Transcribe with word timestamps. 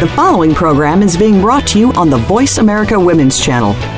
The 0.00 0.06
following 0.06 0.54
program 0.54 1.02
is 1.02 1.16
being 1.16 1.40
brought 1.40 1.66
to 1.68 1.78
you 1.80 1.90
on 1.94 2.08
the 2.08 2.18
Voice 2.18 2.58
America 2.58 3.00
Women's 3.00 3.40
Channel. 3.40 3.97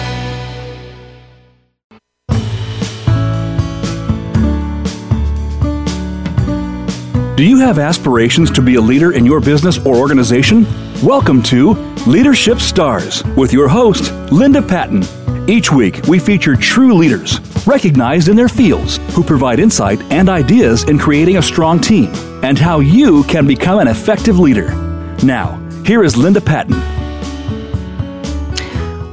Do 7.41 7.47
you 7.47 7.57
have 7.57 7.79
aspirations 7.79 8.51
to 8.51 8.61
be 8.61 8.75
a 8.75 8.79
leader 8.79 9.13
in 9.13 9.25
your 9.25 9.39
business 9.41 9.79
or 9.79 9.95
organization? 9.95 10.63
Welcome 11.01 11.41
to 11.45 11.71
Leadership 12.05 12.59
Stars 12.59 13.23
with 13.35 13.51
your 13.51 13.67
host, 13.67 14.13
Linda 14.31 14.61
Patton. 14.61 15.03
Each 15.49 15.71
week, 15.71 16.03
we 16.07 16.19
feature 16.19 16.55
true 16.55 16.93
leaders, 16.93 17.39
recognized 17.65 18.27
in 18.27 18.35
their 18.35 18.47
fields, 18.47 18.97
who 19.15 19.23
provide 19.23 19.59
insight 19.59 19.99
and 20.11 20.29
ideas 20.29 20.83
in 20.83 20.99
creating 20.99 21.37
a 21.37 21.41
strong 21.41 21.79
team 21.79 22.13
and 22.43 22.59
how 22.59 22.79
you 22.79 23.23
can 23.23 23.47
become 23.47 23.79
an 23.79 23.87
effective 23.87 24.37
leader. 24.37 24.75
Now, 25.23 25.57
here 25.83 26.03
is 26.03 26.15
Linda 26.15 26.41
Patton. 26.41 26.79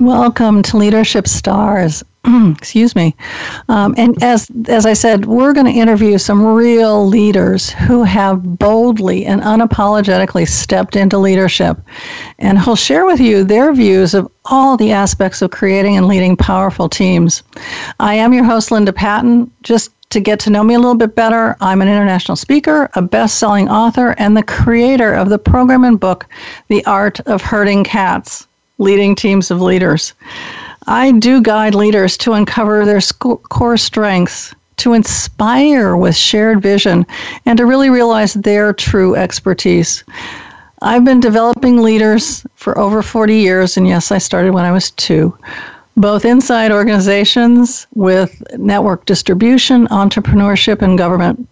Welcome 0.04 0.60
to 0.64 0.76
Leadership 0.76 1.26
Stars. 1.26 2.04
excuse 2.56 2.94
me. 2.94 3.14
Um, 3.68 3.94
and 3.96 4.22
as 4.22 4.48
as 4.68 4.86
I 4.86 4.92
said, 4.92 5.26
we're 5.26 5.52
going 5.52 5.66
to 5.66 5.72
interview 5.72 6.18
some 6.18 6.44
real 6.44 7.06
leaders 7.06 7.70
who 7.70 8.02
have 8.02 8.58
boldly 8.58 9.24
and 9.24 9.40
unapologetically 9.42 10.48
stepped 10.48 10.96
into 10.96 11.18
leadership, 11.18 11.78
and 12.38 12.58
who'll 12.58 12.76
share 12.76 13.06
with 13.06 13.20
you 13.20 13.44
their 13.44 13.72
views 13.72 14.14
of 14.14 14.30
all 14.46 14.76
the 14.76 14.92
aspects 14.92 15.42
of 15.42 15.50
creating 15.50 15.96
and 15.96 16.06
leading 16.06 16.36
powerful 16.36 16.88
teams. 16.88 17.42
I 18.00 18.14
am 18.14 18.32
your 18.32 18.44
host, 18.44 18.70
Linda 18.70 18.92
Patton. 18.92 19.50
Just 19.62 19.90
to 20.10 20.20
get 20.20 20.40
to 20.40 20.50
know 20.50 20.64
me 20.64 20.74
a 20.74 20.78
little 20.78 20.94
bit 20.94 21.14
better, 21.14 21.56
I'm 21.60 21.82
an 21.82 21.88
international 21.88 22.36
speaker, 22.36 22.88
a 22.94 23.02
best 23.02 23.38
selling 23.38 23.68
author, 23.68 24.14
and 24.18 24.36
the 24.36 24.42
creator 24.42 25.12
of 25.12 25.28
the 25.28 25.38
program 25.38 25.84
and 25.84 26.00
book, 26.00 26.26
The 26.68 26.84
Art 26.86 27.20
of 27.20 27.42
Herding 27.42 27.84
Cats 27.84 28.46
Leading 28.78 29.14
Teams 29.14 29.50
of 29.50 29.60
Leaders. 29.60 30.14
I 30.88 31.12
do 31.12 31.42
guide 31.42 31.74
leaders 31.74 32.16
to 32.16 32.32
uncover 32.32 32.86
their 32.86 33.00
core 33.20 33.76
strengths, 33.76 34.54
to 34.78 34.94
inspire 34.94 35.98
with 35.98 36.16
shared 36.16 36.62
vision, 36.62 37.06
and 37.44 37.58
to 37.58 37.66
really 37.66 37.90
realize 37.90 38.32
their 38.32 38.72
true 38.72 39.14
expertise. 39.14 40.02
I've 40.80 41.04
been 41.04 41.20
developing 41.20 41.82
leaders 41.82 42.46
for 42.54 42.78
over 42.78 43.02
40 43.02 43.34
years, 43.34 43.76
and 43.76 43.86
yes, 43.86 44.10
I 44.10 44.16
started 44.16 44.54
when 44.54 44.64
I 44.64 44.72
was 44.72 44.90
two, 44.92 45.36
both 45.98 46.24
inside 46.24 46.72
organizations 46.72 47.86
with 47.94 48.42
network 48.56 49.04
distribution, 49.04 49.88
entrepreneurship, 49.88 50.80
and 50.80 50.96
government. 50.96 51.46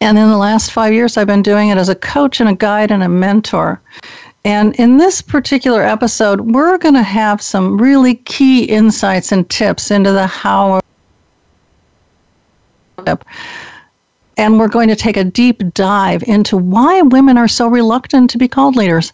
And 0.00 0.16
in 0.16 0.30
the 0.30 0.38
last 0.38 0.72
five 0.72 0.94
years, 0.94 1.18
I've 1.18 1.26
been 1.26 1.42
doing 1.42 1.68
it 1.68 1.76
as 1.76 1.90
a 1.90 1.94
coach 1.94 2.40
and 2.40 2.48
a 2.48 2.54
guide 2.54 2.90
and 2.90 3.02
a 3.02 3.10
mentor. 3.10 3.78
And 4.44 4.74
in 4.76 4.98
this 4.98 5.22
particular 5.22 5.82
episode, 5.82 6.40
we're 6.52 6.76
going 6.76 6.94
to 6.94 7.02
have 7.02 7.40
some 7.40 7.78
really 7.78 8.16
key 8.16 8.64
insights 8.64 9.32
and 9.32 9.48
tips 9.48 9.90
into 9.90 10.12
the 10.12 10.26
how. 10.26 10.80
And 14.36 14.58
we're 14.58 14.68
going 14.68 14.88
to 14.88 14.96
take 14.96 15.16
a 15.16 15.24
deep 15.24 15.62
dive 15.72 16.22
into 16.24 16.58
why 16.58 17.00
women 17.02 17.38
are 17.38 17.48
so 17.48 17.68
reluctant 17.68 18.28
to 18.30 18.38
be 18.38 18.48
called 18.48 18.76
leaders 18.76 19.12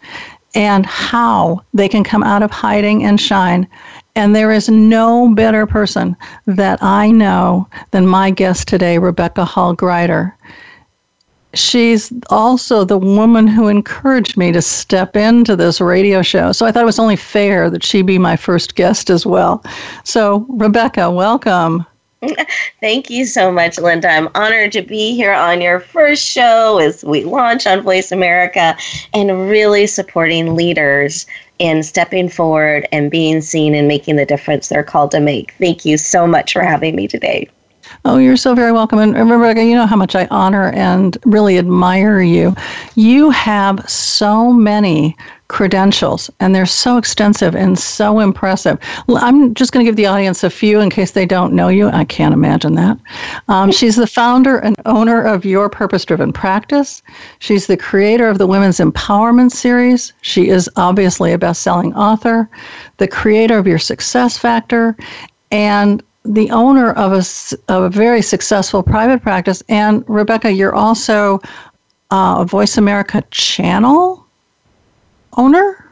and 0.54 0.84
how 0.84 1.62
they 1.74 1.88
can 1.88 2.02
come 2.02 2.24
out 2.24 2.42
of 2.42 2.50
hiding 2.50 3.04
and 3.04 3.20
shine. 3.20 3.68
And 4.16 4.34
there 4.34 4.50
is 4.50 4.68
no 4.68 5.32
better 5.32 5.64
person 5.66 6.16
that 6.47 6.82
I 6.82 7.12
know 7.12 7.68
than 7.92 8.06
my 8.06 8.30
guest 8.30 8.66
today, 8.66 8.98
Rebecca 8.98 9.44
Hall 9.44 9.74
Gruyter 9.74 10.34
she's 11.54 12.12
also 12.28 12.84
the 12.84 12.98
woman 12.98 13.46
who 13.46 13.68
encouraged 13.68 14.36
me 14.36 14.52
to 14.52 14.62
step 14.62 15.16
into 15.16 15.56
this 15.56 15.80
radio 15.80 16.22
show. 16.22 16.52
So 16.52 16.66
I 16.66 16.72
thought 16.72 16.82
it 16.82 16.86
was 16.86 16.98
only 16.98 17.16
fair 17.16 17.70
that 17.70 17.84
she 17.84 18.02
be 18.02 18.18
my 18.18 18.36
first 18.36 18.74
guest 18.74 19.10
as 19.10 19.26
well. 19.26 19.64
So, 20.04 20.46
Rebecca, 20.48 21.10
welcome. 21.10 21.86
Thank 22.80 23.08
you 23.08 23.24
so 23.24 23.50
much, 23.50 23.78
Linda. 23.78 24.08
I'm 24.08 24.28
honored 24.34 24.72
to 24.72 24.82
be 24.82 25.14
here 25.14 25.32
on 25.32 25.60
your 25.60 25.80
first 25.80 26.22
show 26.22 26.78
as 26.78 27.02
we 27.02 27.24
launch 27.24 27.66
on 27.66 27.80
Voice 27.80 28.12
America 28.12 28.76
and 29.14 29.48
really 29.48 29.86
supporting 29.86 30.54
leaders 30.54 31.26
in 31.58 31.82
stepping 31.82 32.28
forward 32.28 32.86
and 32.92 33.10
being 33.10 33.40
seen 33.40 33.74
and 33.74 33.88
making 33.88 34.16
the 34.16 34.26
difference 34.26 34.68
they're 34.68 34.82
called 34.82 35.10
to 35.12 35.20
make. 35.20 35.52
Thank 35.52 35.84
you 35.84 35.96
so 35.96 36.26
much 36.26 36.52
for 36.52 36.62
having 36.62 36.94
me 36.94 37.08
today. 37.08 37.48
Oh, 38.04 38.16
you're 38.16 38.36
so 38.36 38.54
very 38.54 38.72
welcome. 38.72 38.98
And 38.98 39.30
Rebecca, 39.30 39.62
you 39.62 39.74
know 39.74 39.86
how 39.86 39.96
much 39.96 40.14
I 40.14 40.26
honor 40.30 40.70
and 40.70 41.18
really 41.24 41.58
admire 41.58 42.20
you. 42.20 42.54
You 42.94 43.30
have 43.30 43.86
so 43.88 44.52
many 44.52 45.16
credentials, 45.48 46.30
and 46.38 46.54
they're 46.54 46.64
so 46.64 46.96
extensive 46.96 47.54
and 47.56 47.78
so 47.78 48.20
impressive. 48.20 48.78
I'm 49.08 49.52
just 49.52 49.72
going 49.72 49.84
to 49.84 49.88
give 49.90 49.96
the 49.96 50.06
audience 50.06 50.44
a 50.44 50.48
few 50.48 50.80
in 50.80 50.88
case 50.90 51.10
they 51.10 51.26
don't 51.26 51.52
know 51.52 51.68
you. 51.68 51.88
I 51.88 52.04
can't 52.04 52.32
imagine 52.32 52.74
that. 52.76 52.96
Um, 53.48 53.72
she's 53.72 53.96
the 53.96 54.06
founder 54.06 54.58
and 54.58 54.76
owner 54.86 55.22
of 55.22 55.44
Your 55.44 55.68
Purpose 55.68 56.04
Driven 56.04 56.32
Practice. 56.32 57.02
She's 57.40 57.66
the 57.66 57.76
creator 57.76 58.28
of 58.28 58.38
the 58.38 58.46
Women's 58.46 58.78
Empowerment 58.78 59.50
Series. 59.50 60.12
She 60.22 60.48
is 60.48 60.70
obviously 60.76 61.32
a 61.32 61.38
best 61.38 61.62
selling 61.62 61.92
author, 61.94 62.48
the 62.96 63.08
creator 63.08 63.58
of 63.58 63.66
Your 63.66 63.78
Success 63.78 64.38
Factor, 64.38 64.96
and 65.50 66.02
the 66.25 66.50
owner 66.50 66.92
of 66.92 67.12
a, 67.12 67.72
of 67.72 67.84
a 67.84 67.88
very 67.91 68.22
successful 68.22 68.82
private 68.82 69.22
practice. 69.22 69.62
And 69.69 70.04
Rebecca, 70.08 70.53
you're 70.53 70.75
also 70.75 71.41
uh, 72.10 72.36
a 72.38 72.44
Voice 72.44 72.76
America 72.76 73.22
channel 73.31 74.26
owner? 75.36 75.89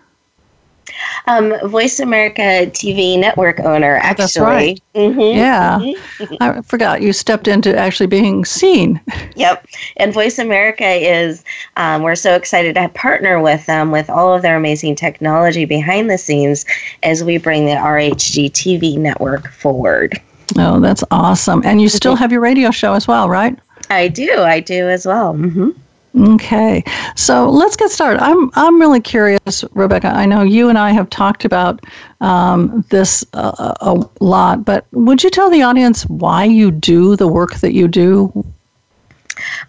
Um, 1.29 1.55
Voice 1.69 2.01
America 2.01 2.41
TV 2.73 3.19
network 3.19 3.61
owner, 3.61 3.97
actually. 3.97 4.23
That's 4.25 4.39
right. 4.39 4.81
Mm-hmm. 4.95 5.21
Yeah. 5.21 5.79
Mm-hmm. 5.79 6.35
I 6.41 6.63
forgot 6.63 7.03
you 7.03 7.13
stepped 7.13 7.47
into 7.47 7.77
actually 7.77 8.07
being 8.07 8.47
seen. 8.47 8.99
Yep. 9.37 9.67
And 9.99 10.13
Voice 10.13 10.39
America 10.39 10.89
is, 10.89 11.45
um, 11.77 12.03
we're 12.03 12.15
so 12.15 12.35
excited 12.35 12.75
to 12.75 12.89
partner 12.89 13.41
with 13.41 13.67
them 13.67 13.91
with 13.91 14.09
all 14.09 14.35
of 14.35 14.43
their 14.43 14.57
amazing 14.57 14.97
technology 14.97 15.65
behind 15.65 16.11
the 16.11 16.19
scenes 16.19 16.65
as 17.03 17.23
we 17.23 17.37
bring 17.37 17.67
the 17.67 17.73
RHG 17.73 18.51
TV 18.53 18.97
network 18.99 19.49
forward. 19.49 20.21
Oh, 20.57 20.81
that's 20.81 21.05
awesome. 21.11 21.63
And 21.65 21.83
you 21.83 21.91
still 21.91 22.17
have 22.17 22.33
your 22.33 22.41
radio 22.41 22.71
show 22.71 22.95
as 22.95 23.07
well, 23.07 23.29
right? 23.29 23.57
I 23.91 24.09
do. 24.09 24.41
I 24.41 24.61
do 24.61 24.89
as 24.89 25.07
well. 25.07 25.35
Mm-hmm. 25.35 25.71
Okay, 26.17 26.83
so 27.17 27.49
let's 27.49 27.77
get 27.77 27.91
started. 27.91 28.23
I'm 28.23 28.51
I'm 28.55 28.81
really 28.81 29.01
curious, 29.01 29.63
Rebecca. 29.73 30.09
I 30.09 30.25
know 30.25 30.43
you 30.43 30.69
and 30.69 30.79
I 30.79 30.91
have 30.91 31.11
talked 31.11 31.45
about 31.45 31.85
um, 32.21 32.85
this 32.91 33.25
uh, 33.35 33.75
a 33.81 34.05
lot, 34.21 34.65
but 34.65 34.87
would 34.93 35.23
you 35.23 35.31
tell 35.31 35.51
the 35.51 35.63
audience 35.63 36.05
why 36.05 36.45
you 36.45 36.71
do 36.71 37.15
the 37.15 37.29
work 37.29 37.57
that 37.57 37.75
you 37.75 37.89
do? 37.89 38.45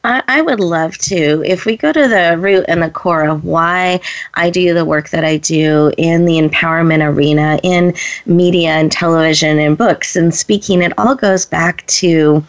I, 0.03 0.23
I 0.27 0.41
would 0.41 0.59
love 0.59 0.97
to. 0.99 1.43
If 1.45 1.65
we 1.65 1.77
go 1.77 1.91
to 1.91 2.07
the 2.07 2.37
root 2.39 2.65
and 2.67 2.81
the 2.81 2.89
core 2.89 3.25
of 3.27 3.43
why 3.43 3.99
I 4.35 4.49
do 4.49 4.73
the 4.73 4.85
work 4.85 5.09
that 5.09 5.23
I 5.23 5.37
do 5.37 5.91
in 5.97 6.25
the 6.25 6.39
empowerment 6.39 7.05
arena, 7.07 7.59
in 7.63 7.93
media 8.25 8.71
and 8.71 8.91
television 8.91 9.59
and 9.59 9.77
books 9.77 10.15
and 10.15 10.33
speaking, 10.33 10.81
it 10.81 10.97
all 10.97 11.15
goes 11.15 11.45
back 11.45 11.85
to 11.87 12.43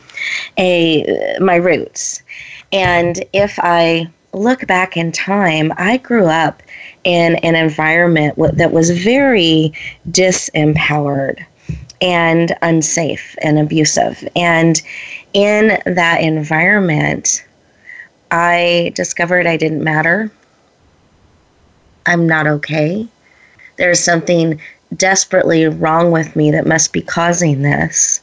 a 0.59 1.37
my 1.41 1.57
roots 1.57 2.23
and 2.73 3.25
if 3.33 3.59
I 3.61 4.09
look 4.33 4.67
back 4.67 4.97
in 4.97 5.13
time, 5.13 5.73
I 5.77 5.97
grew 5.97 6.27
up 6.27 6.63
in 7.05 7.37
an 7.37 7.57
environment 7.57 8.37
that 8.57 8.73
was 8.73 8.91
very 8.91 9.73
disempowered 10.11 11.45
and 12.01 12.57
unsafe 12.63 13.37
and 13.43 13.59
abusive. 13.59 14.27
And 14.37 14.81
in 15.33 15.81
that 15.85 16.21
environment, 16.21 17.45
I 18.31 18.93
discovered 18.95 19.47
I 19.47 19.57
didn't 19.57 19.83
matter. 19.83 20.31
I'm 22.07 22.27
not 22.27 22.47
okay. 22.47 23.07
There's 23.77 24.01
something 24.01 24.61
desperately 24.97 25.67
wrong 25.67 26.11
with 26.11 26.35
me 26.37 26.51
that 26.53 26.67
must 26.67 26.93
be 26.93 27.03
causing 27.03 27.63
this. 27.63 28.21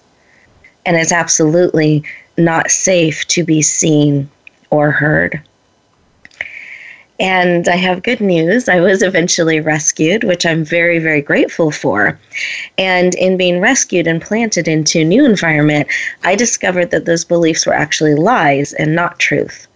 And 0.85 0.95
it's 0.97 1.11
absolutely 1.11 2.03
not 2.37 2.71
safe 2.71 3.27
to 3.27 3.43
be 3.43 3.61
seen 3.61 4.29
or 4.69 4.91
heard. 4.91 5.41
And 7.19 7.67
I 7.67 7.75
have 7.77 8.03
good 8.03 8.21
news. 8.21 8.69
I 8.69 8.79
was 8.79 9.01
eventually 9.01 9.59
rescued, 9.59 10.23
which 10.23 10.45
I'm 10.45 10.63
very, 10.63 10.99
very 10.99 11.21
grateful 11.21 11.71
for. 11.71 12.19
And 12.77 13.15
in 13.15 13.37
being 13.37 13.59
rescued 13.59 14.05
and 14.05 14.21
planted 14.21 14.67
into 14.67 15.03
new 15.03 15.25
environment, 15.25 15.87
I 16.23 16.35
discovered 16.35 16.91
that 16.91 17.05
those 17.05 17.25
beliefs 17.25 17.65
were 17.65 17.73
actually 17.73 18.13
lies 18.13 18.73
and 18.73 18.93
not 18.93 19.17
truth. 19.17 19.67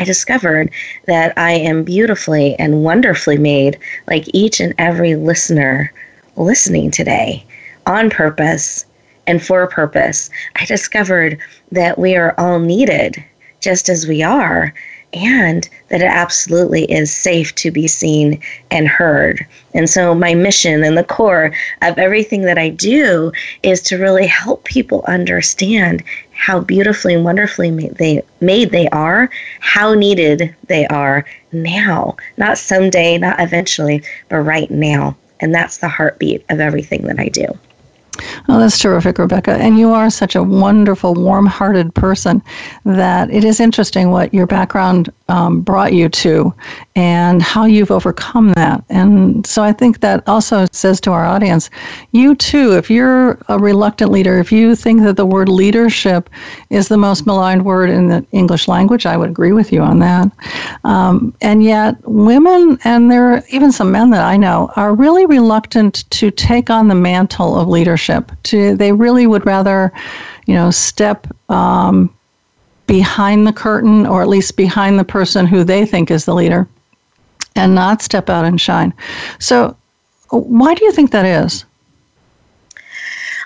I 0.00 0.04
discovered 0.04 0.70
that 1.06 1.32
I 1.36 1.52
am 1.52 1.84
beautifully 1.84 2.56
and 2.58 2.82
wonderfully 2.82 3.38
made, 3.38 3.78
like 4.08 4.24
each 4.34 4.58
and 4.58 4.74
every 4.78 5.14
listener 5.14 5.92
listening 6.36 6.90
today, 6.90 7.44
on 7.86 8.10
purpose 8.10 8.84
and 9.28 9.44
for 9.44 9.62
a 9.62 9.68
purpose. 9.68 10.28
I 10.56 10.64
discovered 10.64 11.38
that 11.70 11.98
we 11.98 12.16
are 12.16 12.34
all 12.36 12.58
needed 12.58 13.22
just 13.60 13.88
as 13.88 14.06
we 14.06 14.22
are 14.22 14.72
and 15.12 15.68
that 15.88 16.00
it 16.00 16.04
absolutely 16.04 16.84
is 16.84 17.12
safe 17.12 17.54
to 17.56 17.70
be 17.70 17.88
seen 17.88 18.40
and 18.70 18.86
heard. 18.86 19.44
And 19.74 19.88
so, 19.88 20.14
my 20.14 20.34
mission 20.34 20.84
and 20.84 20.96
the 20.96 21.04
core 21.04 21.52
of 21.82 21.98
everything 21.98 22.42
that 22.42 22.58
I 22.58 22.68
do 22.68 23.32
is 23.62 23.80
to 23.82 23.98
really 23.98 24.26
help 24.26 24.64
people 24.64 25.04
understand 25.08 26.02
how 26.32 26.60
beautifully 26.60 27.14
and 27.14 27.24
wonderfully 27.24 27.70
made 27.70 27.96
they, 27.96 28.22
made 28.40 28.70
they 28.70 28.88
are, 28.88 29.30
how 29.60 29.94
needed 29.94 30.54
they 30.68 30.86
are 30.86 31.24
now, 31.52 32.16
not 32.36 32.58
someday, 32.58 33.18
not 33.18 33.40
eventually, 33.40 34.02
but 34.28 34.38
right 34.38 34.70
now. 34.70 35.16
And 35.40 35.54
that's 35.54 35.78
the 35.78 35.88
heartbeat 35.88 36.44
of 36.50 36.60
everything 36.60 37.02
that 37.02 37.18
I 37.18 37.28
do. 37.28 37.58
Oh, 38.48 38.58
that's 38.58 38.78
terrific, 38.78 39.18
Rebecca. 39.18 39.52
And 39.52 39.78
you 39.78 39.90
are 39.92 40.10
such 40.10 40.34
a 40.36 40.42
wonderful, 40.42 41.14
warm 41.14 41.46
hearted 41.46 41.94
person 41.94 42.42
that 42.84 43.30
it 43.30 43.44
is 43.44 43.60
interesting 43.60 44.10
what 44.10 44.34
your 44.34 44.46
background 44.46 45.10
um, 45.30 45.60
brought 45.60 45.92
you 45.92 46.08
to 46.08 46.52
and 46.96 47.40
how 47.40 47.64
you've 47.64 47.90
overcome 47.90 48.52
that. 48.54 48.84
And 48.90 49.46
so 49.46 49.62
I 49.62 49.72
think 49.72 50.00
that 50.00 50.28
also 50.28 50.66
says 50.72 51.00
to 51.02 51.12
our 51.12 51.24
audience 51.24 51.70
you 52.12 52.34
too, 52.34 52.76
if 52.76 52.90
you're 52.90 53.38
a 53.48 53.58
reluctant 53.58 54.10
leader, 54.10 54.38
if 54.38 54.50
you 54.52 54.74
think 54.74 55.02
that 55.02 55.16
the 55.16 55.24
word 55.24 55.48
leadership 55.48 56.28
is 56.68 56.88
the 56.88 56.98
most 56.98 57.26
maligned 57.26 57.64
word 57.64 57.88
in 57.88 58.08
the 58.08 58.26
English 58.32 58.68
language, 58.68 59.06
I 59.06 59.16
would 59.16 59.30
agree 59.30 59.52
with 59.52 59.72
you 59.72 59.80
on 59.80 60.00
that. 60.00 60.30
Um, 60.84 61.32
and 61.40 61.62
yet, 61.62 61.96
women, 62.04 62.78
and 62.84 63.10
there 63.10 63.32
are 63.32 63.42
even 63.50 63.72
some 63.72 63.92
men 63.92 64.10
that 64.10 64.24
I 64.24 64.36
know, 64.36 64.70
are 64.76 64.94
really 64.94 65.26
reluctant 65.26 66.10
to 66.10 66.30
take 66.30 66.70
on 66.70 66.88
the 66.88 66.94
mantle 66.94 67.58
of 67.58 67.68
leadership. 67.68 68.32
To 68.44 68.76
They 68.76 68.92
really 68.92 69.26
would 69.26 69.46
rather, 69.46 69.92
you 70.46 70.54
know, 70.54 70.70
step 70.70 71.26
um, 71.48 72.12
behind 72.90 73.46
the 73.46 73.52
curtain 73.52 74.04
or 74.04 74.20
at 74.20 74.26
least 74.26 74.56
behind 74.56 74.98
the 74.98 75.04
person 75.04 75.46
who 75.46 75.62
they 75.62 75.86
think 75.86 76.10
is 76.10 76.24
the 76.24 76.34
leader 76.34 76.66
and 77.54 77.72
not 77.72 78.02
step 78.02 78.28
out 78.28 78.44
and 78.44 78.60
shine. 78.60 78.92
So, 79.38 79.76
why 80.30 80.74
do 80.74 80.84
you 80.84 80.90
think 80.90 81.12
that 81.12 81.24
is? 81.24 81.64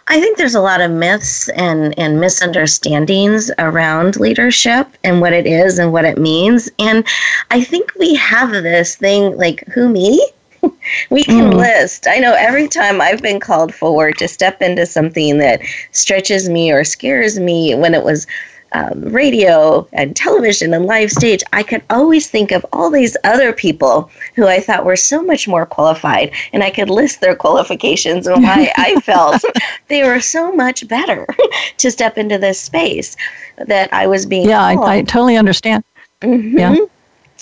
I 0.09 0.19
think 0.19 0.39
there's 0.39 0.55
a 0.55 0.63
lot 0.63 0.81
of 0.81 0.91
myths 0.91 1.51
and, 1.51 1.99
and 1.99 2.19
misunderstandings 2.21 3.51
around 3.59 4.17
leadership 4.17 4.89
and 5.05 5.21
what 5.21 5.35
it 5.35 5.47
is 5.47 5.79
and 5.79 5.93
what 5.93 6.07
it 6.07 6.17
means. 6.17 6.71
And 6.79 7.07
I 7.51 7.63
think 7.63 7.93
we 7.99 8.15
have 8.15 8.51
this 8.51 8.97
thing 8.97 9.37
like, 9.37 9.63
who 9.69 9.91
me? 9.91 10.27
we 11.11 11.23
can 11.23 11.53
mm. 11.53 11.55
list. 11.55 12.07
I 12.09 12.17
know 12.17 12.33
every 12.33 12.67
time 12.67 13.03
I've 13.03 13.21
been 13.21 13.41
called 13.41 13.75
forward 13.75 14.17
to 14.19 14.27
step 14.29 14.63
into 14.63 14.87
something 14.87 15.37
that 15.37 15.61
stretches 15.93 16.49
me 16.49 16.73
or 16.73 16.83
scares 16.83 17.39
me 17.39 17.75
when 17.75 17.93
it 17.93 18.05
was 18.05 18.27
um, 18.75 19.01
radio 19.05 19.89
and 19.93 20.15
television 20.15 20.75
and 20.75 20.87
live 20.87 21.11
stage, 21.11 21.43
I 21.53 21.63
could 21.63 21.83
always 21.91 22.29
think 22.29 22.53
of 22.53 22.67
all 22.73 22.91
these 22.91 23.17
other 23.25 23.53
people 23.53 24.11
who 24.35 24.47
I 24.47 24.61
thought 24.61 24.85
were 24.85 24.97
so 24.97 25.23
much 25.23 25.49
more 25.49 25.65
qualified, 25.65 26.33
and 26.53 26.63
I 26.63 26.71
could 26.71 26.91
list 26.91 27.21
their 27.21 27.37
qualifications 27.37 28.27
and 28.27 28.43
why 28.43 28.73
I 28.77 29.01
felt 29.03 29.43
they 29.89 30.03
were 30.03 30.21
so 30.21 30.53
much 30.53 30.87
better 30.89 31.27
to 31.79 31.91
step 31.91 32.19
into 32.19 32.37
this 32.37 32.61
space 32.61 33.17
that 33.57 33.93
I 33.93 34.07
was 34.07 34.27
being. 34.27 34.49
Yeah, 34.49 34.63
I, 34.63 34.99
I, 34.99 35.03
totally 35.03 35.37
understand. 35.37 35.85
Mm-hmm. 36.21 36.59
Yeah 36.59 36.77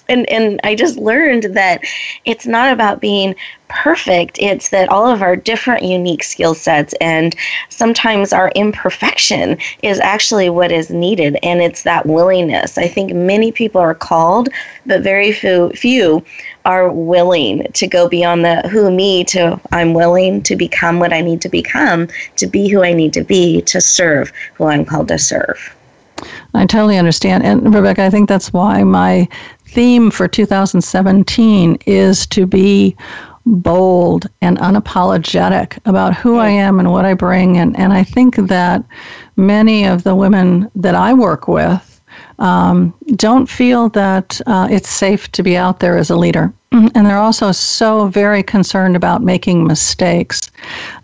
and 0.09 0.29
and 0.29 0.61
I 0.65 0.75
just 0.75 0.97
learned 0.97 1.44
that 1.55 1.83
it's 2.25 2.47
not 2.47 2.73
about 2.73 3.00
being 3.00 3.35
perfect. 3.69 4.37
It's 4.39 4.69
that 4.69 4.91
all 4.91 5.06
of 5.06 5.23
our 5.23 5.35
different 5.35 5.83
unique 5.83 6.23
skill 6.23 6.55
sets 6.55 6.94
and 7.00 7.35
sometimes 7.71 8.33
our 8.33 8.53
imperfection 8.55 9.56
is 9.83 9.99
actually 10.00 10.50
what 10.50 10.71
is 10.71 10.91
needed 10.91 11.39
and 11.43 11.62
it's 11.62 11.83
that 11.85 12.05
willingness. 12.05 12.77
I 12.77 12.87
think 12.87 13.15
many 13.15 13.50
people 13.50 13.81
are 13.81 13.94
called, 13.94 14.50
but 14.85 15.00
very 15.00 15.33
few 15.33 15.71
few 15.71 16.23
are 16.65 16.93
willing 16.93 17.67
to 17.73 17.87
go 17.87 18.09
beyond 18.09 18.44
the 18.44 18.69
who 18.69 18.91
me 18.91 19.25
to 19.25 19.59
I'm 19.73 19.94
willing 19.94 20.43
to 20.43 20.56
become 20.56 20.99
what 20.99 21.12
I 21.12 21.23
need 21.23 21.41
to 21.43 21.49
become, 21.49 22.09
to 22.37 22.47
be 22.47 22.69
who 22.69 22.83
I 22.83 22.93
need 22.93 23.15
to 23.15 23.25
be, 23.25 23.62
to 23.62 23.81
serve 23.81 24.33
who 24.55 24.67
I'm 24.67 24.85
called 24.85 25.09
to 25.09 25.19
serve. 25.19 25.75
I 26.55 26.67
totally 26.67 26.99
understand. 26.99 27.44
And 27.44 27.75
Rebecca, 27.75 28.03
I 28.05 28.11
think 28.11 28.29
that's 28.29 28.53
why 28.53 28.85
my 28.85 29.27
theme 29.72 30.10
for 30.10 30.28
2017 30.28 31.78
is 31.86 32.26
to 32.26 32.46
be 32.46 32.96
bold 33.46 34.28
and 34.40 34.58
unapologetic 34.58 35.78
about 35.86 36.14
who 36.14 36.36
I 36.36 36.48
am 36.48 36.78
and 36.78 36.92
what 36.92 37.04
I 37.04 37.14
bring. 37.14 37.56
And, 37.56 37.76
and 37.78 37.92
I 37.92 38.04
think 38.04 38.36
that 38.36 38.84
many 39.36 39.84
of 39.84 40.04
the 40.04 40.14
women 40.14 40.70
that 40.76 40.94
I 40.94 41.14
work 41.14 41.48
with 41.48 42.00
um, 42.38 42.94
don't 43.16 43.48
feel 43.48 43.88
that 43.90 44.40
uh, 44.46 44.69
it's 44.70 44.90
safe 44.90 45.30
to 45.32 45.42
be 45.42 45.56
out 45.56 45.80
there 45.80 45.96
as 45.96 46.10
a 46.10 46.16
leader. 46.16 46.52
And 46.94 47.06
they're 47.06 47.19
also 47.19 47.52
so 47.52 48.06
very 48.08 48.42
concerned 48.42 48.96
about 48.96 49.22
making 49.22 49.66
mistakes 49.66 50.50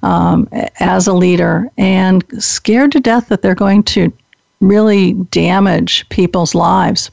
um, 0.02 0.48
as 0.80 1.06
a 1.06 1.12
leader 1.12 1.70
and 1.76 2.24
scared 2.38 2.92
to 2.92 3.00
death 3.00 3.28
that 3.28 3.42
they're 3.42 3.54
going 3.54 3.82
to 3.84 4.12
really 4.60 5.12
damage 5.30 6.08
people's 6.08 6.54
lives. 6.54 7.10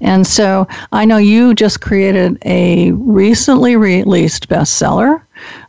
And 0.00 0.26
so 0.26 0.66
I 0.92 1.04
know 1.04 1.16
you 1.16 1.54
just 1.54 1.80
created 1.80 2.38
a 2.44 2.92
recently 2.92 3.76
released 3.76 4.48
bestseller 4.48 5.22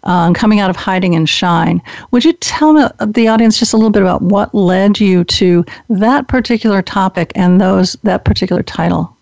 um, 0.03 0.33
coming 0.33 0.59
out 0.59 0.69
of 0.69 0.75
Hiding 0.75 1.15
and 1.15 1.27
Shine. 1.27 1.81
Would 2.11 2.25
you 2.25 2.33
tell 2.33 2.73
the 2.99 3.27
audience 3.27 3.59
just 3.59 3.73
a 3.73 3.77
little 3.77 3.91
bit 3.91 4.01
about 4.01 4.21
what 4.21 4.53
led 4.53 4.99
you 4.99 5.23
to 5.25 5.65
that 5.89 6.27
particular 6.27 6.81
topic 6.81 7.31
and 7.35 7.59
those 7.59 7.93
that 8.03 8.25
particular 8.25 8.63
title? 8.63 9.15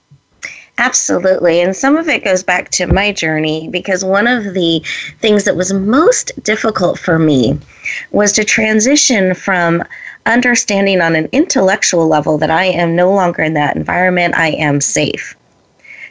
Absolutely. 0.79 1.59
And 1.61 1.75
some 1.75 1.97
of 1.97 2.07
it 2.07 2.23
goes 2.23 2.43
back 2.43 2.69
to 2.71 2.85
my 2.85 3.11
journey 3.11 3.67
because 3.69 4.05
one 4.05 4.27
of 4.27 4.53
the 4.53 4.83
things 5.19 5.43
that 5.45 5.55
was 5.55 5.73
most 5.73 6.31
difficult 6.43 6.99
for 6.99 7.17
me 7.17 7.57
was 8.11 8.31
to 8.33 8.43
transition 8.43 9.33
from 9.33 9.83
understanding 10.27 11.01
on 11.01 11.15
an 11.15 11.29
intellectual 11.31 12.07
level 12.07 12.37
that 12.37 12.51
I 12.51 12.65
am 12.65 12.95
no 12.95 13.11
longer 13.11 13.41
in 13.41 13.53
that 13.55 13.75
environment, 13.75 14.35
I 14.35 14.49
am 14.49 14.81
safe 14.81 15.35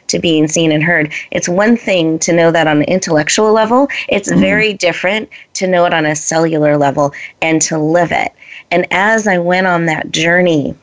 to 0.07 0.19
being 0.19 0.47
seen 0.47 0.71
and 0.71 0.83
heard. 0.83 1.13
It's 1.31 1.49
one 1.49 1.77
thing 1.77 2.19
to 2.19 2.33
know 2.33 2.51
that 2.51 2.67
on 2.67 2.77
an 2.77 2.83
intellectual 2.83 3.51
level, 3.51 3.87
it's 4.07 4.29
mm-hmm. 4.29 4.39
very 4.39 4.73
different 4.73 5.29
to 5.55 5.67
know 5.67 5.85
it 5.85 5.93
on 5.93 6.05
a 6.05 6.15
cellular 6.15 6.77
level 6.77 7.13
and 7.41 7.61
to 7.63 7.77
live 7.77 8.11
it. 8.11 8.31
And 8.71 8.87
as 8.91 9.27
I 9.27 9.37
went 9.37 9.67
on 9.67 9.85
that 9.85 10.11
journey, 10.11 10.75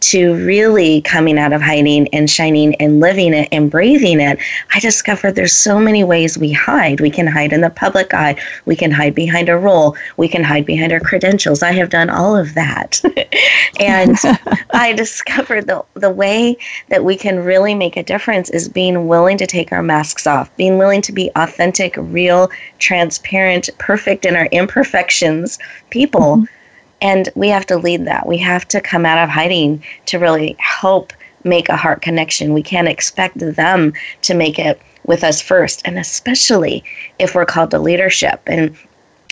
to 0.00 0.34
really 0.44 1.00
coming 1.00 1.38
out 1.38 1.52
of 1.52 1.62
hiding 1.62 2.08
and 2.08 2.28
shining 2.30 2.74
and 2.76 3.00
living 3.00 3.32
it 3.32 3.48
and 3.50 3.70
breathing 3.70 4.20
it, 4.20 4.38
I 4.74 4.80
discovered 4.80 5.32
there's 5.32 5.52
so 5.52 5.78
many 5.78 6.04
ways 6.04 6.36
we 6.36 6.52
hide. 6.52 7.00
We 7.00 7.10
can 7.10 7.26
hide 7.26 7.52
in 7.52 7.62
the 7.62 7.70
public 7.70 8.12
eye. 8.12 8.36
We 8.66 8.76
can 8.76 8.90
hide 8.90 9.14
behind 9.14 9.48
a 9.48 9.56
role. 9.56 9.96
We 10.16 10.28
can 10.28 10.44
hide 10.44 10.66
behind 10.66 10.92
our 10.92 11.00
credentials. 11.00 11.62
I 11.62 11.72
have 11.72 11.88
done 11.88 12.10
all 12.10 12.36
of 12.36 12.54
that. 12.54 13.00
and 13.80 14.16
I 14.70 14.92
discovered 14.92 15.66
the, 15.66 15.84
the 15.94 16.10
way 16.10 16.56
that 16.88 17.04
we 17.04 17.16
can 17.16 17.42
really 17.42 17.74
make 17.74 17.96
a 17.96 18.02
difference 18.02 18.50
is 18.50 18.68
being 18.68 19.08
willing 19.08 19.38
to 19.38 19.46
take 19.46 19.72
our 19.72 19.82
masks 19.82 20.26
off, 20.26 20.54
being 20.56 20.78
willing 20.78 21.02
to 21.02 21.12
be 21.12 21.30
authentic, 21.36 21.94
real, 21.96 22.50
transparent, 22.78 23.70
perfect 23.78 24.26
in 24.26 24.36
our 24.36 24.46
imperfections 24.46 25.58
people. 25.90 26.36
Mm-hmm 26.36 26.55
and 27.00 27.28
we 27.34 27.48
have 27.48 27.66
to 27.66 27.76
lead 27.76 28.04
that. 28.06 28.26
We 28.26 28.38
have 28.38 28.66
to 28.68 28.80
come 28.80 29.04
out 29.04 29.22
of 29.22 29.28
hiding 29.28 29.82
to 30.06 30.18
really 30.18 30.56
help 30.58 31.12
make 31.44 31.68
a 31.68 31.76
heart 31.76 32.02
connection. 32.02 32.54
We 32.54 32.62
can't 32.62 32.88
expect 32.88 33.38
them 33.38 33.92
to 34.22 34.34
make 34.34 34.58
it 34.58 34.80
with 35.04 35.22
us 35.22 35.40
first, 35.40 35.82
and 35.84 35.98
especially 35.98 36.82
if 37.18 37.34
we're 37.34 37.46
called 37.46 37.70
to 37.70 37.78
leadership. 37.78 38.40
And 38.46 38.76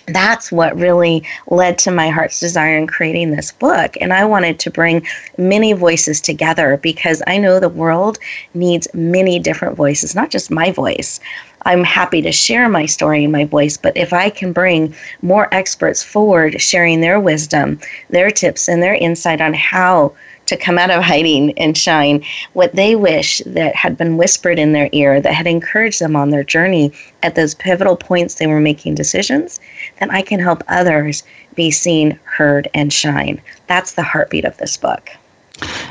that's 0.06 0.52
what 0.52 0.76
really 0.76 1.26
led 1.49 1.78
to 1.78 1.90
my 1.90 2.11
heart's 2.11 2.38
desire 2.38 2.76
in 2.76 2.87
creating 2.87 3.30
this 3.30 3.52
book. 3.52 3.97
And 4.00 4.12
I 4.12 4.25
wanted 4.25 4.59
to 4.61 4.71
bring 4.71 5.06
many 5.38 5.73
voices 5.73 6.21
together 6.21 6.78
because 6.83 7.23
I 7.26 7.38
know 7.38 7.59
the 7.59 7.68
world 7.68 8.18
needs 8.52 8.87
many 8.94 9.38
different 9.38 9.76
voices, 9.76 10.14
not 10.14 10.30
just 10.30 10.50
my 10.50 10.71
voice. 10.71 11.21
I'm 11.64 11.85
happy 11.85 12.21
to 12.23 12.33
share 12.33 12.68
my 12.68 12.87
story 12.87 13.25
and 13.25 13.33
my 13.33 13.44
voice, 13.44 13.76
but 13.76 13.97
if 13.97 14.12
I 14.12 14.30
can 14.30 14.52
bring 14.52 14.94
more 15.23 15.49
experts 15.52 16.02
forward 16.02 16.61
sharing 16.61 17.00
their 17.00 17.18
wisdom, 17.18 17.80
their 18.11 18.30
tips, 18.30 18.68
and 18.68 18.83
their 18.83 18.94
insight 18.94 19.40
on 19.40 19.54
how 19.54 20.12
to 20.47 20.56
come 20.56 20.78
out 20.78 20.90
of 20.90 21.02
hiding 21.02 21.59
and 21.59 21.76
shine 21.76 22.23
what 22.52 22.75
they 22.75 22.94
wish 22.94 23.40
that 23.47 23.75
had 23.75 23.97
been 23.97 24.16
whispered 24.16 24.59
in 24.59 24.73
their 24.73 24.90
ear 24.92 25.21
that 25.21 25.33
had 25.33 25.47
encouraged 25.47 26.00
them 26.00 26.16
on 26.16 26.30
their 26.30 26.44
journey 26.44 26.92
at 27.23 27.35
those 27.35 27.54
pivotal 27.54 27.97
points 27.97 28.35
they 28.35 28.47
were 28.47 28.61
making 28.61 28.94
decisions, 28.94 29.59
then 30.00 30.11
I 30.11 30.21
can 30.21 30.40
help 30.40 30.62
others 30.68 31.23
be 31.54 31.71
seen, 31.71 32.18
heard, 32.25 32.68
and 32.75 32.92
shine. 32.92 33.40
That's 33.68 33.92
the 33.92 34.02
heartbeat 34.02 34.44
of 34.44 34.56
this 34.59 34.76
book. 34.76 35.11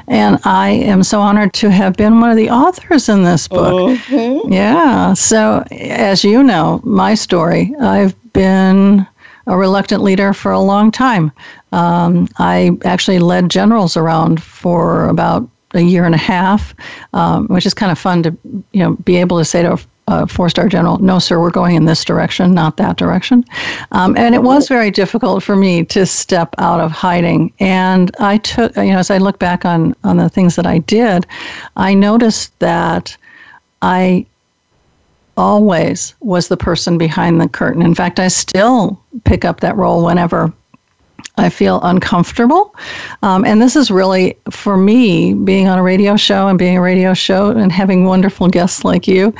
And 0.08 0.39
I 0.43 0.70
am 0.70 1.03
so 1.03 1.22
honored 1.22 1.53
to 1.53 1.72
have 1.72 1.96
been 1.96 2.20
one 2.20 2.29
of 2.29 2.38
the 2.38 2.50
authors 2.50 3.10
in 3.10 3.24
this 3.24 3.48
book. 3.48 3.98
Mm-hmm. 3.98 4.51
Yeah. 4.51 5.13
So, 5.13 5.63
as 5.72 6.24
you 6.24 6.43
know, 6.43 6.82
my 6.84 7.13
story, 7.15 7.74
I've 7.79 8.15
been 8.34 9.08
a 9.48 9.58
reluctant 9.58 10.03
leader 10.03 10.34
for 10.34 10.51
a 10.51 10.60
long 10.60 10.91
time. 10.91 11.32
Um, 11.72 12.27
I 12.38 12.77
actually 12.86 13.20
led 13.20 13.50
generals 13.50 13.98
around 13.98 14.41
for 14.41 15.08
about 15.10 15.48
a 15.74 15.82
year 15.82 16.05
and 16.05 16.15
a 16.15 16.20
half, 16.20 16.74
um, 17.13 17.48
which 17.48 17.65
is 17.65 17.74
kind 17.74 17.91
of 17.91 17.98
fun 17.98 18.24
to 18.24 18.38
you 18.72 18.84
know 18.84 18.96
be 18.98 19.17
able 19.17 19.38
to 19.38 19.46
say 19.46 19.63
to 19.63 19.77
a 20.07 20.27
four 20.27 20.50
star 20.50 20.67
general, 20.67 20.98
no, 21.00 21.19
sir, 21.19 21.39
we're 21.39 21.50
going 21.50 21.75
in 21.75 21.86
this 21.86 22.03
direction, 22.03 22.53
not 22.53 22.77
that 22.77 22.98
direction. 22.98 23.43
Um, 23.91 24.15
and 24.17 24.36
it 24.36 24.43
was 24.43 24.67
very 24.67 24.91
difficult 24.91 25.43
for 25.43 25.55
me 25.55 25.83
to 25.86 26.05
step 26.05 26.53
out 26.57 26.79
of 26.79 26.91
hiding. 26.91 27.53
And 27.60 28.12
I 28.19 28.38
took, 28.38 28.75
you 28.75 28.91
know, 28.91 29.00
as 29.00 29.10
I 29.10 29.17
look 29.17 29.39
back 29.39 29.65
on, 29.65 29.95
on 30.03 30.17
the 30.17 30.29
things 30.29 30.55
that 30.55 30.67
I 30.67 30.79
did, 30.79 31.25
I 31.77 31.93
noticed 31.93 32.57
that 32.60 33.15
I 33.81 34.25
always 35.38 36.13
was 36.19 36.48
the 36.48 36.57
person 36.57 36.98
behind 36.98 37.41
the 37.41 37.48
curtain. 37.48 37.81
In 37.81 37.95
fact, 37.95 38.19
I 38.19 38.27
still 38.27 39.01
pick 39.24 39.45
up 39.45 39.62
that 39.62 39.75
role 39.75 40.05
whenever 40.05 40.53
I 41.37 41.49
feel 41.49 41.81
uncomfortable. 41.81 42.75
Um, 43.23 43.43
and 43.43 43.59
this 43.59 43.75
is 43.75 43.89
really, 43.89 44.37
for 44.51 44.77
me, 44.77 45.33
being 45.33 45.67
on 45.67 45.79
a 45.79 45.83
radio 45.83 46.15
show 46.15 46.47
and 46.47 46.59
being 46.59 46.77
a 46.77 46.81
radio 46.81 47.13
show 47.15 47.49
and 47.49 47.71
having 47.71 48.05
wonderful 48.05 48.47
guests 48.47 48.83
like 48.83 49.07
you, 49.07 49.33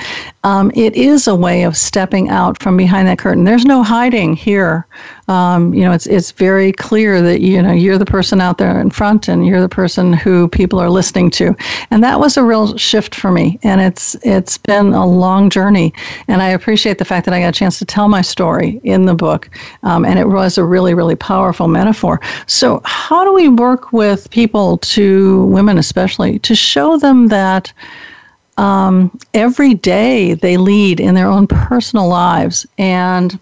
um, 0.43 0.71
it 0.75 0.95
is 0.95 1.27
a 1.27 1.35
way 1.35 1.63
of 1.63 1.77
stepping 1.77 2.29
out 2.29 2.62
from 2.62 2.77
behind 2.77 3.07
that 3.07 3.19
curtain. 3.19 3.43
There's 3.43 3.65
no 3.65 3.83
hiding 3.83 4.35
here. 4.35 4.88
Um, 5.27 5.74
you 5.74 5.82
know, 5.82 5.92
it's 5.92 6.06
it's 6.08 6.32
very 6.32 6.72
clear 6.74 7.22
that 7.22 7.39
you 7.42 7.62
know 7.62 7.72
you're 7.72 7.98
the 7.98 8.06
person 8.06 8.42
out 8.42 8.58
there 8.58 8.80
in 8.80 8.89
front, 8.89 9.27
and 9.27 9.46
you're 9.46 9.62
the 9.62 9.70
person 9.70 10.12
who 10.12 10.48
people 10.48 10.80
are 10.80 10.89
listening 10.89 11.30
to, 11.32 11.56
and 11.92 12.03
that 12.03 12.20
was 12.20 12.36
a 12.36 12.44
real 12.44 12.77
shift 12.77 13.15
for 13.15 13.32
me. 13.32 13.60
And 13.63 13.80
it's 13.80 14.15
it's 14.24 14.58
been 14.58 14.94
a 14.94 15.06
long 15.06 15.50
journey, 15.50 15.94
and 16.27 16.42
I 16.42 16.50
appreciate 16.50 16.98
the 16.98 17.06
fact 17.06 17.25
that 17.25 17.34
I 17.34 17.39
got 17.39 17.50
a 17.50 17.51
chance 17.51 17.80
to 17.80 17.86
tell 17.86 18.10
my 18.10 18.22
story 18.22 18.82
in 18.84 19.06
the 19.06 19.15
book, 19.15 19.50
um, 19.84 20.03
and 20.06 20.20
it 20.20 20.27
was 20.27 20.58
a 20.58 20.63
really 20.63 20.94
really 20.94 21.15
powerful 21.15 21.68
metaphor. 21.68 22.20
So, 22.48 22.82
how 22.84 23.24
do 23.24 23.34
we 23.34 23.48
work 23.48 23.94
with 23.94 24.30
people, 24.30 24.77
to 24.80 25.46
women 25.46 25.77
especially, 25.77 26.39
to 26.39 26.56
show 26.56 26.98
them 26.98 27.27
that? 27.27 27.72
um, 28.58 29.18
every 29.34 29.74
day 29.74 30.36
they 30.36 30.58
lead 30.58 31.00
in 31.00 31.15
their 31.15 31.27
own 31.27 31.48
personal 31.48 32.08
lives 32.08 32.65
and 32.77 33.39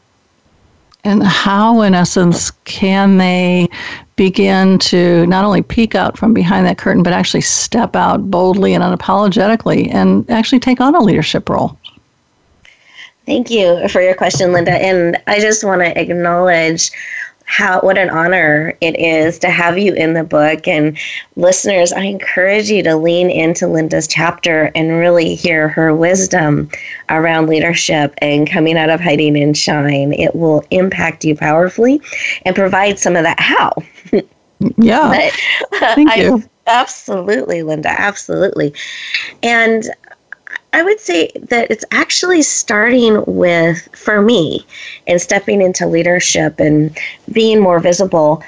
and 1.04 1.24
how 1.24 1.82
in 1.82 1.94
essence 1.94 2.52
can 2.66 3.18
they 3.18 3.68
begin 4.16 4.78
to 4.80 5.26
not 5.28 5.44
only 5.44 5.62
peek 5.62 5.96
out 5.96 6.18
from 6.18 6.34
behind 6.34 6.66
that 6.66 6.78
curtain 6.78 7.04
but 7.04 7.14
actually 7.14 7.42
step 7.42 7.96
out 7.96 8.30
boldly 8.30 8.74
and 8.74 8.84
unapologetically 8.84 9.92
and 9.94 10.30
actually 10.30 10.60
take 10.60 10.80
on 10.80 10.96
a 10.96 11.00
leadership 11.00 11.50
role? 11.50 11.78
Thank 13.26 13.50
you 13.50 13.88
for 13.88 14.02
your 14.02 14.16
question 14.16 14.52
linda. 14.52 14.74
And 14.74 15.18
i 15.28 15.40
just 15.40 15.64
want 15.64 15.82
to 15.82 16.00
acknowledge 16.00 16.92
how 17.52 17.82
what 17.82 17.98
an 17.98 18.10
honor 18.10 18.74
it 18.80 18.98
is 18.98 19.38
to 19.38 19.50
have 19.50 19.78
you 19.78 19.94
in 19.94 20.14
the 20.14 20.24
book. 20.24 20.68
And 20.68 20.98
listeners 21.36 21.92
i 21.92 22.02
encourage 22.04 22.70
you 22.70 22.82
to 22.84 22.96
lean 22.96 23.30
into 23.30 23.68
linda's 23.68 24.08
chapter 24.08 24.72
and 24.76 24.92
really 25.00 25.36
hear 25.36 25.68
her 25.68 25.94
wisdom 25.94 26.70
around 27.10 27.48
leadership 27.48 28.14
and 28.20 28.50
coming 28.50 28.78
out 28.78 28.90
of 28.90 29.00
hiding 29.02 29.38
and 29.38 29.58
shine. 29.58 30.14
It 30.14 30.36
will 30.36 30.64
impact 30.72 31.26
you 31.26 31.36
powerfully 31.36 32.02
and 32.46 32.56
provide 32.56 33.00
some 33.00 33.16
of 33.16 33.24
that 33.24 33.40
how. 33.40 33.74
Yeah. 34.78 35.32
Thank 35.74 36.12
I, 36.12 36.16
you. 36.18 36.44
absolutely 36.68 37.64
linda 37.64 37.90
absolutely. 37.90 38.76
And 39.42 39.86
I 40.74 40.84
would 40.84 41.00
say 41.00 41.32
that 41.50 41.70
it's 41.70 41.86
actually 41.92 42.42
starting 42.44 43.24
with, 43.26 43.88
for 43.94 44.22
me, 44.22 44.66
and 45.06 45.22
stepping 45.22 45.62
into 45.62 45.86
leadership 45.86 46.60
and 46.60 46.98
being 47.32 47.60
more 47.60 47.80
visible. 47.80 48.42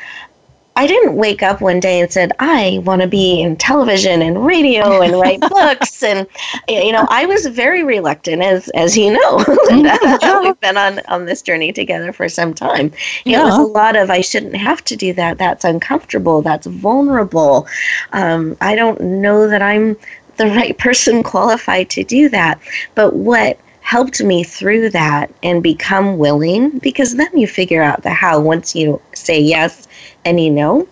I 0.75 0.87
didn't 0.87 1.15
wake 1.15 1.43
up 1.43 1.61
one 1.61 1.79
day 1.79 1.99
and 1.99 2.11
said, 2.11 2.31
I 2.39 2.81
want 2.83 3.01
to 3.01 3.07
be 3.07 3.41
in 3.41 3.57
television 3.57 4.23
and 4.23 4.43
radio 4.43 5.01
and 5.01 5.19
write 5.19 5.39
books. 5.49 6.01
And, 6.01 6.25
you 6.67 6.91
know, 6.91 7.05
I 7.09 7.25
was 7.25 7.45
very 7.45 7.83
reluctant, 7.83 8.41
as, 8.41 8.69
as 8.69 8.97
you 8.97 9.13
know. 9.13 9.37
We've 10.41 10.59
been 10.61 10.77
on, 10.77 10.99
on 11.09 11.25
this 11.25 11.43
journey 11.43 11.73
together 11.73 12.11
for 12.11 12.27
some 12.27 12.55
time. 12.55 12.91
Yeah. 13.23 13.41
It 13.41 13.43
was 13.43 13.57
a 13.57 13.61
lot 13.61 13.95
of, 13.95 14.09
I 14.09 14.21
shouldn't 14.21 14.55
have 14.55 14.83
to 14.85 14.95
do 14.95 15.13
that. 15.13 15.37
That's 15.37 15.63
uncomfortable. 15.63 16.41
That's 16.41 16.65
vulnerable. 16.65 17.67
Um, 18.13 18.57
I 18.59 18.75
don't 18.75 18.99
know 18.99 19.47
that 19.47 19.61
I'm 19.61 19.95
the 20.37 20.47
right 20.47 20.77
person 20.77 21.23
qualified 21.23 21.89
to 21.91 22.03
do 22.03 22.29
that. 22.29 22.59
But 22.95 23.15
what 23.15 23.59
helped 23.81 24.23
me 24.23 24.43
through 24.43 24.89
that 24.89 25.31
and 25.43 25.61
become 25.61 26.17
willing, 26.17 26.79
because 26.79 27.15
then 27.15 27.37
you 27.37 27.47
figure 27.47 27.83
out 27.83 28.03
the 28.03 28.09
how 28.09 28.39
once 28.39 28.75
you 28.75 28.99
say 29.13 29.39
yes 29.39 29.87
and 30.25 30.39
you 30.39 30.49
know, 30.49 30.87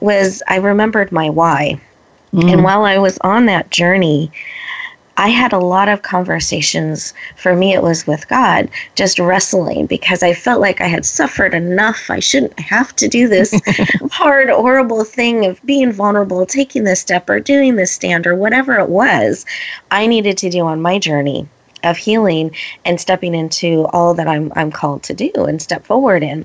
was 0.00 0.42
I 0.48 0.56
remembered 0.56 1.12
my 1.12 1.28
why. 1.28 1.80
Mm. 2.32 2.52
And 2.52 2.64
while 2.64 2.84
I 2.84 2.98
was 2.98 3.18
on 3.18 3.46
that 3.46 3.70
journey, 3.70 4.30
I 5.18 5.28
had 5.28 5.52
a 5.52 5.58
lot 5.58 5.88
of 5.88 6.02
conversations. 6.02 7.14
For 7.36 7.56
me, 7.56 7.72
it 7.72 7.82
was 7.82 8.06
with 8.06 8.28
God, 8.28 8.68
just 8.94 9.18
wrestling 9.18 9.86
because 9.86 10.22
I 10.22 10.34
felt 10.34 10.60
like 10.60 10.80
I 10.80 10.88
had 10.88 11.06
suffered 11.06 11.54
enough. 11.54 12.10
I 12.10 12.20
shouldn't 12.20 12.58
have 12.60 12.94
to 12.96 13.08
do 13.08 13.26
this 13.26 13.58
hard, 14.10 14.50
horrible 14.50 15.04
thing 15.04 15.46
of 15.46 15.64
being 15.64 15.92
vulnerable, 15.92 16.44
taking 16.44 16.84
this 16.84 17.00
step, 17.00 17.30
or 17.30 17.40
doing 17.40 17.76
this 17.76 17.92
stand, 17.92 18.26
or 18.26 18.34
whatever 18.34 18.78
it 18.78 18.90
was 18.90 19.46
I 19.90 20.06
needed 20.06 20.36
to 20.38 20.50
do 20.50 20.66
on 20.66 20.82
my 20.82 20.98
journey 20.98 21.48
of 21.82 21.96
healing 21.96 22.54
and 22.84 23.00
stepping 23.00 23.34
into 23.34 23.86
all 23.92 24.12
that 24.14 24.28
I'm, 24.28 24.52
I'm 24.56 24.72
called 24.72 25.02
to 25.04 25.14
do 25.14 25.30
and 25.34 25.62
step 25.62 25.84
forward 25.84 26.22
in. 26.22 26.44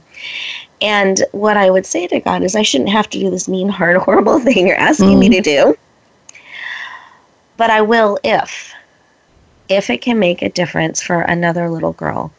And 0.82 1.24
what 1.32 1.58
I 1.58 1.70
would 1.70 1.86
say 1.86 2.08
to 2.08 2.20
God 2.20 2.44
is, 2.44 2.56
I 2.56 2.62
shouldn't 2.62 2.90
have 2.90 3.10
to 3.10 3.20
do 3.20 3.30
this 3.30 3.48
mean, 3.48 3.70
hard, 3.70 3.98
horrible 4.02 4.40
thing 4.40 4.68
you're 4.68 4.78
asking 4.78 5.18
mm. 5.18 5.20
me 5.20 5.30
to 5.30 5.42
do 5.42 5.78
but 7.62 7.70
I 7.70 7.82
will 7.82 8.18
if 8.24 8.74
if 9.70 9.92
it 9.92 10.02
can 10.02 10.18
make 10.18 10.42
a 10.42 10.50
difference 10.50 11.00
for 11.00 11.22
another 11.22 11.70
little 11.70 11.94
girl, 11.94 12.32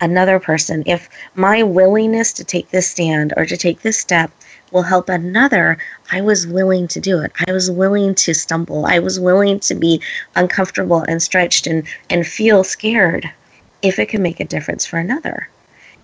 another 0.00 0.38
person. 0.38 0.84
If 0.86 1.08
my 1.34 1.64
willingness 1.64 2.32
to 2.34 2.44
take 2.44 2.70
this 2.70 2.88
stand 2.88 3.34
or 3.36 3.44
to 3.44 3.56
take 3.56 3.82
this 3.82 3.98
step 3.98 4.30
will 4.70 4.84
help 4.84 5.08
another, 5.08 5.78
I 6.12 6.20
was 6.20 6.46
willing 6.46 6.86
to 6.94 7.00
do 7.00 7.18
it. 7.22 7.32
I 7.48 7.50
was 7.50 7.72
willing 7.72 8.14
to 8.14 8.34
stumble. 8.34 8.86
I 8.86 9.00
was 9.00 9.18
willing 9.18 9.58
to 9.58 9.74
be 9.74 10.00
uncomfortable 10.36 11.04
and 11.08 11.20
stretched 11.20 11.66
and, 11.66 11.82
and 12.08 12.24
feel 12.24 12.62
scared 12.62 13.28
if 13.82 13.98
it 13.98 14.10
can 14.10 14.22
make 14.22 14.38
a 14.38 14.44
difference 14.44 14.86
for 14.86 15.00
another. 15.00 15.48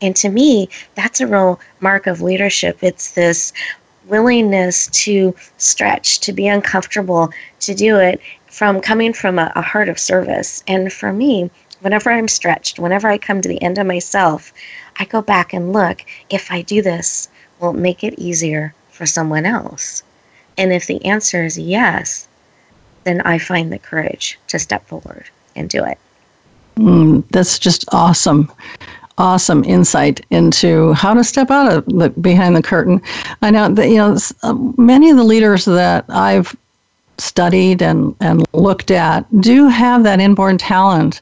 And 0.02 0.16
to 0.16 0.28
me, 0.28 0.68
that's 0.96 1.20
a 1.20 1.28
real 1.28 1.60
mark 1.78 2.08
of 2.08 2.22
leadership. 2.22 2.78
It's 2.82 3.12
this 3.12 3.52
willingness 4.08 4.88
to 5.04 5.34
stretch, 5.58 6.18
to 6.20 6.32
be 6.32 6.48
uncomfortable, 6.48 7.30
to 7.60 7.74
do 7.74 7.98
it, 7.98 8.20
from 8.58 8.80
coming 8.80 9.12
from 9.12 9.38
a, 9.38 9.52
a 9.54 9.62
heart 9.62 9.88
of 9.88 10.00
service. 10.00 10.64
And 10.66 10.92
for 10.92 11.12
me, 11.12 11.48
whenever 11.78 12.10
I'm 12.10 12.26
stretched, 12.26 12.80
whenever 12.80 13.06
I 13.06 13.16
come 13.16 13.40
to 13.40 13.48
the 13.48 13.62
end 13.62 13.78
of 13.78 13.86
myself, 13.86 14.52
I 14.96 15.04
go 15.04 15.22
back 15.22 15.52
and 15.52 15.72
look 15.72 16.04
if 16.28 16.50
I 16.50 16.62
do 16.62 16.82
this, 16.82 17.28
will 17.60 17.70
it 17.70 17.76
make 17.76 18.02
it 18.02 18.18
easier 18.18 18.74
for 18.90 19.06
someone 19.06 19.46
else? 19.46 20.02
And 20.56 20.72
if 20.72 20.88
the 20.88 21.04
answer 21.04 21.44
is 21.44 21.56
yes, 21.56 22.26
then 23.04 23.20
I 23.20 23.38
find 23.38 23.72
the 23.72 23.78
courage 23.78 24.40
to 24.48 24.58
step 24.58 24.84
forward 24.88 25.30
and 25.54 25.70
do 25.70 25.84
it. 25.84 25.98
Mm, 26.78 27.22
that's 27.30 27.60
just 27.60 27.84
awesome. 27.92 28.50
Awesome 29.18 29.62
insight 29.64 30.20
into 30.30 30.92
how 30.94 31.14
to 31.14 31.22
step 31.22 31.50
out 31.52 31.72
of 31.72 31.86
the, 31.86 32.10
behind 32.10 32.56
the 32.56 32.62
curtain. 32.62 33.00
I 33.42 33.50
know 33.52 33.68
that 33.68 33.88
you 33.88 33.96
know 33.96 34.16
uh, 34.42 34.54
many 34.76 35.10
of 35.10 35.16
the 35.16 35.24
leaders 35.24 35.64
that 35.64 36.04
I've 36.08 36.56
studied 37.18 37.82
and, 37.82 38.14
and 38.20 38.44
looked 38.52 38.90
at 38.90 39.26
do 39.40 39.68
have 39.68 40.02
that 40.04 40.20
inborn 40.20 40.58
talent 40.58 41.20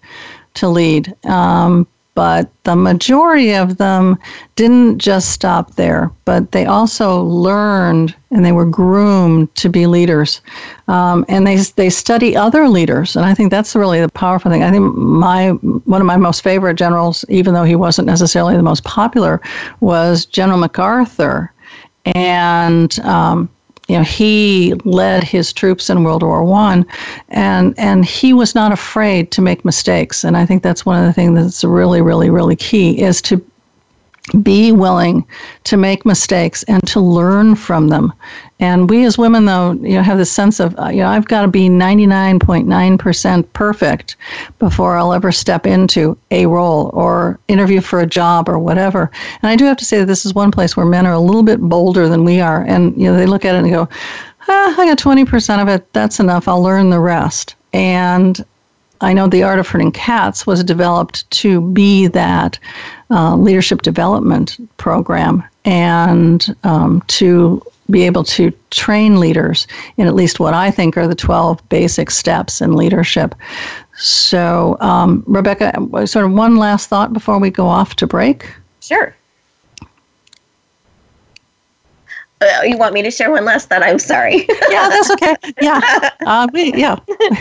to 0.54 0.68
lead. 0.68 1.14
Um, 1.26 1.86
but 2.16 2.50
the 2.64 2.74
majority 2.74 3.54
of 3.54 3.76
them 3.76 4.18
didn't 4.56 4.98
just 4.98 5.32
stop 5.32 5.74
there, 5.74 6.10
but 6.24 6.50
they 6.52 6.64
also 6.64 7.22
learned 7.24 8.16
and 8.30 8.42
they 8.42 8.52
were 8.52 8.64
groomed 8.64 9.54
to 9.56 9.68
be 9.68 9.86
leaders. 9.86 10.40
Um, 10.88 11.26
and 11.28 11.46
they, 11.46 11.56
they 11.56 11.90
study 11.90 12.34
other 12.34 12.70
leaders. 12.70 13.16
And 13.16 13.26
I 13.26 13.34
think 13.34 13.50
that's 13.50 13.76
really 13.76 14.00
the 14.00 14.08
powerful 14.08 14.50
thing. 14.50 14.62
I 14.62 14.70
think 14.70 14.94
my 14.96 15.50
one 15.50 16.00
of 16.00 16.06
my 16.06 16.16
most 16.16 16.42
favorite 16.42 16.76
generals, 16.76 17.22
even 17.28 17.52
though 17.52 17.64
he 17.64 17.76
wasn't 17.76 18.06
necessarily 18.06 18.56
the 18.56 18.62
most 18.62 18.84
popular, 18.84 19.42
was 19.80 20.24
General 20.24 20.58
MacArthur. 20.58 21.52
And 22.14 22.98
um, 23.00 23.50
you 23.88 23.96
know, 23.96 24.02
he 24.02 24.74
led 24.84 25.22
his 25.22 25.52
troops 25.52 25.88
in 25.90 26.02
World 26.02 26.22
War 26.22 26.42
One, 26.42 26.84
and 27.28 27.74
and 27.78 28.04
he 28.04 28.32
was 28.32 28.54
not 28.54 28.72
afraid 28.72 29.30
to 29.32 29.42
make 29.42 29.64
mistakes. 29.64 30.24
And 30.24 30.36
I 30.36 30.44
think 30.44 30.62
that's 30.62 30.84
one 30.84 30.98
of 30.98 31.06
the 31.06 31.12
things 31.12 31.38
that's 31.38 31.62
really, 31.62 32.00
really, 32.00 32.30
really 32.30 32.56
key 32.56 33.00
is 33.00 33.22
to 33.22 33.40
be 34.42 34.72
willing 34.72 35.24
to 35.64 35.76
make 35.76 36.04
mistakes 36.04 36.62
and 36.64 36.84
to 36.88 37.00
learn 37.00 37.54
from 37.54 37.88
them. 37.88 38.12
And 38.58 38.88
we 38.88 39.04
as 39.04 39.18
women, 39.18 39.44
though, 39.44 39.72
you 39.72 39.94
know, 39.94 40.02
have 40.02 40.18
this 40.18 40.32
sense 40.32 40.60
of, 40.60 40.76
uh, 40.78 40.88
you 40.88 41.02
know, 41.02 41.08
I've 41.08 41.28
got 41.28 41.42
to 41.42 41.48
be 41.48 41.68
99.9% 41.68 43.52
perfect 43.52 44.16
before 44.58 44.96
I'll 44.96 45.12
ever 45.12 45.30
step 45.30 45.66
into 45.66 46.16
a 46.30 46.46
role 46.46 46.90
or 46.94 47.38
interview 47.48 47.80
for 47.80 48.00
a 48.00 48.06
job 48.06 48.48
or 48.48 48.58
whatever. 48.58 49.10
And 49.42 49.50
I 49.50 49.56
do 49.56 49.66
have 49.66 49.76
to 49.76 49.84
say 49.84 49.98
that 49.98 50.06
this 50.06 50.24
is 50.24 50.34
one 50.34 50.50
place 50.50 50.76
where 50.76 50.86
men 50.86 51.06
are 51.06 51.12
a 51.12 51.20
little 51.20 51.42
bit 51.42 51.60
bolder 51.60 52.08
than 52.08 52.24
we 52.24 52.40
are. 52.40 52.62
And, 52.62 52.96
you 52.96 53.10
know, 53.10 53.16
they 53.16 53.26
look 53.26 53.44
at 53.44 53.54
it 53.54 53.58
and 53.58 53.70
go, 53.70 53.88
ah, 54.48 54.80
I 54.80 54.86
got 54.86 54.98
20% 54.98 55.62
of 55.62 55.68
it. 55.68 55.92
That's 55.92 56.18
enough. 56.18 56.48
I'll 56.48 56.62
learn 56.62 56.88
the 56.90 57.00
rest. 57.00 57.56
And 57.74 58.42
I 59.02 59.12
know 59.12 59.28
the 59.28 59.42
art 59.42 59.58
of 59.58 59.68
herding 59.68 59.92
cats 59.92 60.46
was 60.46 60.64
developed 60.64 61.30
to 61.30 61.60
be 61.60 62.06
that 62.08 62.58
uh, 63.10 63.36
leadership 63.36 63.82
development 63.82 64.56
program 64.76 65.42
and 65.64 66.54
um, 66.64 67.02
to 67.08 67.62
be 67.90 68.02
able 68.02 68.24
to 68.24 68.52
train 68.70 69.20
leaders 69.20 69.66
in 69.96 70.06
at 70.06 70.14
least 70.14 70.40
what 70.40 70.54
I 70.54 70.70
think 70.70 70.96
are 70.96 71.06
the 71.06 71.14
12 71.14 71.68
basic 71.68 72.10
steps 72.10 72.60
in 72.60 72.74
leadership. 72.74 73.34
So, 73.96 74.76
um, 74.80 75.22
Rebecca, 75.26 75.72
sort 76.06 76.24
of 76.24 76.32
one 76.32 76.56
last 76.56 76.88
thought 76.88 77.12
before 77.12 77.38
we 77.38 77.50
go 77.50 77.66
off 77.66 77.94
to 77.96 78.06
break? 78.06 78.52
Sure. 78.80 79.14
Uh, 82.40 82.62
you 82.64 82.76
want 82.76 82.92
me 82.92 83.00
to 83.00 83.10
share 83.10 83.30
one 83.30 83.46
last 83.46 83.70
thought? 83.70 83.82
I'm 83.82 83.98
sorry. 83.98 84.46
yeah, 84.68 84.88
that's 84.88 85.10
okay. 85.12 85.36
Yeah, 85.62 86.10
uh, 86.26 86.46
we, 86.52 86.74
yeah. 86.74 86.98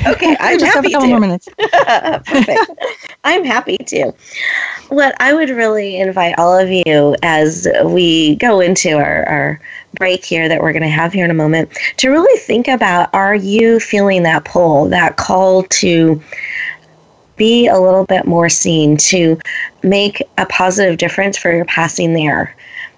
Okay, 0.08 0.38
I'm 0.40 0.58
just 0.60 0.74
happy 0.74 0.76
have 0.76 0.86
a 0.86 0.90
couple 0.92 1.02
to. 1.02 1.08
more 1.08 1.20
minutes. 1.20 1.50
Perfect. 1.58 2.72
I'm 3.26 3.44
happy 3.44 3.78
to. 3.78 4.14
What 4.88 5.16
I 5.20 5.34
would 5.34 5.50
really 5.50 5.98
invite 6.00 6.40
all 6.40 6.58
of 6.58 6.70
you 6.72 7.16
as 7.24 7.68
we 7.84 8.36
go 8.38 8.62
into 8.62 8.96
our, 8.98 9.28
our 9.28 9.62
break 9.96 10.24
here 10.24 10.48
that 10.48 10.62
we're 10.62 10.72
going 10.72 10.84
to 10.84 10.90
have 10.90 11.12
here 11.12 11.26
in 11.26 11.32
a 11.32 11.36
moment 11.36 11.78
to 11.98 12.10
really 12.10 12.40
think 12.40 12.70
about: 12.70 13.10
Are 13.14 13.36
you 13.36 13.82
feeling 13.82 14.24
that 14.24 14.46
pull, 14.46 14.88
that 14.90 15.18
call 15.18 15.64
to? 15.64 16.22
Be 17.38 17.68
a 17.68 17.78
little 17.78 18.06
bit 18.06 18.26
more 18.26 18.48
seen, 18.48 18.96
to 18.96 19.38
make 19.84 20.22
a 20.38 20.46
positive 20.46 20.98
difference 20.98 21.38
for 21.38 21.52
your 21.52 21.66
passing 21.66 22.14
there 22.14 22.56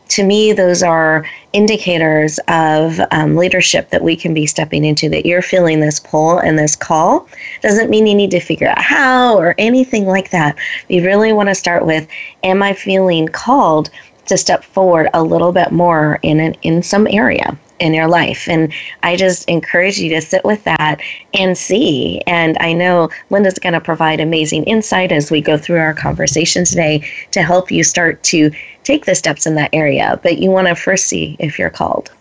to 0.10 0.24
me, 0.24 0.54
those 0.54 0.84
are 0.84 1.26
indicators 1.54 2.40
of 2.48 3.00
um, 3.12 3.36
leadership 3.36 3.90
that 3.90 4.04
we 4.04 4.16
can 4.16 4.34
be 4.34 4.46
stepping 4.46 4.86
into. 4.86 5.10
That 5.10 5.26
you're 5.26 5.42
feeling 5.42 5.80
this 5.80 6.00
pull 6.00 6.40
and 6.40 6.58
this 6.58 6.76
call 6.76 7.28
doesn't 7.62 7.90
mean 7.90 8.08
you 8.08 8.16
need 8.16 8.32
to 8.32 8.40
figure 8.40 8.68
out 8.68 8.80
how 8.80 9.38
or 9.38 9.56
anything 9.58 10.06
like 10.06 10.30
that. 10.32 10.56
You 10.90 11.06
really 11.06 11.34
want 11.34 11.50
to 11.50 11.56
start 11.56 11.86
with 11.86 12.08
Am 12.44 12.62
I 12.64 12.74
feeling 12.74 13.28
called 13.28 13.90
to 14.28 14.38
step 14.38 14.64
forward 14.64 15.10
a 15.14 15.24
little 15.24 15.52
bit 15.52 15.72
more 15.72 16.20
in, 16.22 16.40
an, 16.40 16.54
in 16.62 16.84
some 16.84 17.08
area? 17.08 17.58
in 17.80 17.94
your 17.94 18.08
life. 18.08 18.48
And 18.48 18.74
I 19.04 19.16
just 19.16 19.48
encourage 19.48 20.00
you 20.00 20.10
to 20.10 20.22
sit 20.22 20.44
with 20.44 20.64
that 20.64 21.00
and 21.34 21.58
see. 21.58 22.22
And 22.26 22.58
I 22.60 22.74
know 22.74 23.10
Linda's 23.30 23.60
going 23.60 23.74
to 23.74 23.82
provide 23.82 24.20
amazing 24.20 24.64
insight 24.64 25.12
as 25.12 25.32
we 25.32 25.42
go 25.42 25.58
through 25.58 25.80
our 25.80 25.94
conversation 25.94 26.66
today 26.66 27.08
to 27.32 27.44
help 27.44 27.72
you 27.72 27.84
start 27.84 28.24
to 28.24 28.52
take 28.84 29.06
the 29.06 29.16
steps 29.16 29.46
in 29.46 29.56
that 29.56 29.70
area. 29.74 30.20
But 30.24 30.40
you 30.40 30.50
want 30.50 30.68
to 30.68 30.76
first 30.76 31.06
see 31.06 31.36
if 31.40 31.60
you're 31.60 31.70
called. 31.70 32.12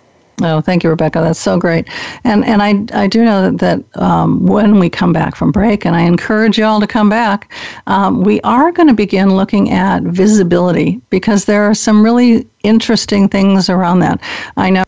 Oh, 0.42 0.60
thank 0.60 0.84
you, 0.84 0.90
Rebecca. 0.90 1.20
That's 1.20 1.40
so 1.40 1.58
great. 1.58 1.88
And 2.24 2.44
and 2.44 2.62
I 2.62 2.84
I 2.92 3.06
do 3.06 3.24
know 3.24 3.50
that, 3.50 3.58
that 3.58 4.02
um, 4.02 4.44
when 4.46 4.78
we 4.78 4.90
come 4.90 5.12
back 5.12 5.34
from 5.34 5.50
break, 5.50 5.86
and 5.86 5.96
I 5.96 6.02
encourage 6.02 6.58
you 6.58 6.64
all 6.64 6.78
to 6.80 6.86
come 6.86 7.08
back, 7.08 7.50
um, 7.86 8.22
we 8.22 8.40
are 8.42 8.70
going 8.70 8.88
to 8.88 8.94
begin 8.94 9.34
looking 9.34 9.70
at 9.70 10.02
visibility 10.02 11.00
because 11.08 11.46
there 11.46 11.62
are 11.62 11.74
some 11.74 12.02
really 12.02 12.46
interesting 12.64 13.28
things 13.28 13.70
around 13.70 14.00
that. 14.00 14.20
I 14.58 14.70
know 14.70 14.84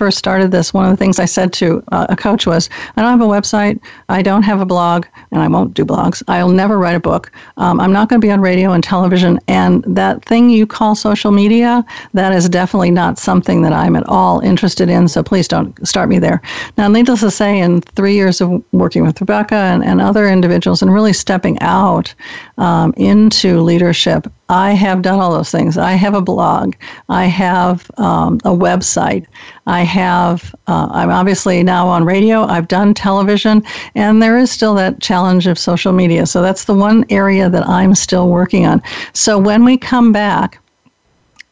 first 0.00 0.16
started 0.16 0.50
this, 0.50 0.72
one 0.72 0.86
of 0.86 0.90
the 0.90 0.96
things 0.96 1.18
I 1.18 1.26
said 1.26 1.52
to 1.60 1.84
uh, 1.92 2.06
a 2.08 2.16
coach 2.16 2.46
was, 2.46 2.70
I 2.96 3.02
don't 3.02 3.10
have 3.10 3.28
a 3.28 3.30
website, 3.30 3.78
I 4.08 4.22
don't 4.22 4.44
have 4.44 4.58
a 4.58 4.64
blog, 4.64 5.04
and 5.30 5.42
I 5.42 5.48
won't 5.48 5.74
do 5.74 5.84
blogs. 5.84 6.22
I'll 6.26 6.48
never 6.48 6.78
write 6.78 6.96
a 6.96 7.00
book. 7.00 7.30
Um, 7.58 7.78
I'm 7.78 7.92
not 7.92 8.08
going 8.08 8.18
to 8.18 8.26
be 8.26 8.32
on 8.32 8.40
radio 8.40 8.72
and 8.72 8.82
television. 8.82 9.38
And 9.46 9.84
that 9.86 10.24
thing 10.24 10.48
you 10.48 10.66
call 10.66 10.94
social 10.94 11.32
media, 11.32 11.84
that 12.14 12.32
is 12.32 12.48
definitely 12.48 12.90
not 12.90 13.18
something 13.18 13.60
that 13.60 13.74
I'm 13.74 13.94
at 13.94 14.08
all 14.08 14.40
interested 14.40 14.88
in. 14.88 15.06
So 15.06 15.22
please 15.22 15.46
don't 15.46 15.70
start 15.86 16.08
me 16.08 16.18
there. 16.18 16.40
Now, 16.78 16.88
needless 16.88 17.20
to 17.20 17.30
say, 17.30 17.58
in 17.58 17.82
three 17.82 18.14
years 18.14 18.40
of 18.40 18.64
working 18.72 19.02
with 19.04 19.20
Rebecca 19.20 19.54
and, 19.54 19.84
and 19.84 20.00
other 20.00 20.26
individuals 20.26 20.80
and 20.80 20.94
really 20.94 21.12
stepping 21.12 21.58
out 21.60 22.14
um, 22.56 22.94
into 22.96 23.60
leadership, 23.60 24.32
I 24.50 24.72
have 24.72 25.02
done 25.02 25.20
all 25.20 25.30
those 25.30 25.52
things. 25.52 25.78
I 25.78 25.92
have 25.92 26.14
a 26.14 26.20
blog. 26.20 26.74
I 27.08 27.26
have 27.26 27.88
um, 27.98 28.40
a 28.44 28.50
website. 28.50 29.24
I 29.66 29.82
have, 29.82 30.52
uh, 30.66 30.88
I'm 30.90 31.08
obviously 31.08 31.62
now 31.62 31.86
on 31.86 32.04
radio. 32.04 32.42
I've 32.42 32.66
done 32.66 32.92
television, 32.92 33.62
and 33.94 34.20
there 34.20 34.36
is 34.36 34.50
still 34.50 34.74
that 34.74 35.00
challenge 35.00 35.46
of 35.46 35.56
social 35.56 35.92
media. 35.92 36.26
So 36.26 36.42
that's 36.42 36.64
the 36.64 36.74
one 36.74 37.04
area 37.10 37.48
that 37.48 37.64
I'm 37.68 37.94
still 37.94 38.28
working 38.28 38.66
on. 38.66 38.82
So 39.12 39.38
when 39.38 39.64
we 39.64 39.78
come 39.78 40.10
back, 40.10 40.58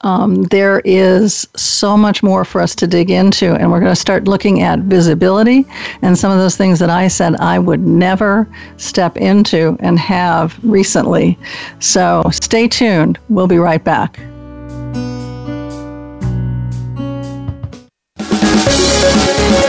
um, 0.02 0.44
there 0.44 0.80
is 0.84 1.46
so 1.56 1.96
much 1.96 2.22
more 2.22 2.44
for 2.44 2.60
us 2.60 2.74
to 2.76 2.86
dig 2.86 3.10
into, 3.10 3.54
and 3.54 3.70
we're 3.70 3.80
going 3.80 3.92
to 3.92 4.00
start 4.00 4.28
looking 4.28 4.62
at 4.62 4.78
visibility 4.80 5.64
and 6.02 6.16
some 6.16 6.30
of 6.30 6.38
those 6.38 6.56
things 6.56 6.78
that 6.78 6.90
I 6.90 7.08
said 7.08 7.36
I 7.36 7.58
would 7.58 7.80
never 7.80 8.48
step 8.76 9.16
into 9.16 9.76
and 9.80 9.98
have 9.98 10.58
recently. 10.62 11.38
So 11.80 12.22
stay 12.30 12.68
tuned. 12.68 13.18
We'll 13.28 13.48
be 13.48 13.58
right 13.58 13.82
back. 13.82 14.18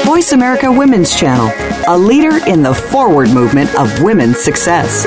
Voice 0.06 0.34
America 0.34 0.72
Women's 0.72 1.18
Channel, 1.18 1.52
a 1.88 1.98
leader 1.98 2.46
in 2.46 2.62
the 2.62 2.74
forward 2.74 3.30
movement 3.30 3.74
of 3.76 4.02
women's 4.02 4.40
success. 4.40 5.06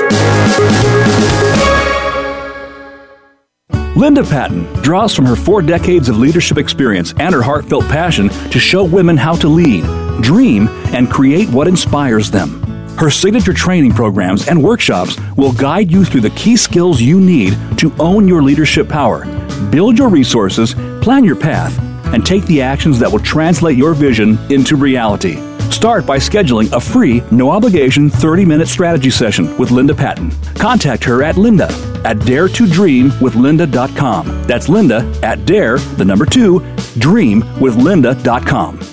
Linda 4.03 4.21
Patton 4.21 4.65
draws 4.81 5.15
from 5.15 5.25
her 5.27 5.35
four 5.37 5.61
decades 5.61 6.09
of 6.09 6.17
leadership 6.17 6.57
experience 6.57 7.13
and 7.19 7.33
her 7.33 7.41
heartfelt 7.41 7.85
passion 7.85 8.27
to 8.49 8.59
show 8.59 8.83
women 8.83 9.15
how 9.15 9.33
to 9.35 9.47
lead, 9.47 9.85
dream, 10.21 10.67
and 10.93 11.09
create 11.09 11.47
what 11.51 11.69
inspires 11.69 12.29
them. 12.29 12.61
Her 12.97 13.09
signature 13.09 13.53
training 13.53 13.93
programs 13.93 14.49
and 14.49 14.61
workshops 14.61 15.17
will 15.37 15.53
guide 15.53 15.89
you 15.89 16.03
through 16.03 16.19
the 16.19 16.31
key 16.31 16.57
skills 16.57 16.99
you 16.99 17.21
need 17.21 17.57
to 17.77 17.93
own 17.97 18.27
your 18.27 18.43
leadership 18.43 18.89
power, 18.89 19.23
build 19.69 19.97
your 19.97 20.09
resources, 20.09 20.73
plan 21.01 21.23
your 21.23 21.37
path, 21.37 21.79
and 22.13 22.25
take 22.25 22.43
the 22.43 22.61
actions 22.61 22.99
that 22.99 23.09
will 23.09 23.19
translate 23.19 23.77
your 23.77 23.93
vision 23.93 24.37
into 24.51 24.75
reality. 24.75 25.52
Start 25.73 26.05
by 26.05 26.17
scheduling 26.17 26.71
a 26.71 26.79
free, 26.79 27.23
no 27.31 27.49
obligation 27.49 28.07
30 28.07 28.45
minute 28.45 28.67
strategy 28.67 29.09
session 29.09 29.57
with 29.57 29.71
Linda 29.71 29.95
Patton. 29.95 30.29
Contact 30.53 31.03
her 31.03 31.23
at 31.23 31.35
linda 31.35 31.65
at 32.05 32.19
dare 32.19 32.47
to 32.47 32.67
dream 32.67 33.05
with 33.19 33.33
daretodreamwithlinda.com. 33.33 34.43
That's 34.43 34.69
linda 34.69 35.19
at 35.23 35.45
dare, 35.45 35.79
the 35.79 36.05
number 36.05 36.25
two, 36.27 36.59
dream 36.99 37.39
with 37.59 37.75
dreamwithlinda.com. 37.75 38.92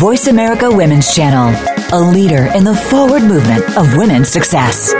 Voice 0.00 0.28
America 0.28 0.74
Women's 0.74 1.14
Channel, 1.14 1.54
a 1.92 2.00
leader 2.00 2.46
in 2.56 2.64
the 2.64 2.74
forward 2.74 3.22
movement 3.22 3.62
of 3.76 3.98
women's 3.98 4.30
success. 4.30 4.94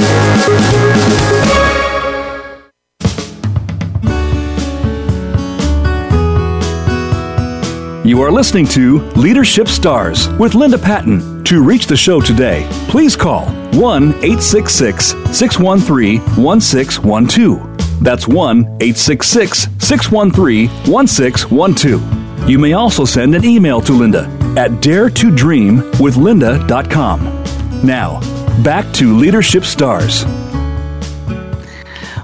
You 8.05 8.21
are 8.21 8.31
listening 8.31 8.67
to 8.67 8.99
Leadership 9.13 9.69
Stars 9.69 10.29
with 10.39 10.55
Linda 10.55 10.77
Patton. 10.77 11.45
To 11.45 11.65
reach 11.65 11.87
the 11.87 11.97
show 11.97 12.21
today, 12.21 12.69
please 12.91 13.17
call 13.17 13.47
1 13.73 14.03
866 14.17 15.15
613 15.35 16.21
1612. 16.37 18.05
That's 18.05 18.29
1 18.29 18.59
866 18.83 19.67
613 19.79 20.69
1612. 20.69 22.51
You 22.51 22.59
may 22.59 22.75
also 22.75 23.07
send 23.07 23.35
an 23.35 23.47
email 23.47 23.81
to 23.81 23.95
Linda 23.95 24.40
at 24.61 24.71
daretodreamwithlinda.com. 24.83 27.83
Now, 27.83 28.21
back 28.63 28.93
to 28.93 29.17
Leadership 29.17 29.65
Stars. 29.65 30.27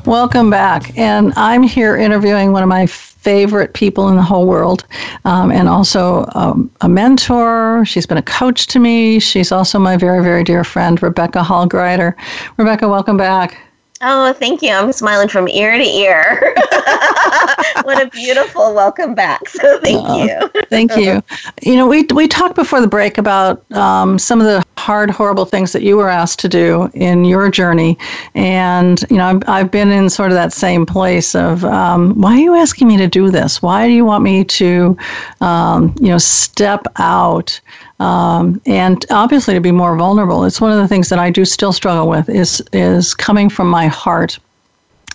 Welcome 0.05 0.51
back. 0.51 0.99
And 0.99 1.33
I'm 1.37 1.63
here 1.63 1.97
interviewing 1.97 2.53
one 2.53 2.63
of 2.63 2.69
my 2.69 2.85
favorite 2.85 3.73
people 3.73 4.11
in 4.11 4.17
the 4.17 4.23
whole 4.23 4.47
world, 4.47 4.85
um, 5.25 5.51
and 5.51 5.67
also 5.67 6.27
um, 6.35 6.71
a 6.83 6.91
mentor. 6.91 7.87
She's 7.87 8.05
been 8.05 8.19
a 8.19 8.23
coach 8.23 8.67
to 8.67 8.79
me. 8.79 9.19
She's 9.19 9.51
also 9.51 9.79
my 9.79 9.97
very, 9.97 10.23
very 10.23 10.45
dear 10.45 10.63
friend, 10.63 11.03
Rebecca 11.03 11.43
Hall 11.43 11.67
Gruyter. 11.67 12.15
Rebecca, 12.59 12.87
welcome 12.87 13.17
back. 13.17 13.66
Oh, 14.03 14.33
thank 14.35 14.63
you. 14.63 14.71
I'm 14.71 14.93
smiling 14.93 15.29
from 15.29 15.49
ear 15.49 15.77
to 15.79 15.85
ear. 15.85 16.55
what 17.83 18.03
a 18.03 18.09
beautiful 18.11 18.75
welcome 18.75 19.15
back. 19.15 19.43
So 19.57 19.81
thank 19.81 20.07
you. 20.09 20.63
thank 20.69 20.97
you. 20.97 21.23
You 21.63 21.77
know, 21.77 21.87
we, 21.87 22.05
we 22.15 22.29
talked 22.29 22.57
before 22.57 22.81
the 22.81 22.87
break 22.87 23.17
about 23.17 23.71
um, 23.73 24.19
some 24.19 24.39
of 24.39 24.47
the 24.47 24.63
hard, 24.77 25.11
horrible 25.11 25.47
things 25.47 25.73
that 25.73 25.83
you 25.83 25.97
were 25.97 26.11
asked 26.11 26.39
to 26.41 26.49
do 26.49 26.91
in 26.93 27.25
your 27.25 27.51
journey. 27.51 27.97
And, 28.35 29.03
you 29.11 29.17
know, 29.17 29.27
I've, 29.27 29.43
I've 29.49 29.71
been 29.71 29.91
in 29.91 30.11
sort 30.11 30.31
of 30.31 30.35
that 30.35 30.53
same 30.53 30.85
place 30.85 31.35
of 31.35 31.65
um, 31.65 32.21
why 32.21 32.35
are 32.35 32.41
you 32.41 32.55
asking 32.55 32.89
me 32.89 32.97
to 32.99 33.07
do 33.07 33.31
this? 33.31 33.63
Why 33.63 33.87
do 33.87 33.95
you 33.95 34.05
want 34.05 34.23
me 34.23 34.45
to, 34.45 34.97
um, 35.41 35.95
you 36.01 36.09
know, 36.09 36.19
step 36.19 36.87
out? 36.97 37.59
Um, 38.01 38.61
and 38.67 39.05
obviously 39.11 39.55
to 39.55 39.61
be 39.61 39.73
more 39.73 39.97
vulnerable. 39.97 40.45
It's 40.45 40.61
one 40.61 40.73
of 40.73 40.79
the 40.79 40.89
things 40.89 41.09
that 41.09 41.19
I 41.19 41.31
do 41.31 41.45
still 41.45 41.73
struggle 41.73 42.09
with 42.09 42.29
is 42.29 42.63
is 42.73 43.15
coming 43.15 43.49
from 43.49 43.69
my 43.69 43.87
heart. 43.87 44.39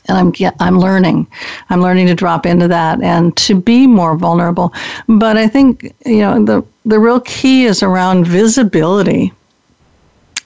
And 0.07 0.17
I'm 0.17 0.51
I'm 0.59 0.79
learning, 0.79 1.27
I'm 1.69 1.81
learning 1.81 2.07
to 2.07 2.15
drop 2.15 2.45
into 2.47 2.67
that 2.67 3.01
and 3.01 3.35
to 3.37 3.53
be 3.53 3.85
more 3.85 4.17
vulnerable. 4.17 4.73
But 5.07 5.37
I 5.37 5.47
think 5.47 5.93
you 6.05 6.19
know 6.19 6.43
the 6.43 6.63
the 6.85 6.99
real 6.99 7.19
key 7.21 7.65
is 7.65 7.83
around 7.83 8.25
visibility 8.25 9.31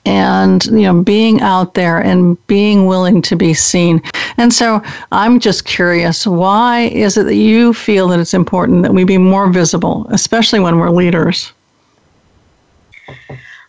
and 0.06 0.66
you 0.66 0.82
know 0.82 1.02
being 1.02 1.42
out 1.42 1.74
there 1.74 2.00
and 2.00 2.38
being 2.48 2.86
willing 2.86 3.22
to 3.24 3.36
be 3.36 3.54
seen 3.54 4.02
and 4.38 4.54
so 4.54 4.82
i'm 5.12 5.40
just 5.40 5.66
curious 5.66 6.28
why 6.28 6.82
is 6.82 7.18
it 7.18 7.24
that 7.24 7.36
you 7.36 7.74
feel 7.74 8.08
that 8.08 8.20
it's 8.20 8.34
important 8.34 8.84
that 8.84 8.94
we 8.94 9.04
be 9.04 9.18
more 9.18 9.50
visible 9.50 10.06
especially 10.12 10.60
when 10.60 10.78
we're 10.78 10.92
leaders 10.92 11.52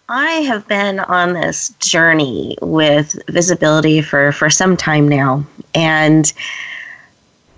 I 0.09 0.31
have 0.43 0.69
been 0.69 1.01
on 1.01 1.33
this 1.33 1.71
journey 1.81 2.57
with 2.63 3.21
visibility 3.29 4.01
for, 4.01 4.31
for 4.33 4.49
some 4.49 4.77
time 4.77 5.09
now. 5.09 5.45
And 5.75 6.33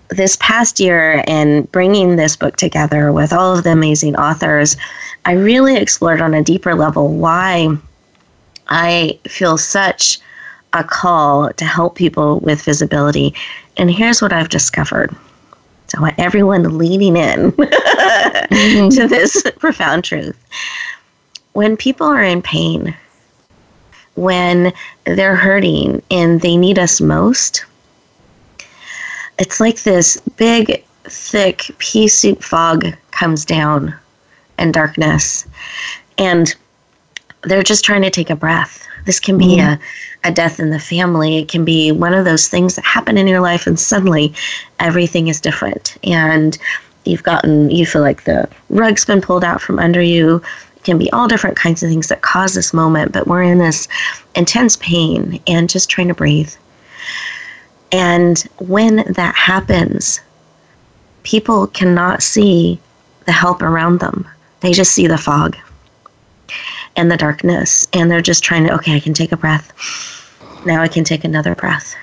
this 0.09 0.37
past 0.37 0.81
year, 0.81 1.23
in 1.27 1.65
bringing 1.65 2.17
this 2.17 2.37
book 2.37 2.57
together 2.57 3.13
with 3.13 3.35
all 3.35 3.57
of 3.57 3.65
the 3.65 3.73
amazing 3.73 4.17
authors, 4.17 4.77
I 5.27 5.33
really 5.33 5.77
explored 5.77 6.23
on 6.23 6.33
a 6.33 6.43
deeper 6.43 6.75
level 6.75 7.13
why 7.13 7.77
I 8.69 9.19
feel 9.29 9.59
such 9.59 10.19
a 10.73 10.83
call 10.83 11.53
to 11.53 11.65
help 11.67 11.97
people 11.97 12.41
with 12.41 12.63
visibility. 12.63 13.35
And 13.77 13.91
here's 13.91 14.23
what 14.23 14.33
I've 14.33 14.49
discovered. 14.49 15.15
So 15.89 15.99
I 15.99 16.03
want 16.03 16.19
everyone 16.19 16.79
leaning 16.79 17.17
in 17.17 17.53
mm-hmm. 17.53 18.89
to 18.89 19.07
this 19.07 19.43
profound 19.59 20.05
truth 20.05 20.37
when 21.59 21.77
people 21.77 22.07
are 22.07 22.23
in 22.23 22.41
pain, 22.41 22.97
when 24.15 24.73
they're 25.07 25.35
hurting 25.35 26.01
and 26.09 26.41
they 26.41 26.57
need 26.57 26.79
us 26.79 27.01
most, 27.01 27.65
it's 29.41 29.59
like 29.59 29.83
this 29.83 30.21
big, 30.37 30.85
thick 31.03 31.63
pea 31.79 32.07
soup 32.07 32.45
fog 32.45 32.87
comes 33.11 33.45
down 33.45 33.93
and 34.57 34.73
darkness. 34.73 35.49
And 36.17 36.55
they're 37.43 37.65
just 37.65 37.85
trying 37.85 38.03
to 38.03 38.11
take 38.11 38.31
a 38.31 38.37
breath. 38.37 38.87
This 39.05 39.19
can 39.19 39.37
be 39.37 39.57
mm-hmm. 39.57 39.83
a, 39.83 40.29
a 40.29 40.33
death 40.33 40.61
in 40.61 40.71
the 40.71 40.79
family. 40.79 41.39
It 41.39 41.49
can 41.49 41.65
be 41.65 41.91
one 41.91 42.15
of 42.15 42.25
those 42.25 42.47
things 42.47 42.77
that 42.77 42.85
happen 42.85 43.19
in 43.19 43.27
your 43.27 43.41
life, 43.41 43.67
and 43.67 43.81
suddenly 43.81 44.33
everything 44.79 45.27
is 45.27 45.41
different. 45.41 45.97
And 46.05 46.57
you've 47.05 47.25
gotten, 47.25 47.69
you 47.71 47.85
feel 47.85 48.03
like 48.03 48.23
the 48.25 48.49
rug's 48.71 49.05
been 49.05 49.21
pulled 49.21 49.43
out 49.43 49.61
from 49.61 49.81
under 49.81 50.01
you 50.01 50.41
can 50.85 50.99
be 50.99 51.11
all 51.13 51.29
different 51.29 51.57
kinds 51.57 51.83
of 51.83 51.91
things 51.91 52.09
that 52.09 52.23
cause 52.23 52.55
this 52.55 52.73
moment, 52.73 53.13
but 53.13 53.27
we're 53.27 53.43
in 53.43 53.59
this 53.59 53.89
intense 54.35 54.77
pain 54.77 55.41
and 55.47 55.69
just 55.69 55.91
trying 55.91 56.09
to 56.09 56.15
breathe. 56.15 56.53
And 57.93 58.39
when 58.59 58.97
that 59.13 59.35
happens, 59.35 60.21
people 61.23 61.67
cannot 61.67 62.23
see 62.23 62.79
the 63.27 63.33
help 63.33 63.63
around 63.63 64.01
them. 64.01 64.27
They 64.61 64.73
just 64.73 64.93
see 64.93 65.07
the 65.07 65.19
fog 65.19 65.57
and 66.97 67.11
the 67.11 67.17
darkness, 67.17 67.87
and 67.93 68.11
they're 68.11 68.21
just 68.21 68.43
trying 68.43 68.67
to, 68.67 68.75
okay, 68.75 68.97
I 68.97 69.01
can 69.01 69.15
take 69.15 69.33
a 69.33 69.37
breath. 69.37 69.73
Now 70.67 70.83
I 70.83 70.89
can 70.89 71.05
take 71.05 71.25
another 71.25 71.55
breath. 71.55 71.95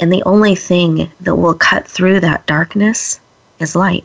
And 0.00 0.12
the 0.12 0.22
only 0.24 0.54
thing 0.54 1.10
that 1.20 1.34
will 1.34 1.54
cut 1.54 1.86
through 1.86 2.20
that 2.20 2.46
darkness 2.46 3.20
is 3.58 3.74
light. 3.74 4.04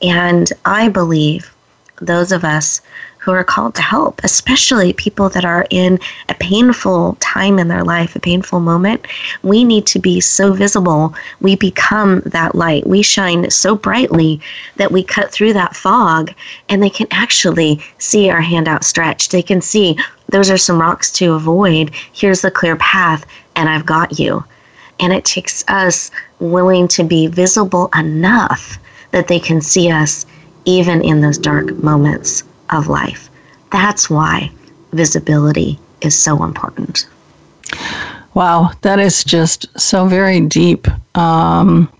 And 0.00 0.50
I 0.64 0.88
believe 0.88 1.52
those 2.00 2.32
of 2.32 2.44
us 2.44 2.80
who 3.18 3.32
are 3.32 3.44
called 3.44 3.74
to 3.74 3.82
help, 3.82 4.18
especially 4.24 4.94
people 4.94 5.28
that 5.28 5.44
are 5.44 5.66
in 5.68 5.98
a 6.30 6.34
painful 6.34 7.16
time 7.20 7.58
in 7.58 7.68
their 7.68 7.84
life, 7.84 8.16
a 8.16 8.20
painful 8.20 8.60
moment, 8.60 9.06
we 9.42 9.62
need 9.62 9.86
to 9.86 9.98
be 9.98 10.20
so 10.20 10.54
visible. 10.54 11.14
We 11.42 11.54
become 11.54 12.20
that 12.24 12.54
light. 12.54 12.86
We 12.86 13.02
shine 13.02 13.50
so 13.50 13.74
brightly 13.74 14.40
that 14.76 14.90
we 14.90 15.02
cut 15.02 15.30
through 15.30 15.52
that 15.52 15.76
fog 15.76 16.32
and 16.70 16.82
they 16.82 16.88
can 16.88 17.08
actually 17.10 17.80
see 17.98 18.30
our 18.30 18.40
hand 18.40 18.68
outstretched. 18.68 19.32
They 19.32 19.42
can 19.42 19.60
see 19.60 19.98
those 20.30 20.50
are 20.50 20.56
some 20.56 20.80
rocks 20.80 21.10
to 21.12 21.34
avoid. 21.34 21.90
Here's 22.12 22.40
the 22.40 22.50
clear 22.50 22.76
path, 22.76 23.26
and 23.54 23.68
I've 23.68 23.84
got 23.84 24.18
you. 24.18 24.44
And 24.98 25.12
it 25.12 25.24
takes 25.24 25.64
us 25.68 26.10
willing 26.38 26.88
to 26.88 27.04
be 27.04 27.26
visible 27.26 27.90
enough 27.94 28.78
that 29.10 29.28
they 29.28 29.40
can 29.40 29.60
see 29.60 29.90
us 29.90 30.24
even 30.64 31.02
in 31.02 31.20
those 31.20 31.38
dark 31.38 31.72
moments 31.82 32.42
of 32.70 32.88
life. 32.88 33.30
That's 33.72 34.10
why 34.10 34.50
visibility 34.92 35.78
is 36.00 36.16
so 36.16 36.42
important. 36.44 37.06
Wow, 38.34 38.70
that 38.82 38.98
is 38.98 39.24
just 39.24 39.66
so 39.78 40.06
very 40.06 40.40
deep. 40.40 40.86
Um, 41.16 41.90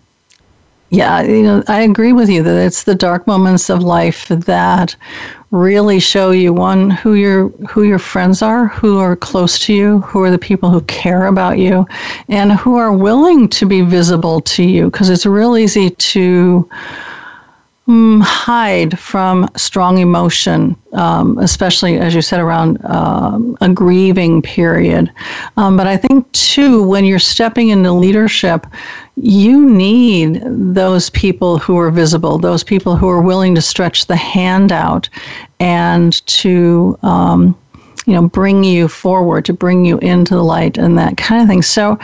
yeah, 0.90 1.22
you 1.22 1.42
know, 1.42 1.62
I 1.68 1.82
agree 1.82 2.12
with 2.12 2.28
you 2.28 2.42
that 2.42 2.66
it's 2.66 2.82
the 2.82 2.96
dark 2.96 3.26
moments 3.26 3.70
of 3.70 3.82
life 3.82 4.26
that 4.28 4.96
really 5.52 6.00
show 6.00 6.30
you 6.30 6.52
one 6.52 6.90
who 6.90 7.14
your 7.14 7.48
who 7.68 7.84
your 7.84 7.98
friends 7.98 8.42
are, 8.42 8.66
who 8.66 8.98
are 8.98 9.14
close 9.14 9.58
to 9.66 9.74
you, 9.74 10.00
who 10.00 10.22
are 10.22 10.30
the 10.30 10.38
people 10.38 10.70
who 10.70 10.80
care 10.82 11.26
about 11.26 11.58
you, 11.58 11.86
and 12.28 12.52
who 12.52 12.76
are 12.76 12.92
willing 12.92 13.48
to 13.48 13.66
be 13.66 13.82
visible 13.82 14.40
to 14.42 14.64
you. 14.64 14.90
Because 14.90 15.10
it's 15.10 15.26
real 15.26 15.56
easy 15.56 15.90
to 15.90 16.68
hide 18.20 18.98
from 18.98 19.48
strong 19.56 19.98
emotion, 19.98 20.76
um, 20.92 21.38
especially 21.38 21.98
as 21.98 22.14
you 22.14 22.22
said 22.22 22.40
around 22.40 22.78
um, 22.84 23.56
a 23.60 23.68
grieving 23.68 24.42
period. 24.42 25.10
Um, 25.56 25.76
but 25.76 25.86
I 25.86 25.96
think 25.96 26.30
too, 26.32 26.82
when 26.82 27.04
you're 27.04 27.18
stepping 27.18 27.68
into 27.68 27.92
leadership, 27.92 28.66
you 29.16 29.68
need 29.68 30.42
those 30.44 31.10
people 31.10 31.58
who 31.58 31.78
are 31.78 31.90
visible, 31.90 32.38
those 32.38 32.62
people 32.62 32.96
who 32.96 33.08
are 33.08 33.20
willing 33.20 33.54
to 33.54 33.62
stretch 33.62 34.06
the 34.06 34.16
hand 34.16 34.72
out 34.72 35.08
and 35.58 36.24
to 36.26 36.98
um, 37.02 37.56
you 38.06 38.14
know 38.14 38.28
bring 38.28 38.62
you 38.64 38.88
forward, 38.88 39.44
to 39.46 39.52
bring 39.52 39.84
you 39.84 39.98
into 39.98 40.34
the 40.34 40.44
light 40.44 40.78
and 40.78 40.96
that 40.98 41.16
kind 41.16 41.42
of 41.42 41.48
thing. 41.48 41.62
So. 41.62 41.98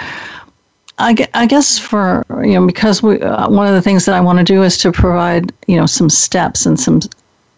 I, 0.99 1.15
I 1.35 1.47
guess 1.47 1.79
for 1.79 2.25
you 2.43 2.55
know 2.55 2.67
because 2.67 3.03
we 3.03 3.21
uh, 3.21 3.49
one 3.51 3.67
of 3.67 3.75
the 3.75 3.83
things 3.83 4.05
that 4.07 4.15
I 4.15 4.21
want 4.21 4.39
to 4.39 4.45
do 4.45 4.63
is 4.63 4.79
to 4.79 4.93
provide 4.93 5.53
you 5.67 5.77
know 5.77 5.87
some 5.87 6.09
steps 6.09 6.65
and 6.65 6.79
some 6.79 7.01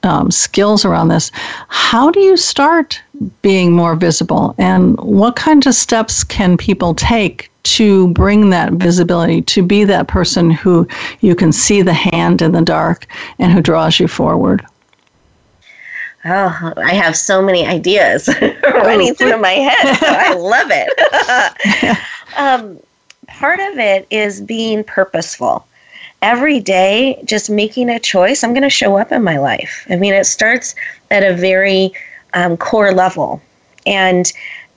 um, 0.03 0.31
skills 0.31 0.85
around 0.85 1.09
this. 1.09 1.31
How 1.69 2.11
do 2.11 2.21
you 2.21 2.37
start 2.37 3.01
being 3.43 3.73
more 3.73 3.95
visible, 3.95 4.55
and 4.59 4.99
what 5.01 5.37
kinds 5.37 5.67
of 5.67 5.75
steps 5.75 6.25
can 6.25 6.57
people 6.57 6.95
take 6.95 7.51
to 7.65 8.09
bring 8.09 8.51
that 8.51 8.73
visibility, 8.73 9.43
to 9.43 9.63
be 9.63 9.85
that 9.85 10.09
person 10.09 10.51
who 10.51 10.89
you 11.21 11.35
can 11.35 11.53
see 11.53 11.83
the 11.83 11.93
hand 11.93 12.43
in 12.43 12.53
the 12.53 12.63
dark 12.63 13.07
and 13.39 13.53
who 13.53 13.61
draws 13.61 14.01
you 14.01 14.09
forward? 14.09 14.65
Oh, 16.25 16.73
I 16.77 16.95
have 16.95 17.17
so 17.17 17.41
many 17.41 17.67
ideas 17.67 18.29
running 18.63 19.15
through 19.15 19.39
my 19.39 19.53
head. 19.53 19.97
So 19.97 20.07
I 20.09 20.35
love 20.35 20.69
it. 20.71 21.99
um, 22.37 22.81
part 23.29 23.61
of 23.61 23.79
it 23.79 24.07
is 24.11 24.41
being 24.41 24.83
purposeful. 24.85 25.65
Every 26.21 26.59
day, 26.59 27.23
just 27.25 27.49
making 27.49 27.89
a 27.89 28.01
choice, 28.01 28.43
I'm 28.43 28.53
going 28.53 28.65
to 28.65 28.71
show 28.71 28.97
up 28.97 29.13
in 29.13 29.23
my 29.23 29.39
life. 29.39 29.87
I 29.89 29.97
mean, 29.97 30.15
it 30.15 30.25
starts 30.25 30.75
at 31.13 31.23
a 31.23 31.35
very 31.35 31.93
um, 32.35 32.57
core 32.57 32.93
level. 32.93 33.41
And 33.87 34.33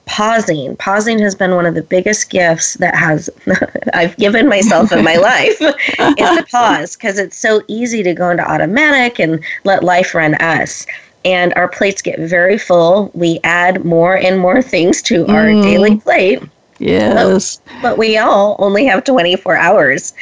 pausing 0.05 0.75
pausing 0.77 1.19
has 1.19 1.35
been 1.35 1.55
one 1.55 1.65
of 1.65 1.75
the 1.75 1.83
biggest 1.83 2.29
gifts 2.29 2.73
that 2.75 2.95
has 2.95 3.29
i've 3.93 4.17
given 4.17 4.49
myself 4.49 4.91
in 4.91 5.03
my 5.03 5.15
life 5.17 5.61
is 5.61 6.37
to 6.37 6.45
pause 6.49 6.95
because 6.95 7.19
it's 7.19 7.37
so 7.37 7.61
easy 7.67 8.01
to 8.01 8.13
go 8.13 8.29
into 8.29 8.43
automatic 8.43 9.19
and 9.19 9.43
let 9.63 9.83
life 9.83 10.15
run 10.15 10.33
us 10.35 10.87
and 11.23 11.53
our 11.53 11.67
plates 11.67 12.01
get 12.01 12.19
very 12.19 12.57
full 12.57 13.11
we 13.13 13.39
add 13.43 13.85
more 13.85 14.17
and 14.17 14.39
more 14.39 14.61
things 14.61 15.03
to 15.03 15.25
our 15.27 15.45
mm. 15.45 15.61
daily 15.61 15.97
plate 15.97 16.41
yes. 16.81 17.61
but, 17.65 17.81
but 17.81 17.97
we 17.97 18.17
all 18.17 18.55
only 18.59 18.85
have 18.85 19.03
24 19.03 19.55
hours. 19.55 20.13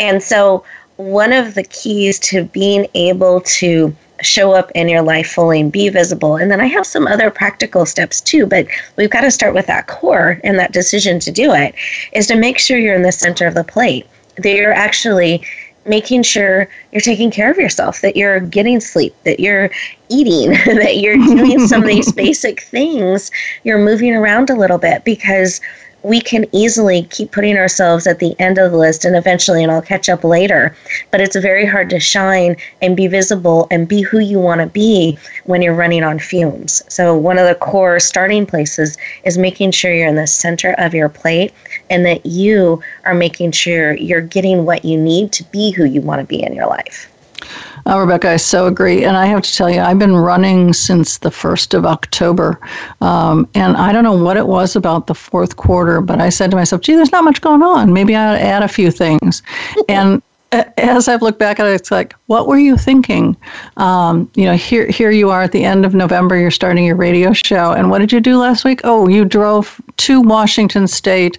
And 0.00 0.22
so 0.22 0.64
one 0.96 1.32
of 1.32 1.54
the 1.54 1.64
keys 1.64 2.18
to 2.20 2.44
being 2.44 2.86
able 2.94 3.40
to 3.40 3.94
show 4.22 4.52
up 4.52 4.70
in 4.74 4.88
your 4.88 5.02
life 5.02 5.32
fully 5.32 5.60
and 5.60 5.72
be 5.72 5.88
visible. 5.88 6.36
And 6.36 6.50
then 6.50 6.60
I 6.60 6.66
have 6.66 6.86
some 6.86 7.06
other 7.06 7.30
practical 7.30 7.84
steps 7.86 8.20
too, 8.20 8.46
but 8.46 8.66
we've 8.96 9.10
got 9.10 9.22
to 9.22 9.30
start 9.30 9.54
with 9.54 9.66
that 9.66 9.88
core 9.88 10.40
and 10.44 10.58
that 10.58 10.72
decision 10.72 11.18
to 11.20 11.32
do 11.32 11.52
it 11.52 11.74
is 12.12 12.26
to 12.28 12.36
make 12.36 12.58
sure 12.58 12.78
you're 12.78 12.94
in 12.94 13.02
the 13.02 13.12
center 13.12 13.46
of 13.46 13.54
the 13.54 13.64
plate, 13.64 14.06
that 14.36 14.54
you're 14.54 14.72
actually 14.72 15.44
making 15.84 16.22
sure 16.22 16.68
you're 16.92 17.00
taking 17.00 17.30
care 17.30 17.50
of 17.50 17.56
yourself, 17.56 18.00
that 18.02 18.16
you're 18.16 18.38
getting 18.38 18.78
sleep, 18.78 19.14
that 19.24 19.40
you're 19.40 19.70
eating, 20.08 20.50
that 20.66 20.98
you're 20.98 21.16
doing 21.16 21.66
some 21.66 21.82
of 21.82 21.88
these 21.88 22.12
basic 22.24 22.60
things, 22.60 23.30
you're 23.64 23.84
moving 23.84 24.14
around 24.14 24.50
a 24.50 24.54
little 24.54 24.78
bit 24.78 25.04
because 25.04 25.60
we 26.02 26.20
can 26.20 26.46
easily 26.52 27.04
keep 27.04 27.30
putting 27.30 27.56
ourselves 27.56 28.06
at 28.06 28.18
the 28.18 28.34
end 28.38 28.58
of 28.58 28.72
the 28.72 28.76
list 28.76 29.04
and 29.04 29.16
eventually, 29.16 29.62
and 29.62 29.70
I'll 29.70 29.82
catch 29.82 30.08
up 30.08 30.24
later. 30.24 30.76
But 31.10 31.20
it's 31.20 31.36
very 31.36 31.64
hard 31.64 31.90
to 31.90 32.00
shine 32.00 32.56
and 32.80 32.96
be 32.96 33.06
visible 33.06 33.66
and 33.70 33.86
be 33.86 34.02
who 34.02 34.18
you 34.18 34.38
want 34.40 34.60
to 34.60 34.66
be 34.66 35.18
when 35.44 35.62
you're 35.62 35.74
running 35.74 36.02
on 36.02 36.18
fumes. 36.18 36.82
So, 36.88 37.16
one 37.16 37.38
of 37.38 37.46
the 37.46 37.54
core 37.54 38.00
starting 38.00 38.46
places 38.46 38.96
is 39.24 39.38
making 39.38 39.70
sure 39.72 39.92
you're 39.92 40.08
in 40.08 40.16
the 40.16 40.26
center 40.26 40.74
of 40.78 40.94
your 40.94 41.08
plate 41.08 41.52
and 41.90 42.04
that 42.06 42.24
you 42.26 42.82
are 43.04 43.14
making 43.14 43.52
sure 43.52 43.94
you're 43.94 44.20
getting 44.20 44.64
what 44.64 44.84
you 44.84 45.00
need 45.00 45.32
to 45.32 45.44
be 45.44 45.70
who 45.70 45.84
you 45.84 46.00
want 46.00 46.20
to 46.20 46.26
be 46.26 46.42
in 46.42 46.54
your 46.54 46.66
life. 46.66 47.08
Oh, 47.86 48.00
Rebecca, 48.00 48.30
I 48.30 48.36
so 48.36 48.66
agree. 48.66 49.04
And 49.04 49.16
I 49.16 49.26
have 49.26 49.42
to 49.42 49.54
tell 49.54 49.68
you, 49.68 49.80
I've 49.80 49.98
been 49.98 50.16
running 50.16 50.72
since 50.72 51.18
the 51.18 51.30
1st 51.30 51.74
of 51.74 51.84
October. 51.84 52.60
Um, 53.00 53.48
and 53.54 53.76
I 53.76 53.92
don't 53.92 54.04
know 54.04 54.16
what 54.16 54.36
it 54.36 54.46
was 54.46 54.76
about 54.76 55.08
the 55.08 55.14
fourth 55.14 55.56
quarter, 55.56 56.00
but 56.00 56.20
I 56.20 56.28
said 56.28 56.50
to 56.52 56.56
myself, 56.56 56.82
gee, 56.82 56.94
there's 56.94 57.12
not 57.12 57.24
much 57.24 57.40
going 57.40 57.62
on. 57.62 57.92
Maybe 57.92 58.14
I 58.14 58.28
ought 58.28 58.38
to 58.38 58.42
add 58.42 58.62
a 58.62 58.68
few 58.68 58.90
things. 58.90 59.42
and 59.88 60.22
as 60.52 61.08
I've 61.08 61.22
looked 61.22 61.38
back 61.38 61.58
at 61.58 61.66
it, 61.66 61.72
it's 61.72 61.90
like, 61.90 62.14
what 62.26 62.46
were 62.46 62.58
you 62.58 62.76
thinking? 62.76 63.36
Um, 63.76 64.30
you 64.34 64.44
know, 64.44 64.54
here 64.54 64.86
here 64.86 65.10
you 65.10 65.30
are 65.30 65.42
at 65.42 65.52
the 65.52 65.64
end 65.64 65.84
of 65.84 65.94
November. 65.94 66.36
You're 66.36 66.50
starting 66.50 66.84
your 66.84 66.96
radio 66.96 67.32
show, 67.32 67.72
and 67.72 67.90
what 67.90 67.98
did 67.98 68.12
you 68.12 68.20
do 68.20 68.38
last 68.38 68.64
week? 68.64 68.80
Oh, 68.84 69.08
you 69.08 69.24
drove 69.24 69.80
to 69.98 70.20
Washington 70.20 70.86
State. 70.86 71.38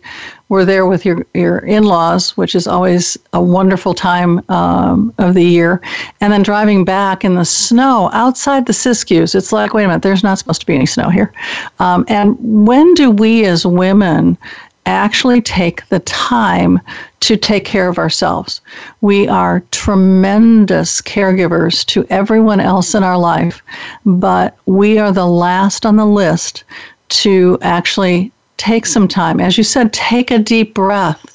Were 0.49 0.65
there 0.65 0.86
with 0.86 1.06
your 1.06 1.26
your 1.34 1.60
in-laws, 1.60 2.38
which 2.38 2.54
is 2.54 2.67
always 2.67 3.17
a 3.34 3.41
wonderful 3.41 3.93
time 3.93 4.43
um, 4.49 5.13
of 5.17 5.34
the 5.34 5.43
year, 5.43 5.82
and 6.21 6.32
then 6.32 6.43
driving 6.43 6.86
back 6.86 7.23
in 7.23 7.36
the 7.36 7.45
snow 7.45 8.10
outside 8.13 8.65
the 8.65 8.73
Siskiyous. 8.73 9.34
It's 9.34 9.52
like, 9.52 9.73
wait 9.73 9.86
a 9.86 9.88
minute, 9.88 10.04
there's 10.04 10.23
not 10.23 10.38
supposed 10.38 10.62
to 10.62 10.67
be 10.67 10.76
any 10.76 10.86
snow 10.86 11.10
here. 11.10 11.34
Um, 11.80 12.06
and 12.08 12.38
when 12.39 12.93
do 12.93 13.10
we 13.10 13.45
as 13.45 13.65
women 13.65 14.38
actually 14.86 15.41
take 15.41 15.88
the 15.89 16.00
time 16.00 16.80
to 17.22 17.38
take 17.38 17.65
care 17.65 17.88
of 17.88 17.98
ourselves. 17.98 18.62
We 19.02 19.28
are 19.28 19.63
tremendous 19.72 21.02
caregivers 21.02 21.86
to 21.88 22.06
everyone 22.10 22.60
else 22.60 22.93
in 22.93 23.04
our 23.04 23.17
life, 23.17 23.62
but 24.06 24.58
we 24.65 25.00
are 25.00 25.12
the 25.12 25.28
last 25.28 25.86
on 25.86 25.96
the 25.96 26.06
list 26.06 26.63
to 27.10 27.58
actually 27.62 28.32
take 28.58 28.86
some 28.86 29.08
time. 29.08 29.39
As 29.39 29.58
you 29.58 29.63
said, 29.63 29.93
take 29.93 30.32
a 30.32 30.39
deep 30.39 30.74
breath 30.74 31.33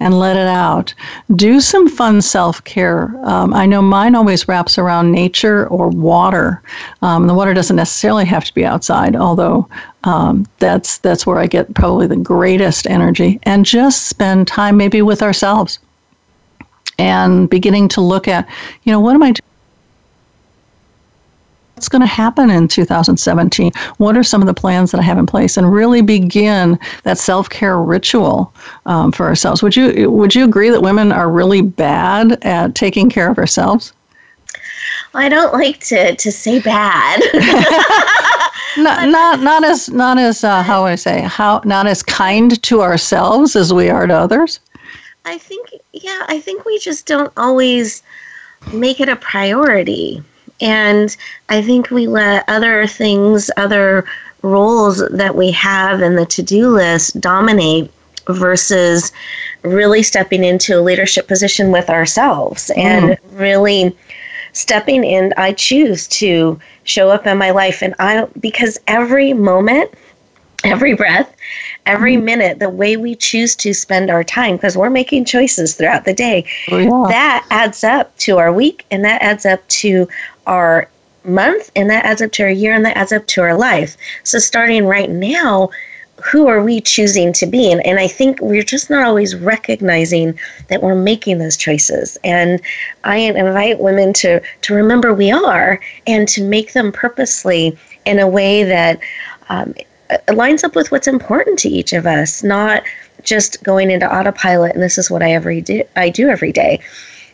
and 0.00 0.18
let 0.18 0.36
it 0.36 0.46
out. 0.46 0.94
Do 1.34 1.60
some 1.60 1.88
fun 1.88 2.22
self 2.22 2.62
care. 2.64 3.14
Um, 3.24 3.52
I 3.52 3.66
know 3.66 3.82
mine 3.82 4.14
always 4.14 4.46
wraps 4.48 4.78
around 4.78 5.12
nature 5.12 5.66
or 5.68 5.88
water. 5.88 6.62
Um, 7.02 7.26
the 7.26 7.34
water 7.34 7.54
doesn't 7.54 7.76
necessarily 7.76 8.24
have 8.26 8.44
to 8.44 8.54
be 8.54 8.64
outside, 8.64 9.16
although 9.16 9.68
um, 10.04 10.46
that's 10.58 10.98
that's 10.98 11.26
where 11.26 11.38
I 11.38 11.46
get 11.46 11.74
probably 11.74 12.06
the 12.06 12.16
greatest 12.16 12.86
energy. 12.86 13.40
And 13.44 13.64
just 13.64 14.06
spend 14.08 14.46
time 14.46 14.76
maybe 14.76 15.02
with 15.02 15.22
ourselves 15.22 15.78
and 16.98 17.48
beginning 17.48 17.88
to 17.88 18.00
look 18.00 18.28
at, 18.28 18.48
you 18.82 18.92
know, 18.92 19.00
what 19.00 19.14
am 19.14 19.22
I 19.22 19.32
doing? 19.32 19.47
What's 21.78 21.88
going 21.88 22.00
to 22.00 22.08
happen 22.08 22.50
in 22.50 22.66
2017? 22.66 23.70
What 23.98 24.16
are 24.16 24.24
some 24.24 24.42
of 24.42 24.48
the 24.48 24.54
plans 24.54 24.90
that 24.90 24.98
I 24.98 25.04
have 25.04 25.16
in 25.16 25.26
place? 25.26 25.56
And 25.56 25.72
really 25.72 26.02
begin 26.02 26.76
that 27.04 27.18
self 27.18 27.48
care 27.50 27.78
ritual 27.78 28.52
um, 28.86 29.12
for 29.12 29.26
ourselves. 29.26 29.62
Would 29.62 29.76
you 29.76 30.10
Would 30.10 30.34
you 30.34 30.42
agree 30.44 30.70
that 30.70 30.82
women 30.82 31.12
are 31.12 31.30
really 31.30 31.62
bad 31.62 32.44
at 32.44 32.74
taking 32.74 33.08
care 33.08 33.30
of 33.30 33.38
ourselves? 33.38 33.92
Well, 35.14 35.22
I 35.22 35.28
don't 35.28 35.52
like 35.52 35.78
to 35.84 36.16
to 36.16 36.32
say 36.32 36.58
bad. 36.58 37.20
not 38.78 39.08
not 39.16 39.38
not 39.38 39.62
as 39.62 39.88
not 39.88 40.18
as 40.18 40.42
uh, 40.42 40.64
how 40.64 40.82
would 40.82 40.90
I 40.90 40.96
say 40.96 41.20
how 41.20 41.62
not 41.64 41.86
as 41.86 42.02
kind 42.02 42.60
to 42.60 42.82
ourselves 42.82 43.54
as 43.54 43.72
we 43.72 43.88
are 43.88 44.08
to 44.08 44.14
others. 44.14 44.58
I 45.24 45.38
think 45.38 45.70
yeah, 45.92 46.24
I 46.26 46.40
think 46.40 46.64
we 46.64 46.80
just 46.80 47.06
don't 47.06 47.32
always 47.36 48.02
make 48.72 48.98
it 48.98 49.08
a 49.08 49.14
priority. 49.14 50.24
And 50.60 51.16
I 51.48 51.62
think 51.62 51.90
we 51.90 52.06
let 52.06 52.44
other 52.48 52.86
things, 52.86 53.50
other 53.56 54.04
roles 54.42 55.06
that 55.08 55.34
we 55.34 55.50
have 55.52 56.02
in 56.02 56.16
the 56.16 56.26
to 56.26 56.42
do 56.42 56.70
list 56.70 57.20
dominate 57.20 57.90
versus 58.28 59.12
really 59.62 60.02
stepping 60.02 60.44
into 60.44 60.78
a 60.78 60.82
leadership 60.82 61.26
position 61.26 61.72
with 61.72 61.88
ourselves 61.88 62.70
mm. 62.74 62.78
and 62.78 63.18
really 63.32 63.96
stepping 64.52 65.04
in. 65.04 65.32
I 65.36 65.52
choose 65.52 66.06
to 66.08 66.58
show 66.84 67.10
up 67.10 67.26
in 67.26 67.38
my 67.38 67.50
life, 67.50 67.82
and 67.82 67.94
I, 67.98 68.26
because 68.40 68.78
every 68.86 69.32
moment, 69.32 69.92
every 70.64 70.94
breath, 70.94 71.34
every 71.86 72.16
minute, 72.16 72.58
the 72.58 72.68
way 72.68 72.96
we 72.96 73.14
choose 73.14 73.56
to 73.56 73.72
spend 73.72 74.10
our 74.10 74.22
time, 74.22 74.56
because 74.56 74.76
we're 74.76 74.90
making 74.90 75.24
choices 75.24 75.74
throughout 75.74 76.04
the 76.04 76.14
day, 76.14 76.44
oh, 76.70 76.78
yeah. 76.78 77.08
that 77.08 77.46
adds 77.50 77.82
up 77.84 78.16
to 78.18 78.38
our 78.38 78.52
week 78.52 78.84
and 78.90 79.04
that 79.04 79.22
adds 79.22 79.46
up 79.46 79.66
to 79.68 80.08
our 80.46 80.88
month 81.24 81.70
and 81.76 81.90
that 81.90 82.04
adds 82.04 82.22
up 82.22 82.32
to 82.32 82.42
our 82.42 82.50
year 82.50 82.74
and 82.74 82.84
that 82.84 82.96
adds 82.96 83.12
up 83.12 83.26
to 83.26 83.40
our 83.40 83.56
life. 83.56 83.96
So 84.24 84.38
starting 84.38 84.86
right 84.86 85.10
now, 85.10 85.70
who 86.24 86.48
are 86.48 86.62
we 86.62 86.80
choosing 86.80 87.32
to 87.34 87.46
be? 87.46 87.70
And, 87.70 87.84
and 87.86 87.98
I 88.00 88.08
think 88.08 88.40
we're 88.40 88.64
just 88.64 88.90
not 88.90 89.04
always 89.04 89.36
recognizing 89.36 90.38
that 90.68 90.82
we're 90.82 90.96
making 90.96 91.38
those 91.38 91.56
choices. 91.56 92.18
And 92.24 92.60
I 93.04 93.18
invite 93.18 93.78
women 93.78 94.12
to, 94.14 94.40
to 94.62 94.74
remember 94.74 95.14
we 95.14 95.30
are 95.30 95.80
and 96.06 96.26
to 96.28 96.42
make 96.42 96.72
them 96.72 96.90
purposely 96.90 97.78
in 98.04 98.18
a 98.18 98.26
way 98.26 98.64
that 98.64 98.98
um, 99.48 99.74
lines 100.32 100.64
up 100.64 100.74
with 100.74 100.90
what's 100.90 101.08
important 101.08 101.58
to 101.60 101.68
each 101.68 101.92
of 101.92 102.06
us, 102.06 102.42
not 102.42 102.82
just 103.22 103.62
going 103.62 103.90
into 103.90 104.12
autopilot 104.12 104.74
and 104.74 104.82
this 104.82 104.98
is 104.98 105.10
what 105.10 105.22
I 105.22 105.32
every 105.32 105.60
do 105.60 105.82
I 105.96 106.08
do 106.08 106.28
every 106.28 106.52
day 106.52 106.80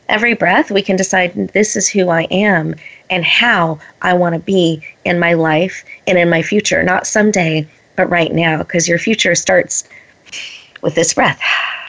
every 0.09 0.35
breath, 0.35 0.71
we 0.71 0.83
can 0.83 0.97
decide 0.97 1.33
this 1.49 1.77
is 1.77 1.89
who 1.89 2.09
I 2.09 2.23
am 2.25 2.75
and 3.11 3.25
how 3.25 3.79
I 4.03 4.15
want 4.15 4.35
to 4.35 4.39
be 4.39 4.83
in 5.05 5.19
my 5.19 5.35
life 5.35 5.85
and 6.07 6.19
in 6.19 6.29
my 6.31 6.43
future, 6.43 6.83
not 6.83 7.07
someday, 7.07 7.67
but 7.97 8.11
right 8.11 8.33
now, 8.33 8.59
because 8.59 8.89
your 8.89 8.99
future 8.99 9.35
starts 9.35 9.89
with 10.83 10.95
this 10.95 11.15
breath. 11.15 11.41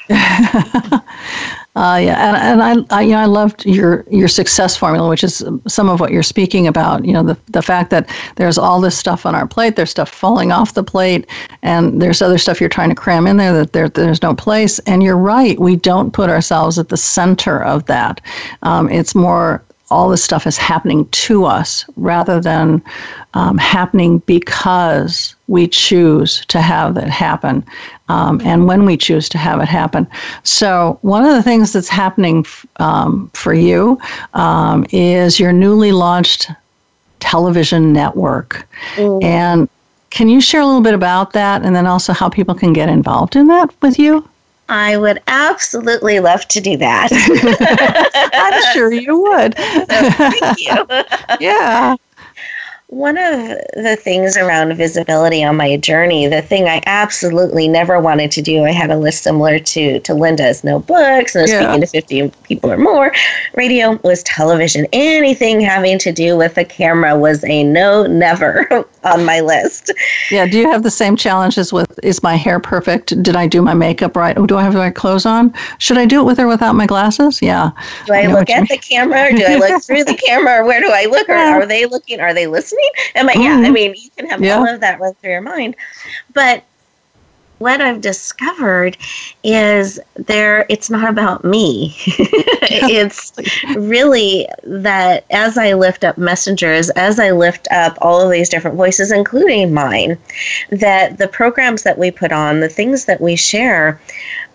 Uh, 1.76 2.00
yeah, 2.02 2.30
and, 2.30 2.62
and 2.62 2.88
I, 2.90 2.98
I, 2.98 3.02
you 3.02 3.12
know, 3.12 3.18
I 3.20 3.26
loved 3.26 3.66
your 3.66 4.06
your 4.10 4.30
success 4.30 4.78
formula, 4.78 5.10
which 5.10 5.26
is 5.26 5.44
some 5.68 5.90
of 5.90 6.00
what 6.00 6.12
you're 6.12 6.24
speaking 6.24 6.68
about. 6.68 7.04
You 7.04 7.12
know, 7.12 7.24
the 7.24 7.38
the 7.48 7.62
fact 7.62 7.90
that 7.90 8.10
there's 8.38 8.58
all 8.58 8.80
this 8.80 8.98
stuff 8.98 9.26
on 9.26 9.36
our 9.36 9.46
plate, 9.46 9.76
there's 9.76 9.90
stuff 9.90 10.10
falling 10.10 10.54
off 10.54 10.74
the 10.74 10.84
plate, 10.84 11.28
and 11.64 12.02
there's 12.02 12.22
other 12.22 12.38
stuff 12.38 12.62
you're 12.62 12.70
trying 12.70 12.90
to 12.90 12.96
cram 12.96 13.28
in 13.28 13.36
there 13.36 13.52
that 13.52 13.74
there 13.74 13.90
there's 13.90 14.22
no 14.22 14.34
place. 14.34 14.80
And 14.80 15.04
you're 15.04 15.18
right, 15.18 15.60
we 15.60 15.76
don't 15.76 16.12
put 16.12 16.30
ourselves 16.30 16.80
at 16.80 16.88
the 16.88 16.98
center 16.98 17.62
of 17.62 17.86
that. 17.88 18.22
Um, 18.62 18.90
it's 18.90 19.14
more 19.14 19.62
all 19.92 20.10
this 20.10 20.24
stuff 20.24 20.48
is 20.48 20.58
happening 20.58 21.08
to 21.10 21.46
us 21.46 21.86
rather 21.96 22.42
than 22.42 22.82
um, 23.36 23.58
happening 23.58 24.20
because 24.20 25.36
we 25.48 25.68
choose 25.68 26.46
to 26.48 26.60
have 26.62 26.98
it 26.98 27.08
happen 27.08 27.64
um, 28.10 28.42
and 28.44 28.68
when 28.68 28.86
we 28.86 28.98
choose 28.98 29.30
to 29.30 29.38
have 29.38 29.60
it 29.62 29.68
happen. 29.68 30.08
So, 30.44 31.00
one 31.02 31.24
of 31.24 31.34
the 31.34 31.44
things 31.44 31.74
that's 31.74 31.90
happening 31.90 32.46
um, 32.78 33.30
for 33.34 33.54
you 33.54 34.00
um, 34.34 34.86
is 34.92 35.40
your 35.40 35.54
newly 35.54 35.92
launched 35.92 36.50
television 37.20 37.94
network. 37.94 38.68
Mm. 38.96 39.24
And 39.24 39.70
can 40.10 40.30
you 40.30 40.40
share 40.40 40.62
a 40.62 40.66
little 40.66 40.82
bit 40.82 40.94
about 40.94 41.34
that 41.34 41.64
and 41.64 41.76
then 41.76 41.88
also 41.88 42.14
how 42.14 42.30
people 42.30 42.56
can 42.56 42.74
get 42.74 42.90
involved 42.90 43.36
in 43.36 43.48
that 43.48 43.74
with 43.82 44.00
you? 44.00 44.28
I 44.68 44.98
would 44.98 45.22
absolutely 45.28 46.20
love 46.20 46.48
to 46.50 46.62
do 46.62 46.76
that. 46.78 47.10
I'm 48.34 48.74
sure 48.74 48.92
you 48.92 49.22
would. 49.22 49.56
thank 49.58 50.60
you. 50.60 50.86
yeah. 51.40 51.96
One 52.88 53.18
of 53.18 53.58
the 53.74 53.98
things 54.00 54.38
around 54.38 54.76
visibility 54.76 55.44
on 55.44 55.58
my 55.58 55.76
journey, 55.78 56.28
the 56.28 56.42
thing 56.42 56.68
I 56.68 56.84
absolutely 56.86 57.68
never 57.68 58.00
wanted 58.00 58.32
to 58.32 58.44
do, 58.44 58.64
I 58.64 58.72
had 58.72 58.92
a 58.92 58.98
list 58.98 59.24
similar 59.24 59.58
to 59.58 60.00
to 60.00 60.14
Linda's, 60.14 60.64
no 60.64 60.80
books, 60.80 61.34
no 61.34 61.46
yeah. 61.46 61.64
speaking 61.64 61.82
to 61.82 61.88
50 61.88 62.32
people 62.44 62.72
or 62.72 62.78
more. 62.78 63.12
Radio 63.56 64.00
was 64.04 64.22
television. 64.24 64.86
Anything 64.94 65.60
having 65.60 65.98
to 66.00 66.12
do 66.12 66.38
with 66.38 66.58
a 66.60 66.66
camera 66.66 67.18
was 67.18 67.44
a 67.46 67.64
no, 67.64 68.06
never 68.06 68.86
on 69.04 69.26
my 69.26 69.40
list. 69.40 69.92
Yeah. 70.30 70.46
Do 70.46 70.60
you 70.60 70.70
have 70.70 70.84
the 70.84 70.92
same 70.92 71.16
challenges 71.16 71.74
with 71.74 72.00
is 72.04 72.22
my 72.22 72.36
hair 72.36 72.60
perfect? 72.60 73.22
Did 73.24 73.36
I 73.36 73.48
do 73.48 73.64
my 73.64 73.74
makeup 73.74 74.16
right? 74.16 74.38
Do 74.46 74.58
I 74.58 74.64
have 74.64 74.74
the 74.74 74.80
right 74.80 74.96
clothes 74.96 75.26
on? 75.26 75.54
Should 75.80 75.98
I 75.98 76.06
do 76.06 76.22
it 76.22 76.24
with 76.24 76.40
or 76.40 76.48
without 76.48 76.76
my 76.76 76.86
glasses? 76.86 77.42
Yeah. 77.42 77.72
Do 78.06 78.14
I, 78.14 78.24
I 78.24 78.28
look 78.28 78.50
at 78.50 78.70
the 78.70 78.78
camera 78.78 79.26
or 79.26 79.32
do 79.32 79.44
I 79.44 79.56
look 79.56 79.84
through 79.84 80.04
the 80.04 80.14
camera? 80.26 80.62
Or 80.62 80.66
where 80.66 80.82
do 80.82 80.92
I 80.92 81.06
look? 81.06 81.28
Or 81.28 81.34
are 81.34 81.66
they 81.66 81.88
looking? 81.88 82.20
Are 82.20 82.34
they 82.34 82.46
listening? 82.46 82.75
Am 83.16 83.30
I, 83.30 83.34
mm-hmm. 83.34 83.42
Yeah, 83.42 83.48
I 83.50 83.56
mm-hmm. 83.56 83.74
mean, 83.74 83.96
you 83.96 84.10
can 84.18 84.30
have 84.30 84.42
yeah. 84.42 84.58
all 84.58 84.68
of 84.68 84.80
that 84.82 85.00
run 85.00 85.14
through 85.16 85.32
your 85.32 85.42
mind. 85.42 85.76
But 86.34 86.64
what 87.60 87.82
I've 87.82 88.02
discovered 88.02 88.98
is 89.44 90.00
there 90.16 90.66
it's 90.70 90.90
not 90.90 91.10
about 91.10 91.44
me. 91.44 91.96
it's 92.68 93.32
really 93.76 94.48
that 94.64 95.26
as 95.30 95.58
I 95.58 95.74
lift 95.74 96.04
up 96.04 96.18
messengers, 96.18 96.90
as 96.92 97.20
I 97.20 97.32
lift 97.32 97.68
up 97.72 97.98
all 98.02 98.22
of 98.22 98.32
these 98.32 98.50
different 98.50 98.78
voices, 98.78 99.12
including 99.12 99.74
mine, 99.74 100.18
that 100.70 101.18
the 101.18 101.28
programs 101.28 101.84
that 101.84 101.98
we 101.98 102.12
put 102.12 102.32
on, 102.32 102.60
the 102.60 102.70
things 102.70 103.06
that 103.06 103.22
we 103.22 103.36
share, 103.36 104.00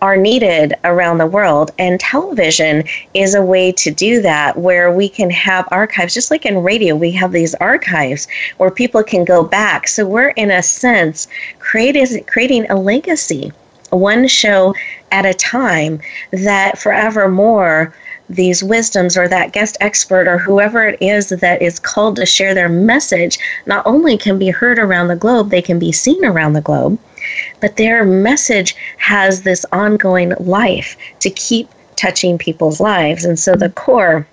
are 0.01 0.17
needed 0.17 0.73
around 0.83 1.19
the 1.19 1.27
world. 1.27 1.71
And 1.77 1.99
television 1.99 2.83
is 3.13 3.35
a 3.35 3.45
way 3.45 3.71
to 3.73 3.91
do 3.91 4.21
that 4.21 4.57
where 4.57 4.91
we 4.91 5.07
can 5.07 5.29
have 5.29 5.67
archives, 5.71 6.13
just 6.13 6.31
like 6.31 6.45
in 6.45 6.63
radio, 6.63 6.95
we 6.95 7.11
have 7.11 7.31
these 7.31 7.53
archives 7.55 8.27
where 8.57 8.71
people 8.71 9.03
can 9.03 9.23
go 9.23 9.43
back. 9.43 9.87
So 9.87 10.05
we're, 10.05 10.29
in 10.29 10.49
a 10.49 10.63
sense, 10.63 11.27
creating, 11.71 12.23
creating 12.25 12.69
a 12.69 12.75
legacy, 12.75 13.53
one 13.91 14.27
show 14.27 14.75
at 15.11 15.25
a 15.25 15.33
time, 15.33 16.01
that 16.31 16.77
forevermore 16.77 17.93
these 18.29 18.61
wisdoms 18.61 19.17
or 19.17 19.27
that 19.27 19.53
guest 19.53 19.77
expert 19.79 20.27
or 20.27 20.37
whoever 20.37 20.87
it 20.87 21.01
is 21.01 21.29
that 21.29 21.61
is 21.61 21.79
called 21.79 22.17
to 22.17 22.25
share 22.25 22.53
their 22.53 22.69
message 22.69 23.39
not 23.65 23.85
only 23.85 24.17
can 24.17 24.37
be 24.37 24.49
heard 24.49 24.79
around 24.79 25.07
the 25.07 25.15
globe, 25.15 25.49
they 25.49 25.61
can 25.61 25.79
be 25.79 25.91
seen 25.91 26.23
around 26.25 26.53
the 26.53 26.61
globe 26.61 26.97
but 27.59 27.77
their 27.77 28.03
message 28.03 28.75
has 28.97 29.43
this 29.43 29.65
ongoing 29.71 30.33
life 30.39 30.97
to 31.19 31.29
keep 31.29 31.69
touching 31.95 32.37
people's 32.37 32.79
lives. 32.79 33.25
And 33.25 33.37
so 33.37 33.55
the 33.55 33.69
core 33.69 34.25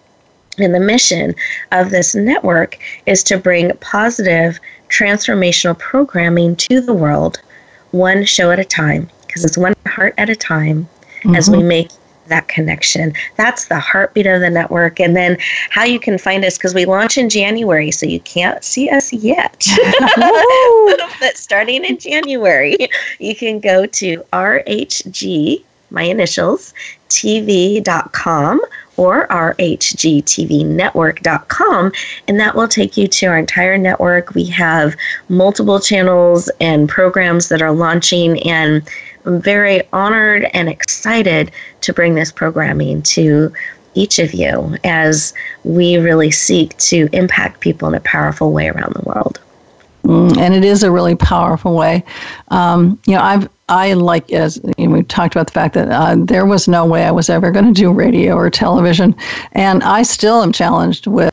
and 0.59 0.75
the 0.75 0.81
mission 0.81 1.35
of 1.71 1.91
this 1.91 2.15
network 2.15 2.79
is 3.07 3.23
to 3.25 3.39
bring 3.39 3.77
positive 3.77 4.59
transformational 4.89 5.79
programming 5.79 6.57
to 6.57 6.81
the 6.81 6.95
world, 6.95 7.41
one 7.91 8.25
show 8.25 8.51
at 8.51 8.59
a 8.59 8.65
time, 8.65 9.09
because 9.27 9.45
it's 9.45 9.59
one 9.59 9.75
heart 9.87 10.15
at 10.19 10.29
a 10.29 10.37
time 10.37 10.89
mm-hmm. 11.21 11.35
as 11.35 11.51
we 11.51 11.59
mm-hmm. 11.59 11.69
make 11.69 11.91
that 12.29 12.49
connection. 12.49 13.13
That's 13.37 13.67
the 13.67 13.79
heartbeat 13.79 14.27
of 14.27 14.41
the 14.41 14.51
network. 14.51 15.01
And 15.01 15.17
then 15.17 15.37
how 15.71 15.85
you 15.85 15.99
can 15.99 16.19
find 16.19 16.45
us, 16.45 16.57
because 16.57 16.75
we 16.75 16.85
launch 16.85 17.19
in 17.19 17.29
January, 17.29 17.91
so 17.91 18.07
you 18.07 18.21
can't 18.21 18.63
see 18.63 18.89
us 18.91 19.13
yet. 19.13 19.67
but 21.21 21.37
starting 21.37 21.85
in 21.85 21.99
January, 21.99 22.77
you 23.19 23.35
can 23.35 23.61
go 23.61 23.87
to 23.87 24.23
RHG, 24.33 25.65
my 25.91 26.03
initials, 26.03 26.75
TV.com 27.09 28.61
or 28.97 29.27
rhgtvnetwork.com, 29.29 31.93
and 32.27 32.41
that 32.41 32.55
will 32.55 32.69
take 32.69 32.97
you 32.97 33.07
to 33.07 33.27
our 33.27 33.39
entire 33.39 33.77
network. 33.79 34.35
We 34.35 34.45
have 34.47 34.97
multiple 35.29 35.79
channels 35.79 36.51
and 36.61 36.89
programs 36.89 37.49
that 37.49 37.63
are 37.63 37.73
launching, 37.73 38.43
and 38.43 38.83
I'm 39.25 39.41
very 39.41 39.83
honored 39.93 40.51
and 40.53 40.69
excited 40.69 41.53
to 41.83 41.93
bring 41.93 42.17
this 42.17 42.33
programming 42.33 43.03
to 43.03 43.53
each 43.95 44.19
of 44.19 44.35
you 44.35 44.77
as 44.85 45.33
we 45.65 45.97
really 45.97 46.31
seek 46.31 46.77
to 46.79 47.09
impact 47.13 47.61
people 47.61 47.89
in 47.89 47.95
a 47.95 48.01
powerful 48.01 48.53
way 48.53 48.69
around 48.69 48.95
the 48.95 49.03
world. 49.03 49.41
Mm, 50.05 50.37
and 50.39 50.55
it 50.55 50.65
is 50.65 50.83
a 50.83 50.91
really 50.91 51.17
powerful 51.17 51.75
way. 51.75 52.05
Um, 52.49 52.99
you 53.07 53.15
know, 53.15 53.21
I've 53.23 53.49
I 53.69 53.93
like 53.93 54.33
as 54.33 54.61
you 54.79 54.87
know, 54.87 54.95
we 54.95 55.03
talked 55.03 55.35
about 55.35 55.47
the 55.47 55.53
fact 55.53 55.75
that 55.75 55.91
uh, 55.91 56.17
there 56.19 56.47
was 56.47 56.69
no 56.69 56.87
way 56.87 57.05
I 57.05 57.11
was 57.11 57.29
ever 57.29 57.51
going 57.51 57.67
to 57.67 57.73
do 57.73 57.93
radio 57.93 58.35
or 58.35 58.49
television, 58.49 59.15
and 59.53 59.83
I 59.83 60.03
still 60.03 60.43
am 60.43 60.53
challenged 60.53 61.07
with 61.07 61.33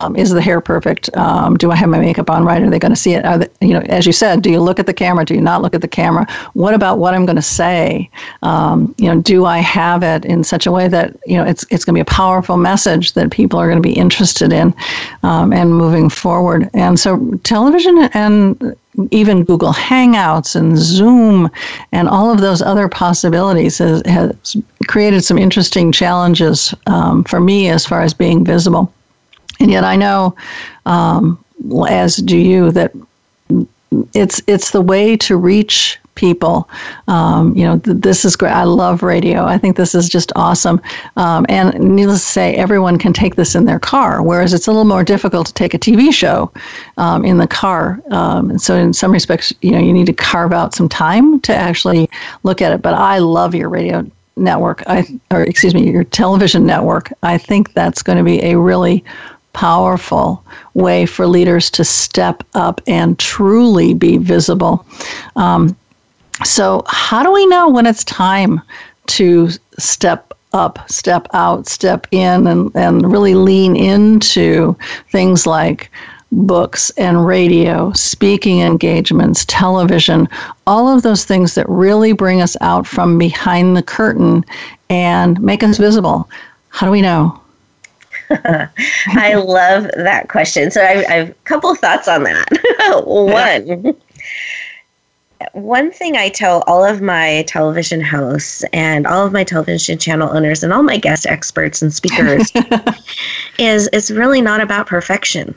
um, 0.00 0.16
is 0.16 0.30
the 0.30 0.40
hair 0.40 0.60
perfect? 0.60 1.14
Um, 1.16 1.56
do 1.56 1.70
I 1.70 1.76
have 1.76 1.88
my 1.88 1.98
makeup 1.98 2.30
on 2.30 2.44
right? 2.44 2.62
Are 2.62 2.70
they 2.70 2.78
going 2.78 2.92
to 2.92 2.96
see 2.96 3.12
it? 3.14 3.22
They, 3.22 3.66
you 3.66 3.74
know, 3.74 3.80
as 3.88 4.06
you 4.06 4.12
said, 4.12 4.42
do 4.42 4.50
you 4.50 4.60
look 4.60 4.78
at 4.78 4.86
the 4.86 4.94
camera? 4.94 5.24
Do 5.24 5.34
you 5.34 5.40
not 5.40 5.60
look 5.60 5.74
at 5.74 5.82
the 5.82 5.88
camera? 5.88 6.26
What 6.54 6.74
about 6.74 6.98
what 6.98 7.14
I'm 7.14 7.26
going 7.26 7.36
to 7.36 7.42
say? 7.42 8.10
Um, 8.42 8.94
you 8.98 9.12
know, 9.12 9.20
do 9.20 9.44
I 9.44 9.58
have 9.58 10.02
it 10.02 10.24
in 10.24 10.44
such 10.44 10.66
a 10.66 10.72
way 10.72 10.88
that 10.88 11.16
you 11.26 11.36
know 11.36 11.44
it's 11.44 11.64
it's 11.70 11.84
going 11.84 11.94
to 11.94 11.98
be 11.98 12.00
a 12.00 12.04
powerful 12.04 12.56
message 12.56 13.12
that 13.12 13.30
people 13.30 13.58
are 13.58 13.66
going 13.66 13.82
to 13.82 13.86
be 13.86 13.92
interested 13.92 14.52
in 14.52 14.74
um, 15.22 15.52
and 15.52 15.74
moving 15.74 16.08
forward? 16.08 16.70
And 16.72 16.98
so, 16.98 17.38
television 17.42 18.08
and 18.14 18.76
even 19.10 19.44
Google 19.44 19.74
Hangouts 19.74 20.56
and 20.56 20.78
Zoom 20.78 21.50
and 21.92 22.08
all 22.08 22.32
of 22.32 22.40
those 22.40 22.62
other 22.62 22.88
possibilities 22.88 23.76
has, 23.76 24.02
has 24.06 24.56
created 24.86 25.22
some 25.22 25.36
interesting 25.36 25.92
challenges 25.92 26.74
um, 26.86 27.22
for 27.24 27.40
me 27.40 27.68
as 27.68 27.84
far 27.84 28.00
as 28.00 28.14
being 28.14 28.42
visible. 28.42 28.90
And 29.60 29.70
yet 29.70 29.84
I 29.84 29.96
know, 29.96 30.36
um, 30.84 31.42
as 31.88 32.16
do 32.16 32.36
you, 32.36 32.70
that 32.72 32.92
it's 34.14 34.42
it's 34.46 34.72
the 34.72 34.80
way 34.80 35.16
to 35.16 35.36
reach 35.36 35.98
people. 36.16 36.68
Um, 37.08 37.54
you 37.56 37.62
know, 37.64 37.78
th- 37.78 37.98
this 37.98 38.24
is 38.24 38.34
great. 38.34 38.50
I 38.50 38.64
love 38.64 39.02
radio. 39.02 39.44
I 39.44 39.58
think 39.58 39.76
this 39.76 39.94
is 39.94 40.08
just 40.08 40.32
awesome. 40.34 40.80
Um, 41.16 41.46
and 41.48 41.78
needless 41.78 42.24
to 42.24 42.30
say, 42.32 42.54
everyone 42.54 42.98
can 42.98 43.12
take 43.12 43.36
this 43.36 43.54
in 43.54 43.66
their 43.66 43.78
car, 43.78 44.22
whereas 44.22 44.52
it's 44.52 44.66
a 44.66 44.70
little 44.70 44.84
more 44.84 45.04
difficult 45.04 45.46
to 45.48 45.52
take 45.52 45.74
a 45.74 45.78
TV 45.78 46.12
show 46.12 46.50
um, 46.96 47.24
in 47.24 47.38
the 47.38 47.46
car. 47.46 48.00
Um, 48.10 48.50
and 48.50 48.60
so, 48.60 48.74
in 48.74 48.92
some 48.92 49.12
respects, 49.12 49.52
you 49.62 49.70
know, 49.70 49.78
you 49.78 49.92
need 49.92 50.06
to 50.06 50.12
carve 50.12 50.52
out 50.52 50.74
some 50.74 50.88
time 50.88 51.38
to 51.40 51.54
actually 51.54 52.10
look 52.42 52.60
at 52.60 52.72
it. 52.72 52.82
But 52.82 52.94
I 52.94 53.18
love 53.18 53.54
your 53.54 53.68
radio 53.68 54.04
network. 54.36 54.82
I, 54.86 55.06
or 55.30 55.42
excuse 55.42 55.74
me, 55.74 55.90
your 55.90 56.04
television 56.04 56.66
network. 56.66 57.12
I 57.22 57.38
think 57.38 57.72
that's 57.74 58.02
going 58.02 58.18
to 58.18 58.24
be 58.24 58.42
a 58.42 58.58
really 58.58 59.04
powerful 59.56 60.44
way 60.74 61.06
for 61.06 61.26
leaders 61.26 61.70
to 61.70 61.82
step 61.82 62.42
up 62.52 62.82
and 62.86 63.18
truly 63.18 63.94
be 63.94 64.18
visible. 64.18 64.84
Um, 65.34 65.74
so, 66.44 66.84
how 66.86 67.22
do 67.22 67.32
we 67.32 67.46
know 67.46 67.70
when 67.70 67.86
it's 67.86 68.04
time 68.04 68.60
to 69.06 69.48
step 69.78 70.34
up, 70.52 70.78
step 70.90 71.26
out, 71.32 71.66
step 71.66 72.06
in, 72.10 72.46
and, 72.46 72.70
and 72.74 73.10
really 73.10 73.34
lean 73.34 73.76
into 73.76 74.76
things 75.10 75.46
like 75.46 75.90
books 76.32 76.90
and 76.98 77.26
radio, 77.26 77.90
speaking 77.92 78.60
engagements, 78.60 79.46
television, 79.46 80.28
all 80.66 80.86
of 80.86 81.02
those 81.02 81.24
things 81.24 81.54
that 81.54 81.66
really 81.66 82.12
bring 82.12 82.42
us 82.42 82.58
out 82.60 82.86
from 82.86 83.16
behind 83.16 83.74
the 83.74 83.82
curtain 83.82 84.44
and 84.90 85.40
make 85.40 85.62
us 85.62 85.78
visible? 85.78 86.28
How 86.68 86.86
do 86.86 86.92
we 86.92 87.00
know? 87.00 87.40
I 88.30 89.34
love 89.34 89.90
that 89.96 90.28
question. 90.28 90.70
So 90.70 90.80
I, 90.80 91.04
I 91.08 91.14
have 91.14 91.30
a 91.30 91.34
couple 91.44 91.74
thoughts 91.74 92.08
on 92.08 92.24
that. 92.24 93.04
one, 93.04 93.96
one 95.52 95.90
thing 95.90 96.16
I 96.16 96.28
tell 96.28 96.64
all 96.66 96.84
of 96.84 97.00
my 97.00 97.44
television 97.46 98.00
hosts 98.00 98.64
and 98.72 99.06
all 99.06 99.26
of 99.26 99.32
my 99.32 99.44
television 99.44 99.98
channel 99.98 100.34
owners 100.34 100.62
and 100.62 100.72
all 100.72 100.82
my 100.82 100.96
guest 100.96 101.26
experts 101.26 101.82
and 101.82 101.92
speakers 101.92 102.52
is 103.58 103.88
it's 103.92 104.10
really 104.10 104.40
not 104.40 104.60
about 104.60 104.86
perfection. 104.86 105.54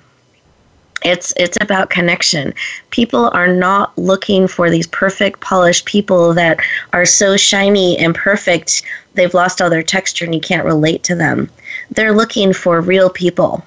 It's 1.03 1.33
it's 1.37 1.57
about 1.61 1.89
connection. 1.89 2.53
People 2.89 3.29
are 3.33 3.47
not 3.47 3.97
looking 3.97 4.47
for 4.49 4.69
these 4.69 4.87
perfect 4.87 5.39
polished 5.39 5.85
people 5.85 6.33
that 6.33 6.59
are 6.91 7.05
so 7.05 7.37
shiny 7.37 7.97
and 7.97 8.13
perfect 8.13 8.83
they've 9.13 9.33
lost 9.33 9.61
all 9.61 9.69
their 9.69 9.83
texture 9.83 10.25
and 10.25 10.35
you 10.35 10.41
can't 10.41 10.65
relate 10.65 11.03
to 11.03 11.15
them. 11.15 11.49
They're 11.91 12.15
looking 12.15 12.53
for 12.53 12.81
real 12.81 13.09
people. 13.09 13.63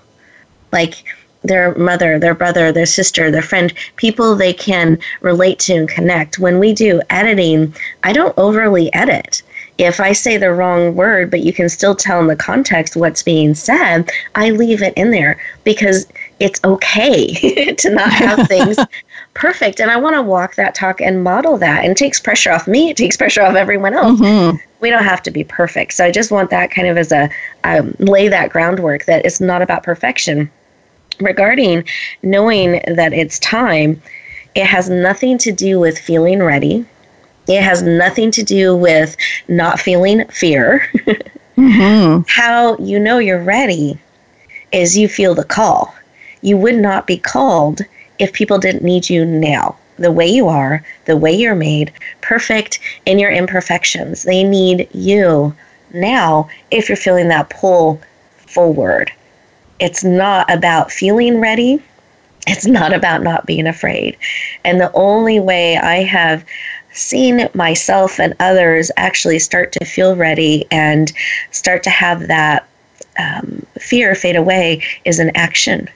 Like 0.72 1.04
their 1.42 1.75
mother, 1.77 2.18
their 2.18 2.35
brother, 2.35 2.73
their 2.73 2.87
sister, 2.87 3.31
their 3.31 3.42
friend, 3.42 3.73
people 3.96 4.35
they 4.35 4.52
can 4.52 4.98
relate 5.20 5.58
to 5.60 5.75
and 5.75 5.88
connect. 5.88 6.38
When 6.38 6.58
we 6.58 6.73
do 6.73 7.00
editing, 7.10 7.75
I 8.04 8.12
don't 8.12 8.35
overly 8.38 8.92
edit 8.94 9.42
if 9.79 10.00
I 10.00 10.12
say 10.12 10.37
the 10.37 10.52
wrong 10.52 10.94
word, 10.94 11.31
but 11.31 11.40
you 11.40 11.52
can 11.52 11.68
still 11.68 11.94
tell 11.94 12.20
in 12.20 12.27
the 12.27 12.37
context 12.37 12.96
what's 12.96 13.23
being 13.23 13.54
said, 13.54 14.10
I 14.35 14.50
leave 14.50 14.83
it 14.83 14.94
in 14.94 15.10
there 15.10 15.40
because 15.64 16.06
it's 16.40 16.60
okay 16.64 17.75
to 17.79 17.90
not 17.90 18.12
have 18.12 18.46
things 18.48 18.77
perfect. 19.35 19.80
And 19.80 19.90
I 19.90 19.96
want 19.96 20.14
to 20.14 20.22
walk 20.22 20.54
that 20.56 20.74
talk 20.74 21.00
and 21.00 21.24
model 21.24 21.56
that. 21.58 21.85
And 21.85 21.92
it 21.92 21.96
takes 21.96 22.20
pressure 22.20 22.52
off 22.52 22.66
me, 22.66 22.90
it 22.90 22.96
takes 22.96 23.16
pressure 23.16 23.42
off 23.42 23.54
everyone 23.54 23.94
else. 23.94 24.20
Mm-hmm. 24.20 24.56
We 24.80 24.90
don't 24.90 25.04
have 25.04 25.22
to 25.22 25.30
be 25.30 25.44
perfect. 25.44 25.94
So 25.94 26.04
I 26.04 26.10
just 26.10 26.30
want 26.30 26.50
that 26.50 26.70
kind 26.70 26.88
of 26.88 26.96
as 26.96 27.12
a 27.12 27.30
um, 27.64 27.94
lay 27.98 28.28
that 28.28 28.50
groundwork 28.50 29.04
that 29.04 29.24
it's 29.24 29.40
not 29.40 29.62
about 29.62 29.83
perfection. 29.83 30.50
regarding 31.20 31.85
knowing 32.22 32.83
that 32.94 33.12
it's 33.12 33.38
time, 33.38 34.00
it 34.54 34.66
has 34.66 34.90
nothing 34.90 35.38
to 35.38 35.52
do 35.52 35.78
with 35.78 35.98
feeling 35.98 36.42
ready. 36.42 36.85
It 37.48 37.62
has 37.62 37.83
nothing 37.83 38.30
to 38.33 38.42
do 38.42 38.76
with 38.76 39.16
not 39.48 39.80
feeling 39.80 40.26
fear. 40.28 40.88
mm-hmm. 41.56 42.22
How 42.28 42.76
you 42.78 42.98
know 42.98 43.18
you're 43.18 43.42
ready 43.42 43.98
is 44.72 44.96
you 44.96 45.08
feel 45.08 45.35
the 45.35 45.44
call. 45.44 45.94
You 46.40 46.56
would 46.56 46.76
not 46.76 47.06
be 47.06 47.18
called 47.18 47.83
if 48.23 48.33
people 48.33 48.56
didn't 48.56 48.85
need 48.85 49.10
you 49.10 49.25
now. 49.25 49.77
The 49.98 50.12
way 50.12 50.29
you 50.29 50.46
are, 50.46 50.85
the 51.06 51.16
way 51.16 51.33
you're 51.33 51.56
made, 51.56 51.92
perfect 52.20 52.79
in 53.04 53.18
your 53.18 53.33
imperfections. 53.33 54.23
They 54.23 54.44
need 54.44 54.88
you 54.94 55.54
now 55.92 56.48
if 56.70 56.88
you're 56.88 56.96
feeling 56.96 57.29
that 57.29 57.50
pull 57.50 58.00
forward. 58.37 59.10
It's 59.81 60.04
not 60.04 60.48
about 60.48 60.92
feeling 60.92 61.40
ready. 61.40 61.83
It's 62.46 62.64
not 62.64 62.94
about 62.94 63.25
not 63.25 63.44
being 63.44 63.66
afraid. 63.66 64.16
And 64.64 64.81
the 64.81 64.92
only 64.92 65.40
way 65.40 65.77
I 65.77 66.04
have 66.04 66.44
seen 66.92 67.48
myself 67.54 68.20
and 68.20 68.35
others 68.38 68.92
actually 68.96 69.40
start 69.40 69.73
to 69.73 69.85
feel 69.85 70.14
ready 70.14 70.64
and 70.70 71.12
start 71.50 71.83
to 71.83 71.90
have 71.90 72.29
that 72.29 72.68
um, 73.18 73.66
fear 73.81 74.14
fade 74.14 74.37
away 74.37 74.85
is 75.04 75.18
an 75.18 75.33
action. 75.35 75.88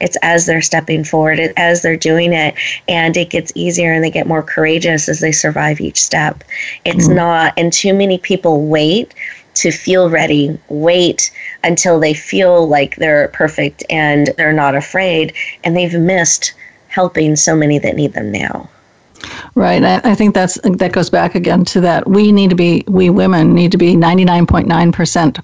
It's 0.00 0.16
as 0.22 0.46
they're 0.46 0.62
stepping 0.62 1.04
forward, 1.04 1.38
it, 1.38 1.52
as 1.56 1.82
they're 1.82 1.96
doing 1.96 2.32
it, 2.32 2.54
and 2.88 3.16
it 3.16 3.30
gets 3.30 3.52
easier 3.54 3.92
and 3.92 4.02
they 4.04 4.10
get 4.10 4.26
more 4.26 4.42
courageous 4.42 5.08
as 5.08 5.20
they 5.20 5.32
survive 5.32 5.80
each 5.80 6.02
step. 6.02 6.44
It's 6.84 7.08
mm. 7.08 7.14
not, 7.14 7.54
and 7.56 7.72
too 7.72 7.94
many 7.94 8.18
people 8.18 8.66
wait 8.66 9.14
to 9.54 9.70
feel 9.70 10.10
ready, 10.10 10.58
wait 10.68 11.30
until 11.64 11.98
they 11.98 12.12
feel 12.12 12.68
like 12.68 12.96
they're 12.96 13.28
perfect 13.28 13.82
and 13.88 14.28
they're 14.36 14.52
not 14.52 14.74
afraid, 14.74 15.32
and 15.64 15.76
they've 15.76 15.98
missed 15.98 16.52
helping 16.88 17.36
so 17.36 17.56
many 17.56 17.78
that 17.78 17.96
need 17.96 18.12
them 18.12 18.30
now. 18.30 18.68
Right. 19.54 19.82
I, 19.82 20.00
I 20.04 20.14
think 20.14 20.34
that's 20.34 20.58
that 20.62 20.92
goes 20.92 21.10
back 21.10 21.34
again 21.34 21.64
to 21.66 21.80
that 21.80 22.06
we 22.08 22.32
need 22.32 22.50
to 22.50 22.56
be 22.56 22.84
we 22.86 23.10
women 23.10 23.54
need 23.54 23.72
to 23.72 23.78
be 23.78 23.94
99.9% 23.94 25.42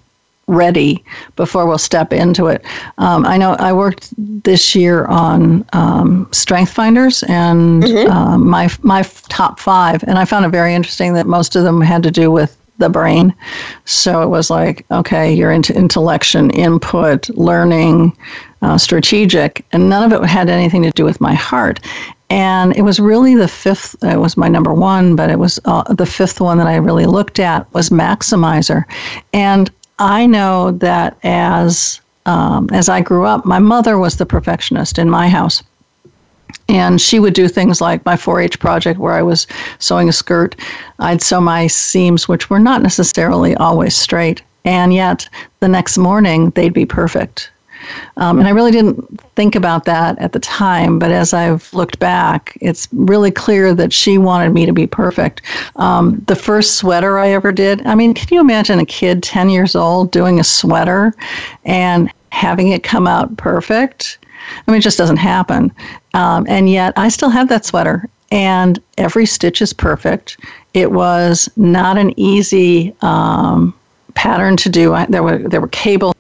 ready 0.53 1.05
before 1.37 1.67
we'll 1.67 1.79
step 1.79 2.13
into 2.13 2.47
it. 2.47 2.65
Um, 2.99 3.25
I 3.27 3.37
know 3.37 3.55
I 3.55 3.73
worked 3.73 4.13
this 4.45 4.75
year 4.75 5.07
on 5.07 5.65
um, 5.73 6.29
Strength 6.33 6.73
Finders 6.73 7.23
and 7.25 7.83
mm-hmm. 7.83 8.11
um, 8.11 8.49
my 8.49 8.71
my 8.83 9.03
top 9.29 9.59
five, 9.59 10.03
and 10.05 10.19
I 10.19 10.25
found 10.25 10.45
it 10.45 10.51
very 10.51 10.75
interesting 10.75 11.15
that 11.15 11.27
most 11.27 11.57
of 11.57 11.65
them 11.65 11.81
had 11.81 12.03
to 12.05 12.11
do 12.11 12.31
with 12.31 12.59
the 12.79 12.89
brain. 12.89 13.35
So 13.85 14.23
it 14.23 14.29
was 14.29 14.51
like, 14.51 14.85
okay, 14.91 15.33
you're 15.33 15.53
into 15.53 15.77
intellection, 15.77 16.51
input, 16.51 17.29
learning, 17.31 18.17
uh, 18.63 18.79
strategic, 18.79 19.65
and 19.73 19.89
none 19.89 20.11
of 20.11 20.21
it 20.21 20.27
had 20.27 20.49
anything 20.49 20.83
to 20.83 20.91
do 20.91 21.05
with 21.05 21.21
my 21.21 21.35
heart 21.35 21.81
and 22.33 22.75
it 22.79 22.83
was 22.83 22.99
really 22.99 23.35
the 23.35 23.47
fifth 23.47 23.95
it 24.03 24.19
was 24.19 24.39
my 24.39 24.49
number 24.49 24.73
one 24.73 25.15
but 25.15 25.29
it 25.29 25.39
was 25.39 25.61
uh, 25.67 25.83
the 25.93 26.07
fifth 26.07 26.41
one 26.41 26.57
that 26.57 26.67
i 26.67 26.77
really 26.77 27.05
looked 27.05 27.39
at 27.39 27.71
was 27.75 27.91
maximizer 27.91 28.85
and 29.35 29.71
i 30.03 30.27
know 30.27 30.73
that 30.73 31.17
as 31.23 32.01
um, 32.27 32.69
as 32.73 32.89
i 32.89 33.01
grew 33.01 33.25
up 33.25 33.45
my 33.45 33.59
mother 33.59 33.99
was 33.99 34.17
the 34.17 34.27
perfectionist 34.27 34.99
in 34.99 35.09
my 35.09 35.29
house. 35.29 35.63
And 36.69 37.01
she 37.01 37.19
would 37.19 37.35
do 37.35 37.49
things 37.49 37.81
like 37.81 38.05
my 38.05 38.15
4-h 38.15 38.59
project 38.61 38.99
where 38.99 39.15
i 39.15 39.23
was 39.23 39.47
sewing 39.79 40.09
a 40.09 40.13
skirt. 40.13 40.55
I'd 40.99 41.23
sew 41.23 41.41
my 41.41 41.67
seams 41.67 42.29
which 42.29 42.51
were 42.51 42.59
not 42.61 42.83
necessarily 42.83 43.55
always 43.57 43.97
straight. 43.97 44.43
And 44.65 44.93
yet 44.93 45.29
the 45.61 45.69
next 45.69 45.99
morning 45.99 46.51
they'd 46.51 46.75
be 46.75 46.87
perfect 46.87 47.51
um, 48.17 48.39
and 48.39 48.47
I 48.47 48.51
really 48.51 48.71
didn't 48.71 49.21
think 49.35 49.55
about 49.55 49.85
that 49.85 50.19
at 50.19 50.33
the 50.33 50.39
time, 50.39 50.99
but 50.99 51.11
as 51.11 51.33
I've 51.33 51.73
looked 51.73 51.99
back, 51.99 52.57
it's 52.61 52.89
really 52.93 53.31
clear 53.31 53.75
that 53.75 53.93
she 53.93 54.19
wanted 54.19 54.53
me 54.53 54.67
to 54.67 54.73
be 54.73 54.87
perfect. 54.87 55.43
Um, 55.77 56.23
the 56.27 56.37
first 56.37 56.77
sweater 56.77 57.19
I 57.19 57.31
ever 57.31 57.53
did, 57.53 57.87
I 57.87 57.95
mean, 57.95 58.15
can 58.15 58.29
you 58.31 58.41
imagine 58.41 58.79
a 58.79 58.87
kid 58.87 59.23
10 59.23 59.51
years 59.51 59.75
old 59.75 60.11
doing 60.11 60.41
a 60.41 60.45
sweater 60.45 61.15
and 61.65 62.11
having 62.31 62.69
it 62.69 62.83
come 62.83 63.07
out 63.07 63.37
perfect? 63.37 64.19
I 64.67 64.71
mean, 64.71 64.79
it 64.79 64.83
just 64.83 64.99
doesn't 64.99 65.17
happen. 65.17 65.73
Um, 66.15 66.47
and 66.49 66.69
yet, 66.69 66.93
I 66.97 67.09
still 67.09 67.31
have 67.31 67.49
that 67.49 67.65
sweater, 67.65 68.09
and 68.31 68.81
every 68.99 69.27
stitch 69.27 69.63
is 69.63 69.73
perfect. 69.73 70.39
It 70.75 70.93
was 70.93 71.49
not 71.57 71.97
an 71.97 72.19
easy 72.19 72.95
um, 73.03 73.75
pattern 74.15 74.57
to 74.59 74.69
do. 74.69 74.95
I, 74.95 75.07
there 75.07 75.23
were 75.23 75.39
there 75.39 75.61
were 75.61 75.69
cables 75.69 76.15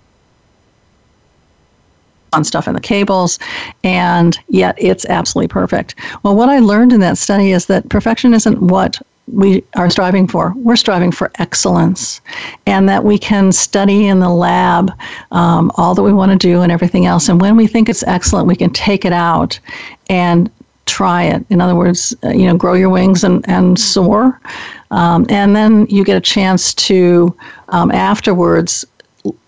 on 2.33 2.45
stuff 2.45 2.67
in 2.67 2.75
the 2.75 2.81
cables, 2.81 3.39
and 3.85 4.39
yet 4.49 4.75
it's 4.79 5.05
absolutely 5.07 5.49
perfect. 5.49 5.95
Well, 6.23 6.35
what 6.35 6.49
I 6.49 6.59
learned 6.59 6.93
in 6.93 7.01
that 7.01 7.19
study 7.19 7.53
is 7.53 7.67
that 7.67 7.89
perfection 7.89 8.35
isn't 8.35 8.61
what 8.63 9.01
we 9.29 9.63
are 9.77 9.89
striving 9.89 10.27
for. 10.27 10.53
We're 10.57 10.77
striving 10.77 11.13
for 11.13 11.31
excellence, 11.39 12.21
and 12.67 12.89
that 12.89 13.05
we 13.05 13.19
can 13.19 13.53
study 13.53 14.07
in 14.09 14.21
the 14.21 14.29
lab 14.29 14.91
um, 15.31 15.71
all 15.77 15.95
that 15.95 16.03
we 16.03 16.13
want 16.13 16.33
to 16.33 16.39
do 16.39 16.63
and 16.63 16.73
everything 16.73 17.07
else. 17.07 17.29
And 17.29 17.41
when 17.41 17.57
we 17.57 17.67
think 17.67 17.89
it's 17.89 18.03
excellent, 18.05 18.49
we 18.49 18.57
can 18.57 18.71
take 18.71 19.05
it 19.05 19.13
out 19.13 19.59
and 20.09 20.51
try 20.87 21.23
it. 21.25 21.45
In 21.51 21.61
other 21.61 21.77
words, 21.77 22.15
uh, 22.25 22.31
you 22.31 22.47
know, 22.47 22.57
grow 22.57 22.75
your 22.75 22.91
wings 22.91 23.23
and, 23.23 23.49
and 23.49 23.79
soar. 23.79 24.41
Um, 24.91 25.25
and 25.29 25.55
then 25.55 25.87
you 25.87 26.05
get 26.05 26.17
a 26.17 26.21
chance 26.21 26.75
to 26.75 27.35
um, 27.69 27.93
afterwards 27.93 28.85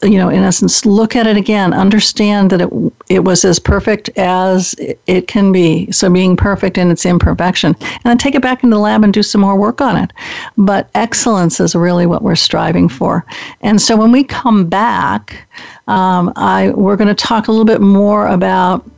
you 0.03 0.19
know, 0.19 0.29
in 0.29 0.43
essence, 0.43 0.87
look 0.87 1.17
at 1.17 1.27
it 1.27 1.37
again, 1.37 1.73
understand 1.73 2.51
that 2.51 2.61
it 2.61 2.71
it 3.09 3.25
was 3.25 3.45
as 3.45 3.59
perfect 3.59 4.09
as 4.17 4.75
it 5.07 5.27
can 5.27 5.51
be. 5.51 5.91
So 5.91 6.09
being 6.09 6.37
perfect 6.37 6.79
in 6.79 6.91
its 6.91 7.05
imperfection, 7.05 7.75
and 7.81 8.03
then 8.05 8.19
take 8.19 8.35
it 8.35 8.43
back 8.43 8.63
into 8.63 8.77
the 8.77 8.81
lab 8.81 9.03
and 9.03 9.13
do 9.13 9.23
some 9.23 9.41
more 9.41 9.57
work 9.57 9.81
on 9.81 9.97
it. 9.97 10.13
But 10.57 10.89
excellence 10.95 11.59
is 11.59 11.75
really 11.75 12.07
what 12.07 12.23
we're 12.23 12.37
striving 12.37 12.89
for. 12.89 13.25
And 13.63 13.81
so 13.83 13.97
when 13.97 14.13
we 14.13 14.23
come 14.23 14.67
back, 14.67 15.47
um, 15.89 16.33
I 16.37 16.71
we're 16.71 16.97
going 16.97 17.09
to 17.09 17.15
talk 17.15 17.49
a 17.49 17.51
little 17.51 17.65
bit 17.65 17.81
more 17.81 18.29
about 18.29 18.89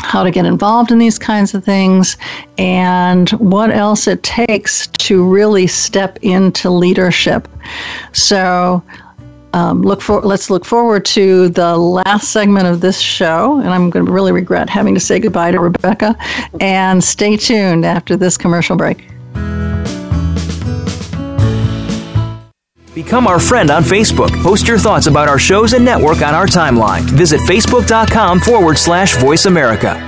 how 0.00 0.22
to 0.22 0.30
get 0.30 0.44
involved 0.44 0.90
in 0.90 0.98
these 0.98 1.18
kinds 1.18 1.54
of 1.54 1.64
things, 1.64 2.16
and 2.56 3.30
what 3.30 3.70
else 3.70 4.06
it 4.06 4.22
takes 4.22 4.86
to 4.86 5.24
really 5.24 5.66
step 5.66 6.18
into 6.22 6.70
leadership. 6.70 7.48
So 8.12 8.82
um, 9.54 9.80
look 9.82 10.02
for 10.02 10.20
let's 10.20 10.50
look 10.50 10.64
forward 10.64 11.04
to 11.04 11.48
the 11.50 11.76
last 11.76 12.32
segment 12.32 12.66
of 12.66 12.80
this 12.80 13.00
show 13.00 13.58
and 13.60 13.70
i'm 13.70 13.88
going 13.88 14.04
to 14.04 14.12
really 14.12 14.32
regret 14.32 14.68
having 14.68 14.92
to 14.92 15.00
say 15.00 15.18
goodbye 15.18 15.50
to 15.50 15.60
rebecca 15.60 16.14
and 16.60 17.02
stay 17.02 17.36
tuned 17.36 17.86
after 17.86 18.16
this 18.16 18.36
commercial 18.36 18.76
break 18.76 19.08
Become 22.94 23.26
our 23.26 23.40
friend 23.40 23.72
on 23.72 23.82
Facebook. 23.82 24.30
Post 24.40 24.68
your 24.68 24.78
thoughts 24.78 25.08
about 25.08 25.28
our 25.28 25.38
shows 25.38 25.72
and 25.72 25.84
network 25.84 26.22
on 26.22 26.32
our 26.32 26.46
timeline. 26.46 27.00
Visit 27.00 27.40
facebook.com 27.40 28.38
forward 28.38 28.78
slash 28.78 29.16
voice 29.16 29.46
America. 29.46 30.00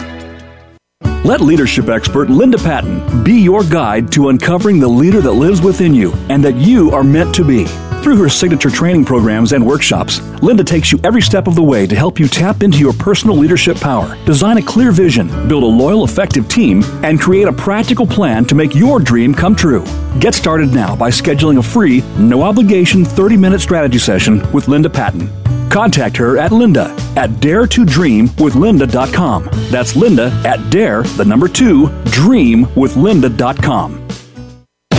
Let 1.25 1.41
leadership 1.41 1.89
expert 1.89 2.31
Linda 2.31 2.59
Patten 2.59 3.25
be 3.25 3.41
your 3.41 3.65
guide 3.65 4.13
to 4.13 4.29
uncovering 4.29 4.79
the 4.79 4.87
leader 4.87 5.21
that 5.21 5.33
lives 5.33 5.61
within 5.61 5.93
you 5.93 6.13
and 6.29 6.45
that 6.45 6.55
you 6.55 6.93
are 6.93 7.03
meant 7.03 7.35
to 7.35 7.45
be. 7.45 7.67
Through 8.03 8.19
her 8.19 8.29
signature 8.29 8.71
training 8.71 9.05
programs 9.05 9.53
and 9.53 9.67
workshops, 9.67 10.21
Linda 10.41 10.63
takes 10.63 10.93
you 10.93 11.01
every 11.03 11.21
step 11.21 11.49
of 11.49 11.57
the 11.57 11.63
way 11.63 11.89
to 11.89 11.97
help 11.97 12.21
you 12.21 12.29
tap 12.29 12.63
into 12.63 12.79
your 12.79 12.93
personal 12.93 13.37
leadership 13.37 13.77
power, 13.79 14.17
design 14.25 14.59
a 14.59 14.63
clear 14.63 14.93
vision, 14.93 15.27
build 15.49 15.65
a 15.65 15.67
loyal, 15.67 16.05
effective 16.05 16.47
team, 16.49 16.85
and 17.03 17.21
create 17.21 17.49
a 17.49 17.53
practical 17.53 18.07
plan 18.07 18.45
to 18.45 18.55
make 18.55 18.77
your 18.77 19.01
dream 19.01 19.35
come 19.35 19.57
true. 19.57 19.85
Get 20.21 20.35
started 20.35 20.73
now 20.73 20.95
by 20.95 21.11
scheduling 21.11 21.59
a 21.59 21.63
free, 21.63 22.03
no 22.17 22.43
obligation 22.43 23.05
30 23.05 23.37
minute 23.37 23.61
strategy 23.61 23.99
session 23.99 24.41
with 24.53 24.69
Linda 24.69 24.89
Patten. 24.89 25.29
Contact 25.69 26.17
her 26.17 26.39
at 26.39 26.53
linda 26.53 26.95
at 27.17 27.41
dare 27.41 27.67
to 27.67 27.85
dream 27.85 28.27
with 28.39 28.55
daretodreamwithlinda.com. 28.55 29.49
That's 29.71 29.97
linda 29.97 30.31
at 30.45 30.71
dare, 30.71 31.03
the 31.03 31.25
number 31.25 31.49
two, 31.49 31.89
dream 32.05 32.63
with 32.77 32.95
dreamwithlinda.com. 32.95 34.07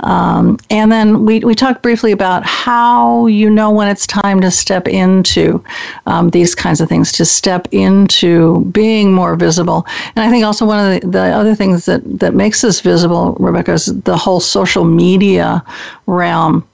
Um, 0.00 0.58
and 0.70 0.90
then 0.90 1.24
we, 1.24 1.40
we 1.40 1.54
talked 1.54 1.82
briefly 1.82 2.12
about 2.12 2.44
how 2.44 3.26
you 3.26 3.48
know 3.48 3.70
when 3.70 3.88
it's 3.88 4.06
time 4.06 4.40
to 4.40 4.50
step 4.50 4.88
into 4.88 5.62
um, 6.06 6.30
these 6.30 6.54
kinds 6.54 6.80
of 6.80 6.88
things, 6.88 7.12
to 7.12 7.24
step 7.24 7.68
into 7.70 8.64
being 8.66 9.12
more 9.12 9.36
visible. 9.36 9.86
And 10.16 10.24
I 10.24 10.30
think 10.30 10.44
also 10.44 10.66
one 10.66 10.80
of 10.80 11.00
the, 11.00 11.08
the 11.08 11.22
other 11.22 11.54
things 11.54 11.84
that, 11.86 12.02
that 12.18 12.34
makes 12.34 12.64
us 12.64 12.80
visible, 12.80 13.36
Rebecca, 13.38 13.72
is 13.72 13.86
the 14.02 14.16
whole 14.16 14.40
social 14.40 14.84
media 14.84 15.64
realm. 16.06 16.66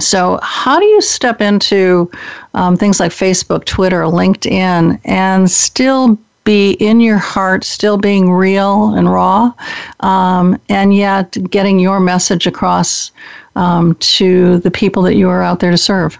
So, 0.00 0.40
how 0.42 0.80
do 0.80 0.86
you 0.86 1.00
step 1.00 1.40
into 1.40 2.10
um, 2.54 2.76
things 2.76 2.98
like 2.98 3.12
Facebook, 3.12 3.64
Twitter, 3.64 4.02
LinkedIn, 4.02 5.00
and 5.04 5.48
still 5.48 6.18
be 6.44 6.72
in 6.72 7.00
your 7.00 7.18
heart, 7.18 7.64
still 7.64 7.96
being 7.96 8.30
real 8.30 8.94
and 8.94 9.10
raw, 9.10 9.52
um, 10.00 10.60
and 10.68 10.94
yet 10.94 11.36
getting 11.50 11.78
your 11.78 12.00
message 12.00 12.46
across 12.46 13.10
um, 13.56 13.94
to 13.96 14.58
the 14.58 14.70
people 14.70 15.02
that 15.02 15.16
you 15.16 15.28
are 15.28 15.42
out 15.42 15.60
there 15.60 15.70
to 15.70 15.78
serve? 15.78 16.18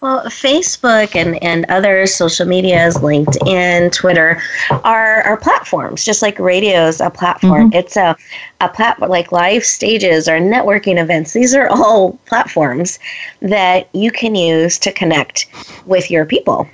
Well, 0.00 0.24
Facebook 0.26 1.16
and, 1.16 1.42
and 1.42 1.66
other 1.68 2.06
social 2.06 2.46
medias, 2.46 2.98
LinkedIn, 2.98 3.92
Twitter, 3.92 4.40
are, 4.84 5.22
are 5.22 5.36
platforms, 5.36 6.04
just 6.04 6.22
like 6.22 6.38
radio 6.38 6.86
is 6.86 7.00
a 7.00 7.10
platform. 7.10 7.70
Mm-hmm. 7.70 7.78
It's 7.78 7.96
a, 7.96 8.16
a 8.60 8.68
platform 8.68 9.10
like 9.10 9.32
live 9.32 9.64
stages 9.64 10.28
or 10.28 10.38
networking 10.38 11.02
events. 11.02 11.32
These 11.32 11.52
are 11.52 11.68
all 11.68 12.12
platforms 12.26 13.00
that 13.40 13.88
you 13.92 14.12
can 14.12 14.36
use 14.36 14.78
to 14.78 14.92
connect 14.92 15.46
with 15.84 16.12
your 16.12 16.24
people. 16.24 16.68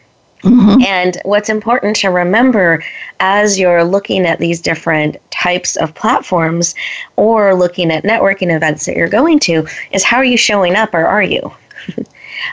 Mm-hmm. 0.45 0.82
And 0.82 1.18
what's 1.24 1.49
important 1.49 1.97
to 1.97 2.11
remember 2.11 2.84
as 3.20 3.59
you're 3.59 3.82
looking 3.82 4.26
at 4.26 4.38
these 4.38 4.61
different 4.61 5.16
types 5.30 5.76
of 5.76 5.95
platforms 5.95 6.74
or 7.16 7.55
looking 7.55 7.90
at 7.90 8.05
networking 8.05 8.55
events 8.55 8.84
that 8.86 8.97
you're 8.97 9.09
going 9.09 9.38
to 9.40 9.66
is 9.92 10.05
how 10.05 10.18
are 10.18 10.24
you 10.24 10.36
showing 10.36 10.76
up 10.76 10.92
or 10.92 11.07
are 11.07 11.22
you? 11.22 11.51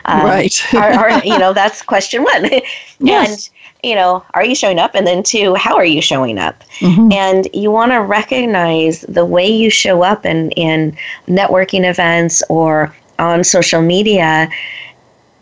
um, 0.06 0.24
right. 0.24 0.74
are, 0.74 0.92
are, 0.92 1.24
you 1.24 1.38
know, 1.38 1.52
that's 1.52 1.82
question 1.82 2.22
one. 2.22 2.44
yes. 2.98 3.48
And, 3.48 3.90
you 3.90 3.94
know, 3.94 4.24
are 4.34 4.44
you 4.44 4.54
showing 4.54 4.78
up? 4.78 4.94
And 4.94 5.06
then 5.06 5.22
two, 5.22 5.54
how 5.54 5.74
are 5.76 5.84
you 5.84 6.00
showing 6.00 6.38
up? 6.38 6.62
Mm-hmm. 6.78 7.12
And 7.12 7.48
you 7.52 7.70
want 7.70 7.92
to 7.92 8.00
recognize 8.00 9.02
the 9.02 9.26
way 9.26 9.46
you 9.46 9.68
show 9.70 10.02
up 10.02 10.24
in, 10.24 10.50
in 10.52 10.96
networking 11.26 11.88
events 11.88 12.42
or 12.48 12.94
on 13.18 13.44
social 13.44 13.82
media 13.82 14.48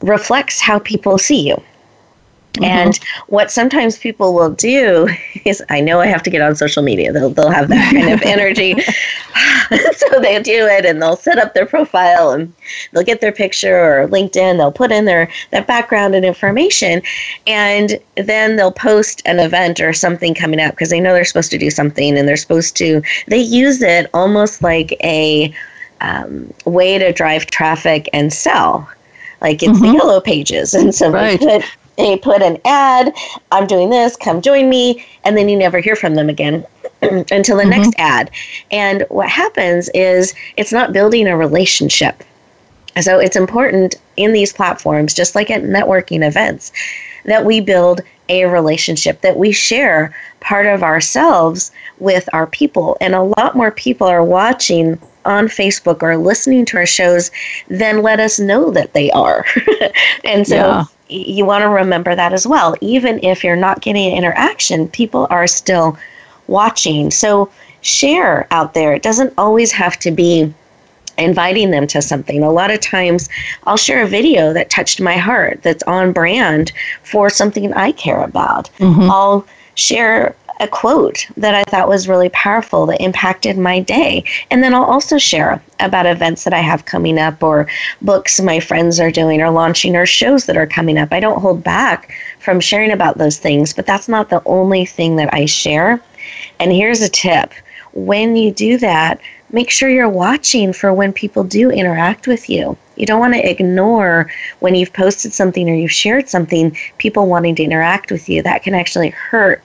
reflects 0.01 0.61
how 0.61 0.79
people 0.79 1.19
see 1.19 1.49
you. 1.49 1.63
Mm-hmm. 2.55 2.65
And 2.65 3.01
what 3.29 3.51
sometimes 3.51 3.99
people 3.99 4.35
will 4.35 4.51
do 4.51 5.09
is, 5.45 5.63
I 5.71 5.81
know 5.81 6.01
I 6.01 6.07
have 6.07 6.23
to 6.25 6.31
get 6.31 6.43
on 6.43 6.57
social 6.57 6.83
media. 6.83 7.13
They'll, 7.13 7.31
they'll 7.31 7.51
have 7.51 7.69
that 7.69 7.93
kind 7.93 8.13
of 8.13 8.23
energy. 8.23 8.75
so 9.97 10.21
they 10.21 10.41
do 10.43 10.67
it 10.67 10.85
and 10.85 11.01
they'll 11.01 11.17
set 11.17 11.39
up 11.39 11.55
their 11.55 11.67
profile 11.67 12.31
and 12.31 12.53
they'll 12.93 13.05
get 13.05 13.21
their 13.21 13.33
picture 13.33 13.77
or 13.77 14.09
LinkedIn. 14.09 14.57
They'll 14.57 14.73
put 14.73 14.91
in 14.91 15.05
their, 15.05 15.31
their 15.53 15.65
background 15.65 16.15
and 16.15 16.25
information. 16.25 17.03
And 17.47 17.99
then 18.17 18.57
they'll 18.57 18.73
post 18.73 19.23
an 19.27 19.39
event 19.39 19.81
or 19.81 19.93
something 19.93 20.35
coming 20.35 20.61
up 20.61 20.73
because 20.73 20.91
they 20.91 21.01
know 21.01 21.15
they're 21.15 21.25
supposed 21.25 21.53
to 21.53 21.59
do 21.59 21.71
something 21.71 22.19
and 22.19 22.27
they're 22.27 22.37
supposed 22.37 22.77
to, 22.79 23.03
they 23.29 23.41
use 23.41 23.81
it 23.81 24.11
almost 24.13 24.63
like 24.63 24.93
a 25.05 25.55
um, 26.01 26.53
way 26.65 26.99
to 26.99 27.13
drive 27.13 27.47
traffic 27.47 28.09
and 28.13 28.33
sell 28.33 28.89
like 29.41 29.63
it's 29.63 29.73
mm-hmm. 29.73 29.87
the 29.87 29.93
yellow 29.93 30.21
pages 30.21 30.75
and 30.75 30.95
so 30.95 31.11
right. 31.11 31.39
put 31.39 31.63
they 32.01 32.17
put 32.17 32.43
an 32.43 32.59
ad, 32.65 33.15
I'm 33.53 33.67
doing 33.67 33.91
this, 33.91 34.17
come 34.17 34.43
join 34.43 34.69
me, 34.69 35.05
and 35.25 35.37
then 35.37 35.49
you 35.49 35.57
never 35.57 35.79
hear 35.79 35.97
from 35.97 36.15
them 36.15 36.29
again 36.29 36.65
until 37.03 37.57
the 37.57 37.63
mm-hmm. 37.63 37.71
next 37.71 37.95
ad. 37.99 38.31
And 38.71 39.05
what 39.09 39.29
happens 39.29 39.89
is 39.95 40.35
it's 40.57 40.73
not 40.73 40.93
building 40.93 41.27
a 41.27 41.37
relationship. 41.37 42.23
So 43.01 43.19
it's 43.19 43.37
important 43.37 43.95
in 44.17 44.33
these 44.33 44.53
platforms, 44.53 45.15
just 45.15 45.35
like 45.35 45.51
at 45.51 45.63
networking 45.63 46.27
events, 46.27 46.73
that 47.25 47.45
we 47.45 47.61
build 47.61 48.01
a 48.29 48.45
relationship, 48.47 49.21
that 49.21 49.37
we 49.37 49.53
share 49.53 50.15
part 50.41 50.67
of 50.67 50.83
ourselves 50.83 51.71
with 51.99 52.29
our 52.33 52.47
people. 52.47 52.97
And 53.01 53.15
a 53.15 53.23
lot 53.23 53.57
more 53.57 53.71
people 53.71 54.07
are 54.07 54.25
watching 54.25 54.99
on 55.25 55.47
Facebook 55.47 56.03
or 56.03 56.17
listening 56.17 56.65
to 56.67 56.79
our 56.79 56.87
shows 56.87 57.31
than 57.69 58.03
let 58.03 58.21
us 58.21 58.41
know 58.41 58.71
that 58.71 58.93
they 58.93 59.11
are. 59.13 59.45
and 60.25 60.47
so 60.47 60.57
yeah 60.57 60.85
you 61.11 61.45
want 61.45 61.63
to 61.63 61.69
remember 61.69 62.15
that 62.15 62.33
as 62.33 62.47
well. 62.47 62.75
Even 62.81 63.23
if 63.23 63.43
you're 63.45 63.57
not 63.57 63.81
getting 63.81 64.17
interaction, 64.17 64.89
people 64.89 65.27
are 65.31 65.47
still 65.47 65.99
watching. 66.47 67.11
So 67.11 67.51
share 67.83 68.47
out 68.51 68.75
there. 68.75 68.93
It 68.93 69.03
doesn't 69.03 69.35
always 69.39 69.73
have 69.73 69.99
to 70.01 70.11
be 70.11 70.53
inviting 71.19 71.71
them 71.71 71.87
to 71.89 72.01
something. 72.01 72.43
A 72.43 72.51
lot 72.51 72.71
of 72.71 72.81
times 72.81 73.29
I'll 73.65 73.77
share 73.77 74.03
a 74.03 74.09
video 74.09 74.53
that 74.53 74.71
touched 74.71 75.01
my 75.01 75.17
heart 75.17 75.63
that's 75.63 75.83
on 75.85 76.13
brand 76.13 76.73
for 77.03 77.29
something 77.29 77.73
I 77.75 77.93
care 77.93 78.23
about. 78.23 78.71
Mm-hmm. 78.79 79.11
I'll 79.11 79.47
share 79.75 80.35
a 80.61 80.69
quote 80.69 81.27
that 81.39 81.55
I 81.55 81.65
thought 81.65 81.89
was 81.89 82.09
really 82.09 82.29
powerful 82.29 82.87
that 82.87 83.01
impacted 83.01 83.57
my 83.57 83.81
day. 83.81 84.23
And 84.51 84.63
then 84.63 84.75
I'll 84.75 84.85
also 84.85 85.19
share 85.19 85.61
about 85.81 86.07
events 86.07 86.45
that 86.45 86.53
I 86.53 86.59
have 86.59 86.85
coming 86.85 87.19
up 87.19 87.43
or 87.43 87.67
books 88.03 88.41
my 88.41 88.61
friends 88.61 89.01
are 89.01 89.11
doing 89.11 89.41
or 89.41 89.51
launching 89.51 89.97
or 89.97 90.07
shows 90.07 90.45
that 90.47 90.59
are 90.59 90.67
coming 90.67 90.99
up. 90.99 91.13
I 91.13 91.21
don't 91.21 91.41
hold 91.41 91.65
back 91.65 92.15
from 92.39 92.61
sharing 92.61 92.93
about 92.93 93.19
those 93.19 93.39
things, 93.39 93.73
but 93.73 93.87
that's 93.87 94.09
not 94.09 94.29
the 94.29 94.43
only 94.45 94.85
thing 94.85 95.17
that 95.17 95.33
I 95.33 95.47
share. 95.47 96.01
And 96.61 96.71
here's 96.71 97.01
a 97.01 97.09
tip 97.09 97.53
when 97.93 98.37
you 98.37 98.53
do 98.53 98.79
that, 98.79 99.21
make 99.51 99.71
sure 99.71 99.89
you're 99.89 100.09
watching 100.09 100.73
for 100.73 100.93
when 100.95 101.13
people 101.13 101.43
do 101.43 101.71
interact 101.71 102.27
with 102.27 102.49
you. 102.49 102.77
You 102.97 103.07
don't 103.07 103.19
want 103.19 103.35
to 103.35 103.51
ignore 103.51 104.31
when 104.61 104.75
you've 104.75 104.93
posted 104.93 105.33
something 105.33 105.69
or 105.69 105.75
you've 105.75 105.91
shared 105.91 106.29
something, 106.29 106.77
people 106.99 107.27
wanting 107.27 107.57
to 107.57 107.65
interact 107.65 108.13
with 108.13 108.29
you. 108.29 108.43
That 108.43 108.63
can 108.63 108.75
actually 108.75 109.09
hurt 109.11 109.63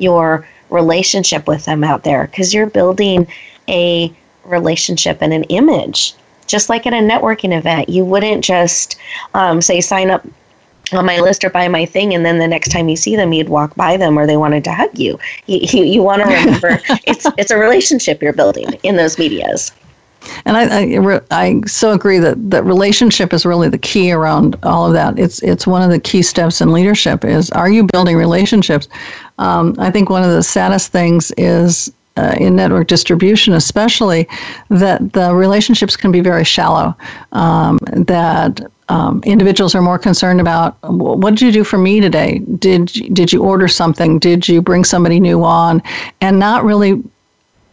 your 0.00 0.46
relationship 0.70 1.46
with 1.46 1.64
them 1.64 1.82
out 1.82 2.04
there 2.04 2.26
because 2.26 2.52
you're 2.52 2.68
building 2.68 3.26
a 3.68 4.12
relationship 4.44 5.18
and 5.20 5.32
an 5.32 5.44
image. 5.44 6.14
Just 6.46 6.68
like 6.68 6.86
at 6.86 6.94
a 6.94 6.96
networking 6.96 7.56
event, 7.56 7.88
you 7.88 8.04
wouldn't 8.04 8.42
just 8.42 8.96
um, 9.34 9.60
say, 9.60 9.80
sign 9.80 10.10
up 10.10 10.26
on 10.92 11.04
my 11.04 11.20
list 11.20 11.44
or 11.44 11.50
buy 11.50 11.68
my 11.68 11.84
thing 11.84 12.14
and 12.14 12.24
then 12.24 12.38
the 12.38 12.48
next 12.48 12.70
time 12.70 12.88
you 12.88 12.96
see 12.96 13.14
them 13.14 13.32
you'd 13.32 13.48
walk 13.48 13.74
by 13.74 13.96
them 13.96 14.18
or 14.18 14.26
they 14.26 14.38
wanted 14.38 14.64
to 14.64 14.72
hug 14.72 14.98
you 14.98 15.18
you, 15.46 15.58
you, 15.60 15.84
you 15.84 16.02
want 16.02 16.22
to 16.22 16.28
remember 16.34 16.80
it's 17.06 17.26
it's 17.36 17.50
a 17.50 17.58
relationship 17.58 18.22
you're 18.22 18.32
building 18.32 18.72
in 18.84 18.96
those 18.96 19.18
medias 19.18 19.70
and 20.44 20.56
I, 20.56 20.82
I, 20.82 21.20
I, 21.30 21.60
so 21.66 21.92
agree 21.92 22.18
that, 22.18 22.50
that 22.50 22.64
relationship 22.64 23.32
is 23.32 23.44
really 23.46 23.68
the 23.68 23.78
key 23.78 24.12
around 24.12 24.56
all 24.62 24.86
of 24.86 24.92
that. 24.92 25.18
It's 25.18 25.42
it's 25.42 25.66
one 25.66 25.82
of 25.82 25.90
the 25.90 26.00
key 26.00 26.22
steps 26.22 26.60
in 26.60 26.72
leadership. 26.72 27.24
Is 27.24 27.50
are 27.50 27.70
you 27.70 27.84
building 27.84 28.16
relationships? 28.16 28.88
Um, 29.38 29.74
I 29.78 29.90
think 29.90 30.10
one 30.10 30.24
of 30.24 30.30
the 30.30 30.42
saddest 30.42 30.92
things 30.92 31.32
is 31.36 31.92
uh, 32.16 32.34
in 32.38 32.56
network 32.56 32.88
distribution, 32.88 33.54
especially, 33.54 34.28
that 34.70 35.12
the 35.12 35.34
relationships 35.34 35.96
can 35.96 36.10
be 36.10 36.20
very 36.20 36.44
shallow. 36.44 36.96
Um, 37.32 37.78
that 37.92 38.60
um, 38.88 39.20
individuals 39.24 39.74
are 39.74 39.82
more 39.82 39.98
concerned 39.98 40.40
about 40.40 40.76
what 40.82 41.30
did 41.30 41.42
you 41.42 41.52
do 41.52 41.64
for 41.64 41.78
me 41.78 42.00
today? 42.00 42.38
Did 42.58 42.86
did 43.12 43.32
you 43.32 43.44
order 43.44 43.68
something? 43.68 44.18
Did 44.18 44.48
you 44.48 44.62
bring 44.62 44.84
somebody 44.84 45.20
new 45.20 45.44
on? 45.44 45.82
And 46.20 46.38
not 46.38 46.64
really 46.64 47.02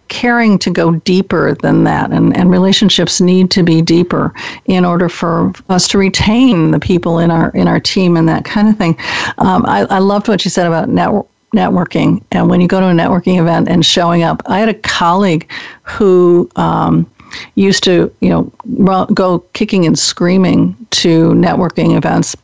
caring 0.07 0.57
to 0.59 0.69
go 0.69 0.95
deeper 0.95 1.55
than 1.55 1.83
that 1.83 2.11
and, 2.11 2.35
and 2.35 2.49
relationships 2.51 3.19
need 3.19 3.49
to 3.51 3.63
be 3.63 3.81
deeper 3.81 4.33
in 4.65 4.85
order 4.85 5.09
for 5.09 5.51
us 5.69 5.87
to 5.87 5.97
retain 5.97 6.71
the 6.71 6.79
people 6.79 7.19
in 7.19 7.31
our 7.31 7.49
in 7.51 7.67
our 7.67 7.79
team 7.79 8.17
and 8.17 8.27
that 8.27 8.45
kind 8.45 8.67
of 8.67 8.77
thing 8.77 8.97
um, 9.39 9.65
I, 9.65 9.85
I 9.89 9.99
loved 9.99 10.27
what 10.27 10.45
you 10.45 10.51
said 10.51 10.67
about 10.67 10.89
network 10.89 11.27
networking 11.55 12.21
and 12.31 12.49
when 12.49 12.61
you 12.61 12.67
go 12.67 12.79
to 12.79 12.87
a 12.87 12.91
networking 12.91 13.39
event 13.39 13.67
and 13.67 13.83
showing 13.83 14.21
up. 14.21 14.43
I 14.45 14.59
had 14.59 14.69
a 14.69 14.73
colleague 14.73 15.49
who 15.83 16.49
um, 16.57 17.09
used 17.55 17.83
to, 17.85 18.13
you 18.19 18.29
know, 18.29 19.05
go 19.13 19.39
kicking 19.53 19.85
and 19.85 19.97
screaming 19.97 20.75
to 20.91 21.29
networking 21.31 21.97
events. 21.97 22.35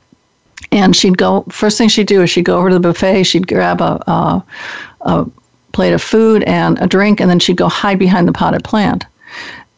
And 0.72 0.96
she'd 0.96 1.18
go, 1.18 1.42
first 1.50 1.78
thing 1.78 1.90
she'd 1.90 2.08
do 2.08 2.22
is 2.22 2.30
she'd 2.30 2.46
go 2.46 2.58
over 2.58 2.70
to 2.70 2.76
the 2.76 2.80
buffet, 2.80 3.24
she'd 3.24 3.48
grab 3.48 3.82
a, 3.82 4.02
a, 4.08 4.46
a 5.02 5.28
plate 5.74 5.94
of 5.94 6.02
food 6.02 6.44
and 6.44 6.82
a 6.82 6.88
drink, 6.88 7.20
and 7.20 7.30
then 7.30 7.40
she'd 7.40 7.58
go 7.58 7.70
hide 7.70 8.00
behind 8.00 8.28
the 8.28 8.34
potted 8.34 8.64
plant 8.64 9.06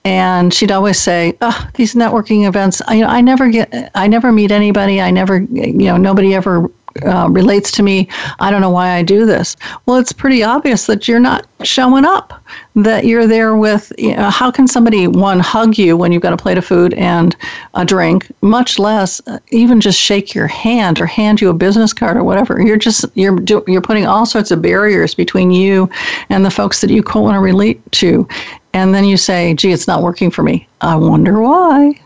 and 0.06 0.54
she'd 0.54 0.72
always 0.72 1.00
say, 1.00 1.38
"Oh, 1.42 1.68
these 1.76 1.96
networking 1.96 2.48
events. 2.48 2.82
I, 2.88 2.96
you 2.96 3.02
know, 3.02 3.08
I 3.08 3.22
never 3.22 3.50
get, 3.50 3.92
I 3.96 4.08
never 4.08 4.32
meet 4.32 4.52
anybody. 4.52 5.00
I 5.00 5.12
never, 5.12 5.38
you 5.38 5.72
know, 5.72 5.98
nobody 5.98 6.36
ever 6.36 6.70
uh, 7.02 7.28
relates 7.30 7.72
to 7.72 7.84
me. 7.84 8.08
I 8.40 8.52
don't 8.52 8.62
know 8.62 8.70
why 8.70 8.92
I 8.92 9.04
do 9.04 9.26
this. 9.26 9.56
Well, 9.86 9.98
it's 9.98 10.14
pretty 10.14 10.44
obvious 10.44 10.86
that 10.86 11.08
you're 11.08 11.20
not 11.20 11.48
showing 11.64 12.06
up, 12.06 12.44
that 12.76 13.06
you're 13.06 13.28
there 13.28 13.56
with, 13.56 13.92
you 13.98 14.16
know, 14.16 14.30
how 14.30 14.52
can 14.52 14.68
somebody, 14.68 15.08
one, 15.08 15.40
hug 15.40 15.78
you 15.78 15.98
when 15.98 16.12
you've 16.12 16.22
got 16.22 16.34
a 16.34 16.38
plate 16.38 16.58
of 16.58 16.66
food 16.66 16.94
and 16.94 17.36
a 17.74 17.84
drink, 17.84 18.32
much 18.42 18.78
less 18.78 19.22
uh, 19.28 19.40
even 19.50 19.82
just 19.82 20.00
shake 20.00 20.36
your 20.36 20.48
hand 20.48 21.02
or 21.02 21.06
hand 21.06 21.42
you 21.42 21.50
a 21.50 21.54
business 21.54 21.94
card 21.94 22.18
or 22.18 22.24
whatever. 22.24 22.62
You're 22.62 22.78
just, 22.78 23.06
you're, 23.16 23.36
do, 23.36 23.64
you're 23.68 23.82
putting 23.82 24.06
all 24.06 24.26
sorts 24.26 24.52
of 24.52 24.62
barriers 24.62 25.16
between 25.16 25.52
you 25.52 25.90
and 26.30 26.46
the 26.46 26.52
folks 26.52 26.82
that 26.82 26.90
you 26.90 27.04
want 27.16 27.36
to 27.36 27.40
relate 27.40 27.82
to. 27.94 28.28
And 28.74 28.94
then 28.94 29.06
you 29.06 29.18
say, 29.18 29.54
gee, 29.54 29.72
it's 29.72 29.88
not 29.88 30.02
working 30.02 30.32
for 30.32 30.44
me. 30.44 30.68
I 30.82 30.96
wonder 30.96 31.42
why. 31.42 32.00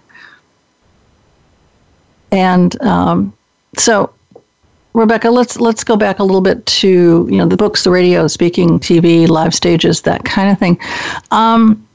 And 2.31 2.79
um, 2.81 3.33
so 3.77 4.13
Rebecca, 4.97 5.29
let's 5.29 5.59
let's 5.59 5.83
go 5.83 5.95
back 5.95 6.17
a 6.17 6.23
little 6.23 6.41
bit 6.41 6.65
to 6.65 7.27
you 7.29 7.37
know 7.37 7.45
the 7.45 7.55
books, 7.55 7.83
the 7.83 7.91
radio, 7.91 8.25
speaking, 8.25 8.79
TV, 8.79 9.27
live 9.27 9.53
stages, 9.53 10.01
that 10.01 10.25
kind 10.25 10.51
of 10.51 10.57
thing. 10.57 10.79
Um, 11.29 11.87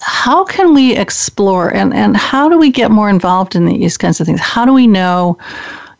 how 0.00 0.44
can 0.44 0.74
we 0.74 0.94
explore 0.94 1.74
and, 1.74 1.94
and 1.94 2.14
how 2.14 2.50
do 2.50 2.58
we 2.58 2.70
get 2.70 2.90
more 2.90 3.08
involved 3.08 3.56
in 3.56 3.64
these 3.64 3.96
kinds 3.96 4.20
of 4.20 4.26
things? 4.26 4.40
How 4.40 4.66
do 4.66 4.74
we 4.74 4.86
know, 4.86 5.38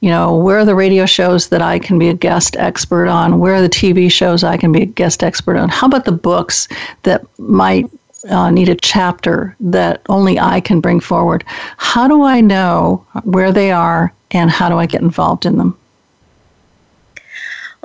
you 0.01 0.11
know, 0.11 0.37
where 0.37 0.59
are 0.59 0.67
the 0.67 0.75
radio 0.75 1.07
shows 1.07 1.49
that 1.49 1.63
I 1.63 1.79
can 1.79 1.99
be 1.99 2.11
a 2.11 2.15
guest 2.15 2.57
expert 2.59 3.09
on? 3.09 3.39
Where 3.39 3.55
are 3.55 3.63
the 3.63 3.69
TV 3.71 4.13
shows 4.13 4.45
I 4.45 4.59
can 4.59 4.73
be 4.73 4.83
a 4.83 4.87
guest 4.87 5.25
expert 5.25 5.57
on? 5.57 5.71
How 5.71 5.87
about 5.87 6.05
the 6.05 6.13
books 6.13 6.69
that 7.05 7.25
might 7.39 7.91
uh, 8.29 8.51
need 8.51 8.69
a 8.69 8.77
chapter 8.77 9.57
that 9.61 10.03
only 10.11 10.39
I 10.39 10.61
can 10.61 10.83
bring 10.83 11.01
forward? 11.01 11.43
How 11.79 12.07
do 12.07 12.23
I 12.23 12.43
know 12.43 13.03
where 13.25 13.51
they 13.51 13.73
are 13.73 14.13
and 14.33 14.51
how 14.51 14.69
do 14.69 14.77
I 14.77 14.85
get 14.85 15.01
involved 15.01 15.47
in 15.47 15.57
them? 15.57 15.77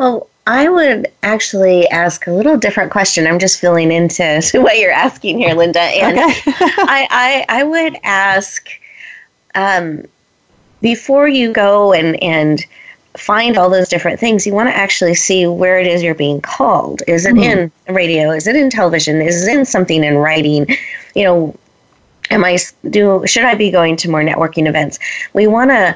Well, 0.01 0.27
I 0.47 0.67
would 0.67 1.11
actually 1.21 1.87
ask 1.89 2.25
a 2.25 2.31
little 2.31 2.57
different 2.57 2.91
question. 2.91 3.27
I'm 3.27 3.37
just 3.37 3.59
filling 3.59 3.91
into 3.91 4.41
what 4.55 4.79
you're 4.79 4.91
asking 4.91 5.37
here, 5.37 5.53
Linda. 5.53 5.79
And 5.79 6.17
okay. 6.17 6.33
I, 6.47 7.45
I, 7.47 7.59
I 7.59 7.63
would 7.63 7.97
ask 8.01 8.67
um, 9.53 10.03
before 10.81 11.27
you 11.27 11.53
go 11.53 11.93
and, 11.93 12.21
and 12.23 12.65
find 13.15 13.57
all 13.57 13.69
those 13.69 13.89
different 13.89 14.19
things, 14.19 14.47
you 14.47 14.55
want 14.55 14.69
to 14.69 14.75
actually 14.75 15.13
see 15.13 15.45
where 15.45 15.79
it 15.79 15.85
is 15.85 16.01
you're 16.01 16.15
being 16.15 16.41
called. 16.41 17.03
Is 17.05 17.27
it 17.27 17.35
mm-hmm. 17.35 17.71
in 17.87 17.95
radio? 17.95 18.31
Is 18.31 18.47
it 18.47 18.55
in 18.55 18.71
television? 18.71 19.21
Is 19.21 19.45
it 19.47 19.55
in 19.55 19.65
something 19.65 20.03
in 20.03 20.17
writing? 20.17 20.65
You 21.13 21.25
know, 21.25 21.55
am 22.31 22.43
I 22.43 22.57
do 22.89 23.23
should 23.27 23.45
I 23.45 23.53
be 23.53 23.69
going 23.69 23.97
to 23.97 24.09
more 24.09 24.23
networking 24.23 24.67
events? 24.67 24.97
We 25.33 25.45
want 25.45 25.69
to 25.69 25.95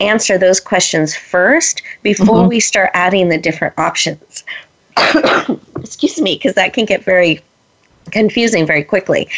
answer 0.00 0.38
those 0.38 0.60
questions 0.60 1.14
first 1.14 1.82
before 2.02 2.40
mm-hmm. 2.40 2.48
we 2.48 2.60
start 2.60 2.90
adding 2.94 3.28
the 3.28 3.38
different 3.38 3.78
options. 3.78 4.44
Excuse 5.78 6.20
me, 6.20 6.34
because 6.36 6.54
that 6.54 6.72
can 6.72 6.84
get 6.84 7.04
very 7.04 7.40
confusing 8.10 8.66
very 8.66 8.82
quickly. 8.82 9.28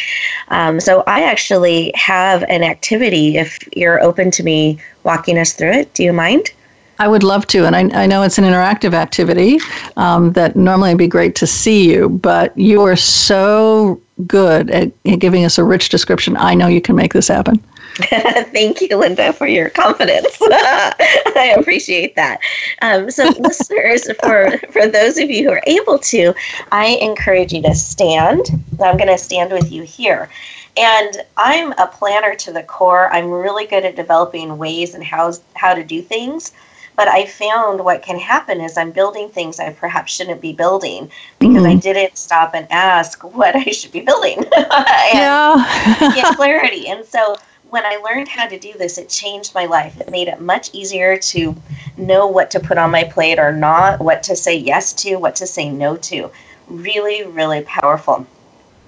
Um, 0.49 0.79
so 0.79 1.03
I 1.05 1.23
actually 1.23 1.91
have 1.95 2.43
an 2.43 2.63
activity 2.63 3.37
if 3.37 3.59
you're 3.75 4.01
open 4.01 4.31
to 4.31 4.43
me 4.43 4.79
walking 5.03 5.37
us 5.37 5.53
through 5.53 5.71
it. 5.71 5.93
Do 5.93 6.03
you 6.03 6.13
mind? 6.13 6.51
I 6.99 7.07
would 7.07 7.23
love 7.23 7.47
to, 7.47 7.65
and 7.65 7.75
I, 7.75 8.03
I 8.03 8.05
know 8.05 8.21
it's 8.21 8.37
an 8.37 8.43
interactive 8.43 8.93
activity 8.93 9.59
um, 9.97 10.33
that 10.33 10.55
normally 10.55 10.91
would 10.91 10.99
be 10.99 11.07
great 11.07 11.35
to 11.35 11.47
see 11.47 11.91
you, 11.91 12.09
but 12.09 12.55
you 12.57 12.81
are 12.83 12.95
so 12.95 13.99
good 14.27 14.69
at, 14.69 14.91
at 15.05 15.19
giving 15.19 15.43
us 15.43 15.57
a 15.57 15.63
rich 15.63 15.89
description. 15.89 16.37
I 16.37 16.53
know 16.53 16.67
you 16.67 16.81
can 16.81 16.95
make 16.95 17.13
this 17.13 17.27
happen. 17.27 17.61
Thank 18.53 18.81
you, 18.81 18.97
Linda, 18.97 19.33
for 19.33 19.45
your 19.45 19.69
confidence. 19.69 20.37
I 20.41 21.55
appreciate 21.57 22.15
that. 22.15 22.39
Um, 22.81 23.11
so, 23.11 23.29
listeners, 23.39 24.09
for 24.19 24.57
for 24.71 24.87
those 24.87 25.19
of 25.19 25.29
you 25.29 25.43
who 25.43 25.51
are 25.51 25.63
able 25.67 25.99
to, 25.99 26.33
I 26.71 26.97
encourage 27.01 27.53
you 27.53 27.61
to 27.61 27.75
stand. 27.75 28.49
I'm 28.81 28.97
going 28.97 29.09
to 29.09 29.17
stand 29.17 29.51
with 29.51 29.71
you 29.71 29.83
here. 29.83 30.29
And 30.75 31.23
I'm 31.37 31.73
a 31.73 31.85
planner 31.85 32.33
to 32.33 32.51
the 32.51 32.63
core. 32.63 33.13
I'm 33.13 33.29
really 33.29 33.67
good 33.67 33.85
at 33.85 33.95
developing 33.95 34.57
ways 34.57 34.95
and 34.95 35.03
how 35.03 35.33
how 35.53 35.75
to 35.75 35.83
do 35.83 36.01
things. 36.01 36.51
But 36.95 37.07
I 37.07 37.25
found 37.25 37.83
what 37.83 38.03
can 38.03 38.19
happen 38.19 38.61
is 38.61 38.77
I'm 38.77 38.91
building 38.91 39.29
things 39.29 39.59
I 39.59 39.71
perhaps 39.73 40.13
shouldn't 40.13 40.41
be 40.41 40.53
building 40.53 41.11
because 41.39 41.57
mm-hmm. 41.57 41.65
I 41.65 41.75
didn't 41.75 42.17
stop 42.17 42.53
and 42.53 42.67
ask 42.71 43.23
what 43.23 43.55
I 43.55 43.65
should 43.65 43.91
be 43.91 44.01
building 44.01 44.37
and 44.37 44.67
yeah. 45.13 46.11
get 46.15 46.35
clarity. 46.35 46.87
And 46.87 47.03
so 47.05 47.35
when 47.73 47.87
I 47.87 47.95
learned 47.95 48.27
how 48.27 48.45
to 48.45 48.59
do 48.59 48.71
this, 48.73 48.99
it 48.99 49.09
changed 49.09 49.55
my 49.55 49.65
life. 49.65 49.99
It 49.99 50.11
made 50.11 50.27
it 50.27 50.39
much 50.39 50.69
easier 50.73 51.17
to 51.17 51.55
know 51.97 52.27
what 52.27 52.51
to 52.51 52.59
put 52.59 52.77
on 52.77 52.91
my 52.91 53.03
plate 53.03 53.39
or 53.39 53.51
not, 53.51 53.99
what 53.99 54.21
to 54.23 54.35
say 54.35 54.55
yes 54.55 54.93
to, 54.93 55.15
what 55.15 55.35
to 55.37 55.47
say 55.47 55.71
no 55.71 55.97
to. 55.97 56.29
Really, 56.67 57.23
really 57.23 57.63
powerful. 57.63 58.27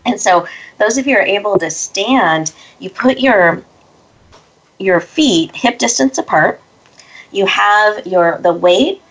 And 0.06 0.22
so, 0.22 0.48
those 0.78 1.00
of 1.00 1.08
you 1.08 1.18
are 1.18 1.24
able 1.24 1.58
to 1.58 1.72
stand, 1.72 2.54
you 2.78 2.92
put 2.92 3.18
your 3.18 3.64
your 4.78 5.00
feet 5.00 5.56
hip 5.56 5.80
distance 5.80 6.20
apart. 6.20 6.62
You 7.32 7.48
have 7.48 8.06
your 8.06 8.38
the 8.38 8.54
weight 8.54 9.02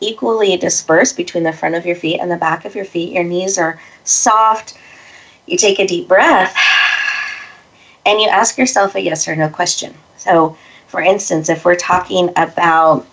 equally 0.00 0.58
dispersed 0.58 1.16
between 1.16 1.44
the 1.44 1.52
front 1.54 1.76
of 1.76 1.86
your 1.86 1.96
feet 1.96 2.20
and 2.20 2.30
the 2.30 2.36
back 2.36 2.66
of 2.66 2.74
your 2.74 2.84
feet. 2.84 3.14
Your 3.14 3.24
knees 3.24 3.56
are 3.56 3.80
soft. 4.04 4.76
You 5.46 5.56
take 5.56 5.78
a 5.78 5.86
deep 5.86 6.08
breath 6.08 6.54
and 8.06 8.20
you 8.20 8.28
ask 8.28 8.58
yourself 8.58 8.94
a 8.94 9.00
yes 9.00 9.28
or 9.28 9.36
no 9.36 9.48
question. 9.48 9.94
So, 10.16 10.56
for 10.88 11.00
instance, 11.00 11.48
if 11.48 11.64
we're 11.64 11.76
talking 11.76 12.30
about 12.36 13.06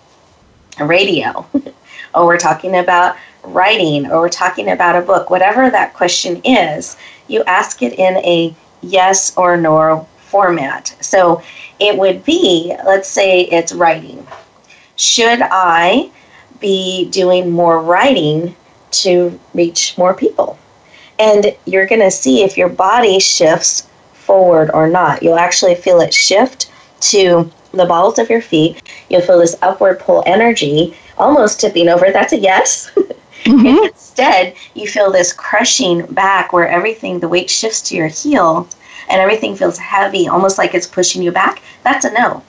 radio, 0.80 1.46
or 2.14 2.26
we're 2.26 2.38
talking 2.38 2.76
about 2.76 3.16
writing, 3.44 4.06
or 4.06 4.20
we're 4.20 4.28
talking 4.28 4.70
about 4.70 4.96
a 4.96 5.00
book, 5.00 5.30
whatever 5.30 5.70
that 5.70 5.94
question 5.94 6.40
is, 6.44 6.96
you 7.28 7.42
ask 7.44 7.82
it 7.82 7.98
in 7.98 8.16
a 8.18 8.54
yes 8.82 9.36
or 9.36 9.56
no 9.56 10.06
format. 10.18 10.94
So, 11.00 11.42
it 11.80 11.98
would 11.98 12.24
be 12.24 12.74
let's 12.84 13.08
say 13.08 13.42
it's 13.42 13.72
writing. 13.72 14.26
Should 14.96 15.40
I 15.42 16.10
be 16.60 17.08
doing 17.10 17.50
more 17.50 17.80
writing 17.80 18.54
to 18.92 19.38
reach 19.54 19.96
more 19.98 20.14
people? 20.14 20.58
And 21.18 21.54
you're 21.66 21.86
going 21.86 22.00
to 22.00 22.10
see 22.10 22.44
if 22.44 22.56
your 22.56 22.68
body 22.68 23.18
shifts 23.18 23.88
forward 24.22 24.70
or 24.72 24.88
not. 24.88 25.22
You'll 25.22 25.38
actually 25.38 25.74
feel 25.74 26.00
it 26.00 26.14
shift 26.14 26.70
to 27.12 27.50
the 27.72 27.86
balls 27.86 28.18
of 28.18 28.30
your 28.30 28.42
feet. 28.42 28.82
You'll 29.08 29.22
feel 29.22 29.38
this 29.38 29.56
upward 29.62 29.98
pull 29.98 30.22
energy 30.26 30.96
almost 31.18 31.60
tipping 31.60 31.88
over. 31.88 32.10
That's 32.10 32.32
a 32.32 32.38
yes. 32.38 32.90
Mm-hmm. 33.44 33.86
instead 33.86 34.54
you 34.74 34.86
feel 34.86 35.10
this 35.10 35.32
crushing 35.32 36.06
back 36.06 36.52
where 36.52 36.68
everything, 36.68 37.18
the 37.18 37.26
weight 37.26 37.50
shifts 37.50 37.82
to 37.82 37.96
your 37.96 38.06
heel 38.06 38.68
and 39.08 39.20
everything 39.20 39.56
feels 39.56 39.78
heavy, 39.78 40.28
almost 40.28 40.58
like 40.58 40.74
it's 40.74 40.86
pushing 40.86 41.24
you 41.24 41.32
back, 41.32 41.60
that's 41.82 42.04
a 42.04 42.12
no. 42.12 42.44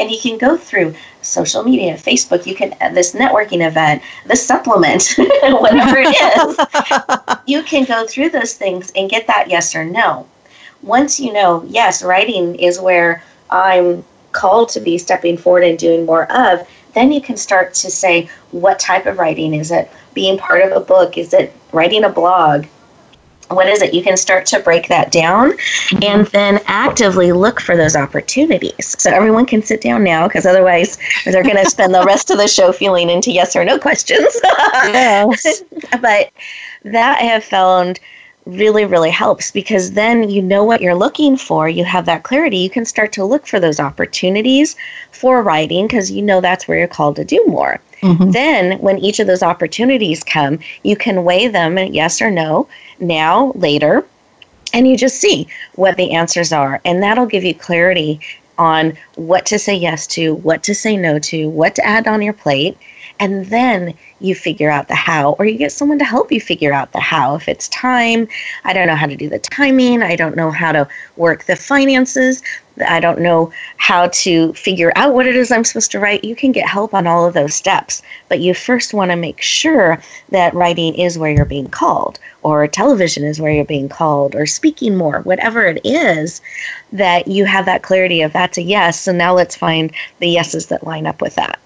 And 0.00 0.10
you 0.10 0.18
can 0.20 0.36
go 0.36 0.56
through 0.56 0.96
social 1.22 1.62
media, 1.62 1.94
Facebook, 1.94 2.44
you 2.44 2.56
can, 2.56 2.74
this 2.92 3.14
networking 3.14 3.64
event, 3.64 4.02
this 4.26 4.44
supplement, 4.44 5.14
whatever 5.16 5.98
it 5.98 6.08
is, 6.08 7.36
you 7.46 7.62
can 7.62 7.84
go 7.84 8.04
through 8.04 8.30
those 8.30 8.54
things 8.54 8.90
and 8.96 9.08
get 9.08 9.28
that 9.28 9.48
yes 9.48 9.76
or 9.76 9.84
no 9.84 10.26
once 10.82 11.18
you 11.18 11.32
know, 11.32 11.64
yes, 11.68 12.02
writing 12.02 12.54
is 12.56 12.80
where 12.80 13.22
I'm 13.50 14.04
called 14.32 14.68
to 14.70 14.80
be 14.80 14.98
stepping 14.98 15.36
forward 15.36 15.64
and 15.64 15.78
doing 15.78 16.06
more 16.06 16.30
of, 16.30 16.66
then 16.94 17.12
you 17.12 17.20
can 17.20 17.36
start 17.36 17.74
to 17.74 17.90
say, 17.90 18.28
what 18.52 18.78
type 18.78 19.06
of 19.06 19.18
writing 19.18 19.54
is 19.54 19.70
it? 19.70 19.90
Being 20.14 20.38
part 20.38 20.62
of 20.62 20.72
a 20.72 20.80
book? 20.80 21.18
Is 21.18 21.34
it 21.34 21.52
writing 21.72 22.04
a 22.04 22.08
blog? 22.08 22.66
What 23.48 23.68
is 23.68 23.80
it? 23.80 23.94
You 23.94 24.02
can 24.02 24.16
start 24.16 24.44
to 24.46 24.60
break 24.60 24.88
that 24.88 25.12
down 25.12 25.52
and 26.02 26.26
then 26.28 26.60
actively 26.66 27.30
look 27.30 27.60
for 27.60 27.76
those 27.76 27.94
opportunities. 27.94 28.96
So 28.98 29.10
everyone 29.10 29.46
can 29.46 29.62
sit 29.62 29.80
down 29.80 30.02
now 30.02 30.26
because 30.26 30.46
otherwise 30.46 30.98
they're 31.24 31.44
going 31.44 31.56
to 31.64 31.70
spend 31.70 31.94
the 31.94 32.02
rest 32.04 32.30
of 32.30 32.38
the 32.38 32.48
show 32.48 32.72
feeling 32.72 33.08
into 33.08 33.30
yes 33.30 33.54
or 33.54 33.64
no 33.64 33.78
questions. 33.78 34.26
yes. 34.42 35.62
but 36.00 36.32
that 36.82 37.18
I 37.20 37.24
have 37.24 37.44
found 37.44 38.00
really, 38.46 38.84
really 38.84 39.10
helps 39.10 39.50
because 39.50 39.92
then 39.92 40.30
you 40.30 40.40
know 40.40 40.64
what 40.64 40.80
you're 40.80 40.94
looking 40.94 41.36
for. 41.36 41.68
You 41.68 41.84
have 41.84 42.06
that 42.06 42.22
clarity. 42.22 42.58
You 42.58 42.70
can 42.70 42.84
start 42.84 43.12
to 43.12 43.24
look 43.24 43.46
for 43.46 43.60
those 43.60 43.80
opportunities 43.80 44.76
for 45.10 45.42
writing 45.42 45.86
because 45.86 46.10
you 46.10 46.22
know 46.22 46.40
that's 46.40 46.66
where 46.66 46.78
you're 46.78 46.88
called 46.88 47.16
to 47.16 47.24
do 47.24 47.44
more. 47.46 47.80
Mm-hmm. 48.02 48.30
Then, 48.30 48.78
when 48.78 48.98
each 48.98 49.18
of 49.20 49.26
those 49.26 49.42
opportunities 49.42 50.22
come, 50.22 50.60
you 50.84 50.96
can 50.96 51.24
weigh 51.24 51.48
them 51.48 51.76
yes 51.78 52.22
or 52.22 52.30
no, 52.30 52.68
now, 53.00 53.52
later, 53.54 54.06
and 54.72 54.86
you 54.86 54.96
just 54.96 55.20
see 55.20 55.48
what 55.74 55.96
the 55.96 56.12
answers 56.12 56.52
are. 56.52 56.80
And 56.84 57.02
that'll 57.02 57.26
give 57.26 57.44
you 57.44 57.54
clarity 57.54 58.20
on 58.58 58.96
what 59.16 59.46
to 59.46 59.58
say 59.58 59.74
yes 59.74 60.06
to, 60.08 60.34
what 60.36 60.62
to 60.64 60.74
say 60.74 60.96
no 60.96 61.18
to, 61.18 61.48
what 61.48 61.74
to 61.74 61.84
add 61.84 62.06
on 62.06 62.22
your 62.22 62.32
plate. 62.32 62.76
And 63.18 63.46
then 63.46 63.94
you 64.20 64.34
figure 64.34 64.70
out 64.70 64.88
the 64.88 64.94
how, 64.94 65.32
or 65.38 65.46
you 65.46 65.56
get 65.56 65.72
someone 65.72 65.98
to 65.98 66.04
help 66.04 66.30
you 66.30 66.40
figure 66.40 66.72
out 66.72 66.92
the 66.92 67.00
how. 67.00 67.34
If 67.36 67.48
it's 67.48 67.68
time, 67.68 68.28
I 68.64 68.72
don't 68.72 68.86
know 68.86 68.94
how 68.94 69.06
to 69.06 69.16
do 69.16 69.28
the 69.28 69.38
timing, 69.38 70.02
I 70.02 70.16
don't 70.16 70.36
know 70.36 70.50
how 70.50 70.72
to 70.72 70.88
work 71.16 71.44
the 71.44 71.56
finances, 71.56 72.42
I 72.86 73.00
don't 73.00 73.20
know 73.20 73.52
how 73.78 74.08
to 74.08 74.52
figure 74.52 74.92
out 74.96 75.14
what 75.14 75.26
it 75.26 75.34
is 75.34 75.50
I'm 75.50 75.64
supposed 75.64 75.90
to 75.92 75.98
write. 75.98 76.24
You 76.24 76.36
can 76.36 76.52
get 76.52 76.68
help 76.68 76.92
on 76.92 77.06
all 77.06 77.24
of 77.26 77.32
those 77.32 77.54
steps, 77.54 78.02
but 78.28 78.40
you 78.40 78.52
first 78.52 78.92
want 78.92 79.10
to 79.10 79.16
make 79.16 79.40
sure 79.40 79.98
that 80.30 80.52
writing 80.54 80.94
is 80.94 81.18
where 81.18 81.30
you're 81.32 81.46
being 81.46 81.68
called, 81.68 82.18
or 82.42 82.66
television 82.68 83.24
is 83.24 83.40
where 83.40 83.52
you're 83.52 83.64
being 83.64 83.88
called, 83.88 84.34
or 84.34 84.44
speaking 84.44 84.94
more, 84.94 85.20
whatever 85.20 85.64
it 85.64 85.80
is, 85.84 86.42
that 86.92 87.28
you 87.28 87.46
have 87.46 87.64
that 87.64 87.82
clarity 87.82 88.20
of 88.20 88.32
that's 88.32 88.58
a 88.58 88.62
yes. 88.62 89.06
And 89.06 89.16
now 89.16 89.34
let's 89.34 89.56
find 89.56 89.90
the 90.18 90.28
yeses 90.28 90.66
that 90.66 90.86
line 90.86 91.06
up 91.06 91.22
with 91.22 91.34
that. 91.36 91.58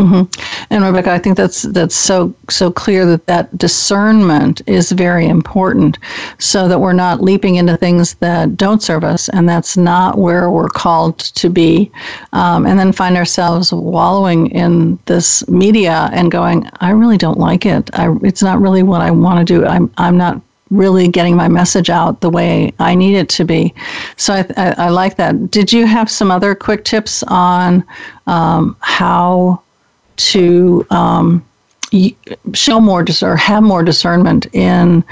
Mm-hmm. 0.00 0.64
And 0.70 0.82
Rebecca, 0.82 1.12
I 1.12 1.18
think 1.18 1.36
that's 1.36 1.62
that's 1.62 1.94
so 1.94 2.34
so 2.48 2.70
clear 2.70 3.04
that 3.04 3.26
that 3.26 3.58
discernment 3.58 4.62
is 4.66 4.92
very 4.92 5.26
important, 5.28 5.98
so 6.38 6.68
that 6.68 6.80
we're 6.80 6.94
not 6.94 7.20
leaping 7.20 7.56
into 7.56 7.76
things 7.76 8.14
that 8.14 8.56
don't 8.56 8.82
serve 8.82 9.04
us, 9.04 9.28
and 9.28 9.46
that's 9.46 9.76
not 9.76 10.16
where 10.16 10.50
we're 10.50 10.70
called 10.70 11.18
to 11.18 11.50
be, 11.50 11.90
um, 12.32 12.66
and 12.66 12.78
then 12.78 12.92
find 12.92 13.14
ourselves 13.18 13.74
wallowing 13.74 14.50
in 14.52 14.98
this 15.04 15.46
media 15.48 16.08
and 16.14 16.30
going, 16.30 16.66
I 16.80 16.90
really 16.90 17.18
don't 17.18 17.38
like 17.38 17.66
it. 17.66 17.90
I, 17.92 18.16
it's 18.22 18.42
not 18.42 18.58
really 18.58 18.82
what 18.82 19.02
I 19.02 19.10
want 19.10 19.46
to 19.46 19.54
do. 19.54 19.66
I'm 19.66 19.92
I'm 19.98 20.16
not 20.16 20.40
really 20.70 21.08
getting 21.08 21.36
my 21.36 21.48
message 21.48 21.90
out 21.90 22.20
the 22.20 22.30
way 22.30 22.72
I 22.78 22.94
need 22.94 23.16
it 23.16 23.28
to 23.30 23.44
be. 23.44 23.74
So 24.16 24.32
I, 24.32 24.46
I, 24.56 24.74
I 24.86 24.88
like 24.88 25.16
that. 25.16 25.50
Did 25.50 25.72
you 25.72 25.84
have 25.84 26.08
some 26.10 26.30
other 26.30 26.54
quick 26.54 26.84
tips 26.84 27.22
on 27.24 27.84
um, 28.28 28.76
how 28.80 29.60
to 30.28 30.86
um, 30.90 31.44
show 32.54 32.80
more 32.80 33.02
dis- 33.02 33.22
or 33.22 33.36
have 33.36 33.62
more 33.62 33.82
discernment 33.82 34.46
in 34.52 35.04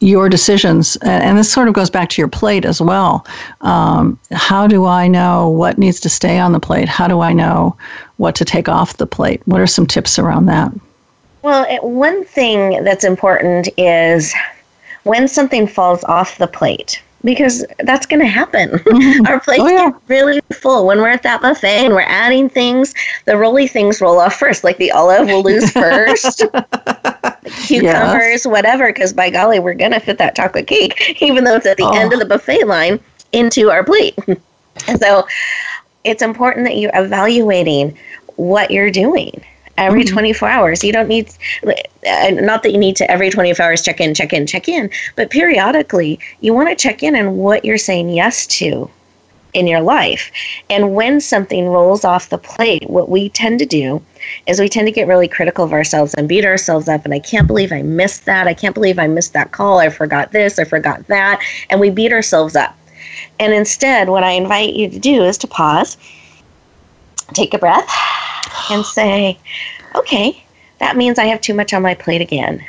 your 0.00 0.28
decisions. 0.28 0.96
And 1.02 1.36
this 1.36 1.52
sort 1.52 1.68
of 1.68 1.74
goes 1.74 1.90
back 1.90 2.08
to 2.10 2.22
your 2.22 2.28
plate 2.28 2.64
as 2.64 2.80
well. 2.80 3.26
Um, 3.62 4.18
how 4.32 4.66
do 4.66 4.84
i 4.84 5.08
know 5.08 5.48
what 5.48 5.78
needs 5.78 6.00
to 6.00 6.08
stay 6.08 6.38
on 6.38 6.52
the 6.52 6.60
plate? 6.60 6.88
How 6.88 7.08
do 7.08 7.20
i 7.20 7.32
know 7.32 7.76
what 8.16 8.34
to 8.36 8.44
take 8.44 8.68
off 8.68 8.96
the 8.96 9.06
plate? 9.06 9.42
What 9.46 9.60
are 9.60 9.66
some 9.66 9.86
tips 9.86 10.18
around 10.18 10.46
that? 10.46 10.72
Well 11.42 11.66
one 11.82 12.24
thing 12.24 12.84
that's 12.84 13.04
important 13.04 13.68
is 13.76 14.34
when 15.02 15.28
something 15.28 15.66
falls 15.66 16.04
off 16.04 16.38
the 16.38 16.46
plate 16.46 17.02
because 17.24 17.64
that's 17.80 18.06
going 18.06 18.20
to 18.20 18.26
happen. 18.26 18.70
Mm-hmm. 18.70 19.26
Our 19.28 19.40
plates 19.40 19.62
oh, 19.62 19.68
yeah. 19.68 19.90
get 19.90 20.00
really 20.08 20.40
full 20.52 20.86
when 20.86 20.98
we're 20.98 21.08
at 21.08 21.22
that 21.22 21.40
buffet 21.40 21.86
and 21.86 21.94
we're 21.94 22.02
adding 22.02 22.48
things. 22.48 22.94
The 23.24 23.36
rolly 23.36 23.66
things 23.66 24.00
roll 24.00 24.20
off 24.20 24.36
first, 24.36 24.62
like 24.62 24.76
the 24.76 24.92
olive 24.92 25.26
will 25.26 25.42
lose 25.42 25.70
first, 25.72 26.44
cucumbers, 27.66 28.44
yes. 28.44 28.46
whatever. 28.46 28.92
Because 28.92 29.12
by 29.12 29.30
golly, 29.30 29.58
we're 29.58 29.74
going 29.74 29.92
to 29.92 30.00
fit 30.00 30.18
that 30.18 30.36
chocolate 30.36 30.66
cake, 30.66 31.16
even 31.20 31.44
though 31.44 31.56
it's 31.56 31.66
at 31.66 31.78
the 31.78 31.84
oh. 31.84 31.92
end 31.92 32.12
of 32.12 32.18
the 32.18 32.26
buffet 32.26 32.64
line, 32.64 33.00
into 33.32 33.70
our 33.70 33.82
plate. 33.82 34.16
and 34.86 35.00
so, 35.00 35.26
it's 36.04 36.20
important 36.22 36.66
that 36.66 36.76
you're 36.76 36.92
evaluating 36.94 37.96
what 38.36 38.70
you're 38.70 38.90
doing 38.90 39.42
every 39.76 40.04
mm-hmm. 40.04 40.14
24 40.14 40.48
hours. 40.48 40.84
You 40.84 40.92
don't 40.92 41.08
need, 41.08 41.30
uh, 41.66 42.30
not 42.30 42.62
that 42.62 42.72
you 42.72 42.78
need 42.78 42.96
to 42.96 43.10
every 43.10 43.30
24 43.30 43.64
hours 43.64 43.82
check 43.82 44.00
in, 44.00 44.14
check 44.14 44.32
in, 44.32 44.46
check 44.46 44.68
in, 44.68 44.90
but 45.16 45.30
periodically 45.30 46.18
you 46.40 46.54
want 46.54 46.68
to 46.68 46.76
check 46.76 47.02
in 47.02 47.16
on 47.16 47.36
what 47.36 47.64
you're 47.64 47.78
saying 47.78 48.10
yes 48.10 48.46
to 48.58 48.90
in 49.54 49.66
your 49.68 49.80
life. 49.80 50.30
And 50.68 50.94
when 50.94 51.20
something 51.20 51.68
rolls 51.68 52.04
off 52.04 52.28
the 52.28 52.38
plate, 52.38 52.90
what 52.90 53.08
we 53.08 53.28
tend 53.30 53.60
to 53.60 53.66
do 53.66 54.02
is 54.46 54.60
we 54.60 54.68
tend 54.68 54.88
to 54.88 54.92
get 54.92 55.06
really 55.06 55.28
critical 55.28 55.64
of 55.64 55.72
ourselves 55.72 56.12
and 56.14 56.28
beat 56.28 56.44
ourselves 56.44 56.88
up. 56.88 57.04
And 57.04 57.14
I 57.14 57.20
can't 57.20 57.46
believe 57.46 57.72
I 57.72 57.82
missed 57.82 58.24
that. 58.26 58.46
I 58.48 58.54
can't 58.54 58.74
believe 58.74 58.98
I 58.98 59.06
missed 59.06 59.32
that 59.32 59.52
call. 59.52 59.78
I 59.78 59.88
forgot 59.88 60.32
this. 60.32 60.58
I 60.58 60.64
forgot 60.64 61.06
that. 61.06 61.40
And 61.70 61.80
we 61.80 61.90
beat 61.90 62.12
ourselves 62.12 62.56
up. 62.56 62.76
And 63.38 63.52
instead, 63.52 64.08
what 64.08 64.24
I 64.24 64.32
invite 64.32 64.74
you 64.74 64.90
to 64.90 64.98
do 64.98 65.22
is 65.22 65.38
to 65.38 65.46
pause, 65.46 65.96
take 67.32 67.54
a 67.54 67.58
breath, 67.58 67.88
and 68.70 68.84
say, 68.84 69.38
okay, 69.94 70.42
that 70.78 70.96
means 70.96 71.18
I 71.18 71.26
have 71.26 71.40
too 71.40 71.54
much 71.54 71.72
on 71.72 71.82
my 71.82 71.94
plate 71.94 72.20
again. 72.20 72.64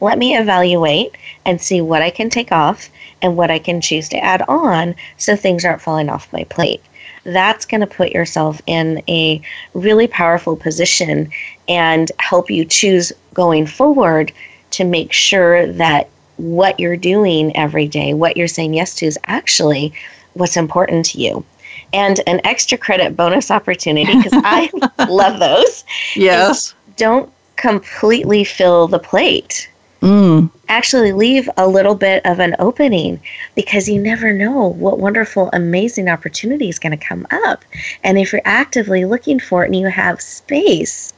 Let 0.00 0.18
me 0.18 0.36
evaluate 0.36 1.14
and 1.44 1.60
see 1.60 1.80
what 1.80 2.02
I 2.02 2.10
can 2.10 2.30
take 2.30 2.52
off 2.52 2.88
and 3.20 3.36
what 3.36 3.50
I 3.50 3.58
can 3.58 3.80
choose 3.80 4.08
to 4.10 4.24
add 4.24 4.42
on 4.48 4.94
so 5.18 5.36
things 5.36 5.64
aren't 5.64 5.82
falling 5.82 6.08
off 6.08 6.32
my 6.32 6.44
plate. 6.44 6.82
That's 7.24 7.66
going 7.66 7.82
to 7.82 7.86
put 7.86 8.12
yourself 8.12 8.62
in 8.66 9.02
a 9.08 9.42
really 9.74 10.06
powerful 10.06 10.56
position 10.56 11.30
and 11.68 12.10
help 12.18 12.50
you 12.50 12.64
choose 12.64 13.12
going 13.34 13.66
forward 13.66 14.32
to 14.70 14.84
make 14.84 15.12
sure 15.12 15.66
that 15.66 16.08
what 16.38 16.80
you're 16.80 16.96
doing 16.96 17.54
every 17.54 17.86
day, 17.86 18.14
what 18.14 18.38
you're 18.38 18.48
saying 18.48 18.72
yes 18.72 18.94
to, 18.96 19.06
is 19.06 19.18
actually 19.26 19.92
what's 20.32 20.56
important 20.56 21.04
to 21.06 21.20
you 21.20 21.44
and 21.92 22.20
an 22.26 22.40
extra 22.44 22.78
credit 22.78 23.16
bonus 23.16 23.50
opportunity 23.50 24.14
because 24.14 24.32
I 24.34 24.70
love 25.08 25.40
those. 25.40 25.84
Yes. 26.14 26.74
Don't 26.96 27.32
completely 27.56 28.44
fill 28.44 28.88
the 28.88 28.98
plate. 28.98 29.68
Mm. 30.02 30.50
Actually, 30.68 31.12
leave 31.12 31.48
a 31.58 31.68
little 31.68 31.94
bit 31.94 32.24
of 32.24 32.38
an 32.40 32.56
opening 32.58 33.20
because 33.54 33.88
you 33.88 34.00
never 34.00 34.32
know 34.32 34.68
what 34.68 34.98
wonderful, 34.98 35.50
amazing 35.52 36.08
opportunity 36.08 36.68
is 36.70 36.78
going 36.78 36.96
to 36.96 37.04
come 37.04 37.26
up. 37.30 37.64
And 38.02 38.18
if 38.18 38.32
you're 38.32 38.40
actively 38.46 39.04
looking 39.04 39.38
for 39.38 39.62
it 39.62 39.66
and 39.66 39.76
you 39.76 39.88
have 39.88 40.22
space, 40.22 41.12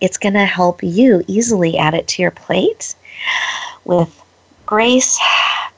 it's 0.00 0.18
going 0.18 0.34
to 0.34 0.44
help 0.44 0.82
you 0.82 1.22
easily 1.28 1.78
add 1.78 1.94
it 1.94 2.08
to 2.08 2.22
your 2.22 2.30
plate 2.30 2.94
with 3.84 4.14
grace, 4.66 5.18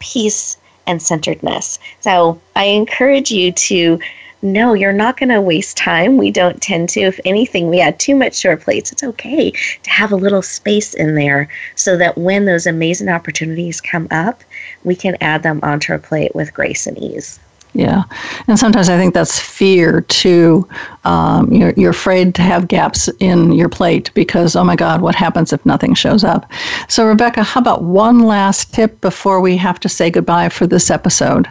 peace, 0.00 0.56
and 0.86 1.02
centeredness. 1.02 1.78
So 2.00 2.40
I 2.56 2.64
encourage 2.64 3.30
you 3.30 3.52
to 3.52 3.98
no, 4.44 4.74
you're 4.74 4.92
not 4.92 5.16
going 5.16 5.28
to 5.28 5.40
waste 5.40 5.76
time. 5.76 6.16
We 6.16 6.32
don't 6.32 6.60
tend 6.60 6.88
to. 6.90 7.00
If 7.02 7.20
anything, 7.24 7.70
we 7.70 7.80
add 7.80 8.00
too 8.00 8.16
much 8.16 8.42
to 8.42 8.48
our 8.48 8.56
plates. 8.56 8.90
It's 8.90 9.04
okay 9.04 9.52
to 9.52 9.90
have 9.90 10.10
a 10.10 10.16
little 10.16 10.42
space 10.42 10.94
in 10.94 11.14
there 11.14 11.48
so 11.76 11.96
that 11.96 12.18
when 12.18 12.44
those 12.44 12.66
amazing 12.66 13.08
opportunities 13.08 13.80
come 13.80 14.08
up, 14.10 14.42
we 14.82 14.96
can 14.96 15.16
add 15.20 15.44
them 15.44 15.60
onto 15.62 15.92
our 15.92 15.98
plate 16.00 16.34
with 16.34 16.52
grace 16.52 16.88
and 16.88 16.98
ease. 16.98 17.38
Yeah, 17.74 18.04
and 18.48 18.58
sometimes 18.58 18.90
I 18.90 18.98
think 18.98 19.14
that's 19.14 19.38
fear 19.38 20.02
too. 20.02 20.68
Um, 21.04 21.50
you're 21.50 21.72
you're 21.72 21.90
afraid 21.90 22.34
to 22.34 22.42
have 22.42 22.68
gaps 22.68 23.08
in 23.18 23.52
your 23.52 23.70
plate 23.70 24.10
because 24.12 24.54
oh 24.56 24.64
my 24.64 24.76
God, 24.76 25.00
what 25.00 25.14
happens 25.14 25.54
if 25.54 25.64
nothing 25.64 25.94
shows 25.94 26.22
up? 26.22 26.50
So 26.88 27.06
Rebecca, 27.06 27.42
how 27.42 27.60
about 27.60 27.82
one 27.82 28.20
last 28.20 28.74
tip 28.74 29.00
before 29.00 29.40
we 29.40 29.56
have 29.56 29.80
to 29.80 29.88
say 29.88 30.10
goodbye 30.10 30.50
for 30.50 30.66
this 30.66 30.90
episode? 30.90 31.48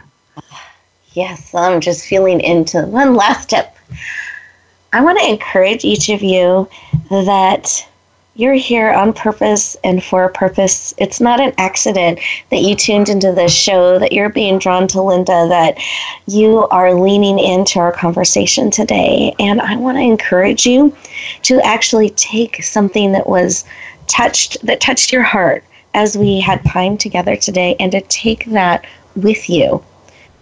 Yes, 1.13 1.53
I'm 1.55 1.81
just 1.81 2.05
feeling 2.05 2.39
into 2.39 2.85
one 2.85 3.15
last 3.15 3.49
tip. 3.49 3.75
I 4.93 5.01
want 5.01 5.19
to 5.19 5.27
encourage 5.27 5.83
each 5.83 6.09
of 6.09 6.21
you 6.21 6.69
that 7.09 7.87
you're 8.35 8.53
here 8.53 8.89
on 8.91 9.13
purpose 9.13 9.75
and 9.83 10.03
for 10.03 10.23
a 10.23 10.31
purpose. 10.31 10.93
It's 10.97 11.19
not 11.19 11.41
an 11.41 11.53
accident 11.57 12.19
that 12.49 12.61
you 12.61 12.75
tuned 12.75 13.09
into 13.09 13.33
this 13.33 13.53
show, 13.53 13.99
that 13.99 14.13
you're 14.13 14.29
being 14.29 14.57
drawn 14.57 14.87
to 14.89 15.01
Linda, 15.01 15.47
that 15.49 15.77
you 16.27 16.67
are 16.69 16.93
leaning 16.93 17.39
into 17.39 17.79
our 17.79 17.91
conversation 17.91 18.71
today. 18.71 19.35
And 19.39 19.59
I 19.59 19.75
want 19.75 19.97
to 19.97 20.01
encourage 20.01 20.65
you 20.65 20.95
to 21.43 21.59
actually 21.61 22.11
take 22.11 22.63
something 22.63 23.11
that 23.11 23.27
was 23.27 23.65
touched, 24.07 24.65
that 24.65 24.79
touched 24.79 25.11
your 25.11 25.23
heart 25.23 25.63
as 25.93 26.17
we 26.17 26.39
had 26.39 26.63
time 26.63 26.97
together 26.97 27.35
today, 27.35 27.75
and 27.79 27.91
to 27.91 28.01
take 28.01 28.45
that 28.45 28.85
with 29.15 29.49
you 29.49 29.83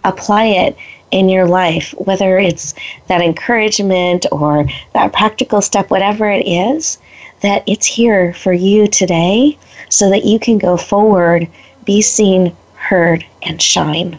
apply 0.04 0.44
it 0.44 0.76
in 1.10 1.28
your 1.28 1.46
life, 1.46 1.92
whether 1.98 2.38
it's 2.38 2.74
that 3.08 3.20
encouragement 3.20 4.26
or 4.30 4.64
that 4.94 5.12
practical 5.12 5.60
step, 5.60 5.90
whatever 5.90 6.30
it 6.30 6.46
is, 6.46 6.98
that 7.42 7.62
it's 7.66 7.86
here 7.86 8.32
for 8.34 8.52
you 8.52 8.86
today 8.86 9.58
so 9.88 10.10
that 10.10 10.24
you 10.24 10.38
can 10.38 10.58
go 10.58 10.76
forward, 10.76 11.48
be 11.84 12.00
seen, 12.00 12.54
heard, 12.74 13.24
and 13.42 13.60
shine. 13.60 14.18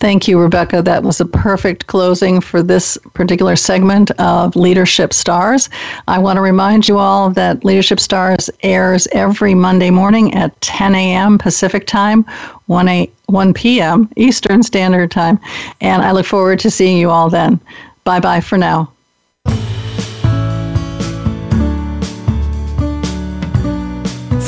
Thank 0.00 0.26
you, 0.26 0.40
Rebecca. 0.40 0.80
That 0.80 1.02
was 1.02 1.20
a 1.20 1.26
perfect 1.26 1.86
closing 1.86 2.40
for 2.40 2.62
this 2.62 2.96
particular 3.12 3.54
segment 3.54 4.10
of 4.12 4.56
Leadership 4.56 5.12
Stars. 5.12 5.68
I 6.08 6.18
want 6.18 6.38
to 6.38 6.40
remind 6.40 6.88
you 6.88 6.96
all 6.96 7.28
that 7.32 7.66
Leadership 7.66 8.00
Stars 8.00 8.48
airs 8.62 9.06
every 9.12 9.54
Monday 9.54 9.90
morning 9.90 10.32
at 10.34 10.58
10 10.62 10.94
a.m. 10.94 11.36
Pacific 11.36 11.86
Time, 11.86 12.24
1, 12.66 12.88
a, 12.88 13.10
1 13.26 13.52
p.m. 13.52 14.08
Eastern 14.16 14.62
Standard 14.62 15.10
Time. 15.10 15.38
And 15.82 16.00
I 16.00 16.12
look 16.12 16.24
forward 16.24 16.60
to 16.60 16.70
seeing 16.70 16.96
you 16.96 17.10
all 17.10 17.28
then. 17.28 17.60
Bye 18.04 18.20
bye 18.20 18.40
for 18.40 18.56
now. 18.56 18.90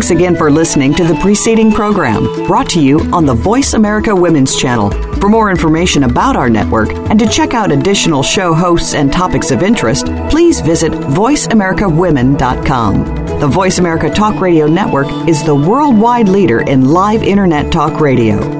Thanks 0.00 0.12
again 0.12 0.34
for 0.34 0.50
listening 0.50 0.94
to 0.94 1.04
the 1.04 1.14
preceding 1.16 1.70
program 1.70 2.24
brought 2.46 2.70
to 2.70 2.80
you 2.80 3.00
on 3.12 3.26
the 3.26 3.34
Voice 3.34 3.74
America 3.74 4.16
Women's 4.16 4.56
Channel. 4.56 4.90
For 5.20 5.28
more 5.28 5.50
information 5.50 6.04
about 6.04 6.36
our 6.36 6.48
network 6.48 6.88
and 7.10 7.18
to 7.18 7.28
check 7.28 7.52
out 7.52 7.70
additional 7.70 8.22
show 8.22 8.54
hosts 8.54 8.94
and 8.94 9.12
topics 9.12 9.50
of 9.50 9.62
interest, 9.62 10.06
please 10.30 10.62
visit 10.62 10.90
VoiceAmericaWomen.com. 10.90 13.40
The 13.40 13.46
Voice 13.46 13.78
America 13.78 14.08
Talk 14.08 14.40
Radio 14.40 14.66
Network 14.66 15.28
is 15.28 15.44
the 15.44 15.54
worldwide 15.54 16.30
leader 16.30 16.62
in 16.62 16.88
live 16.88 17.22
Internet 17.22 17.70
talk 17.70 18.00
radio. 18.00 18.59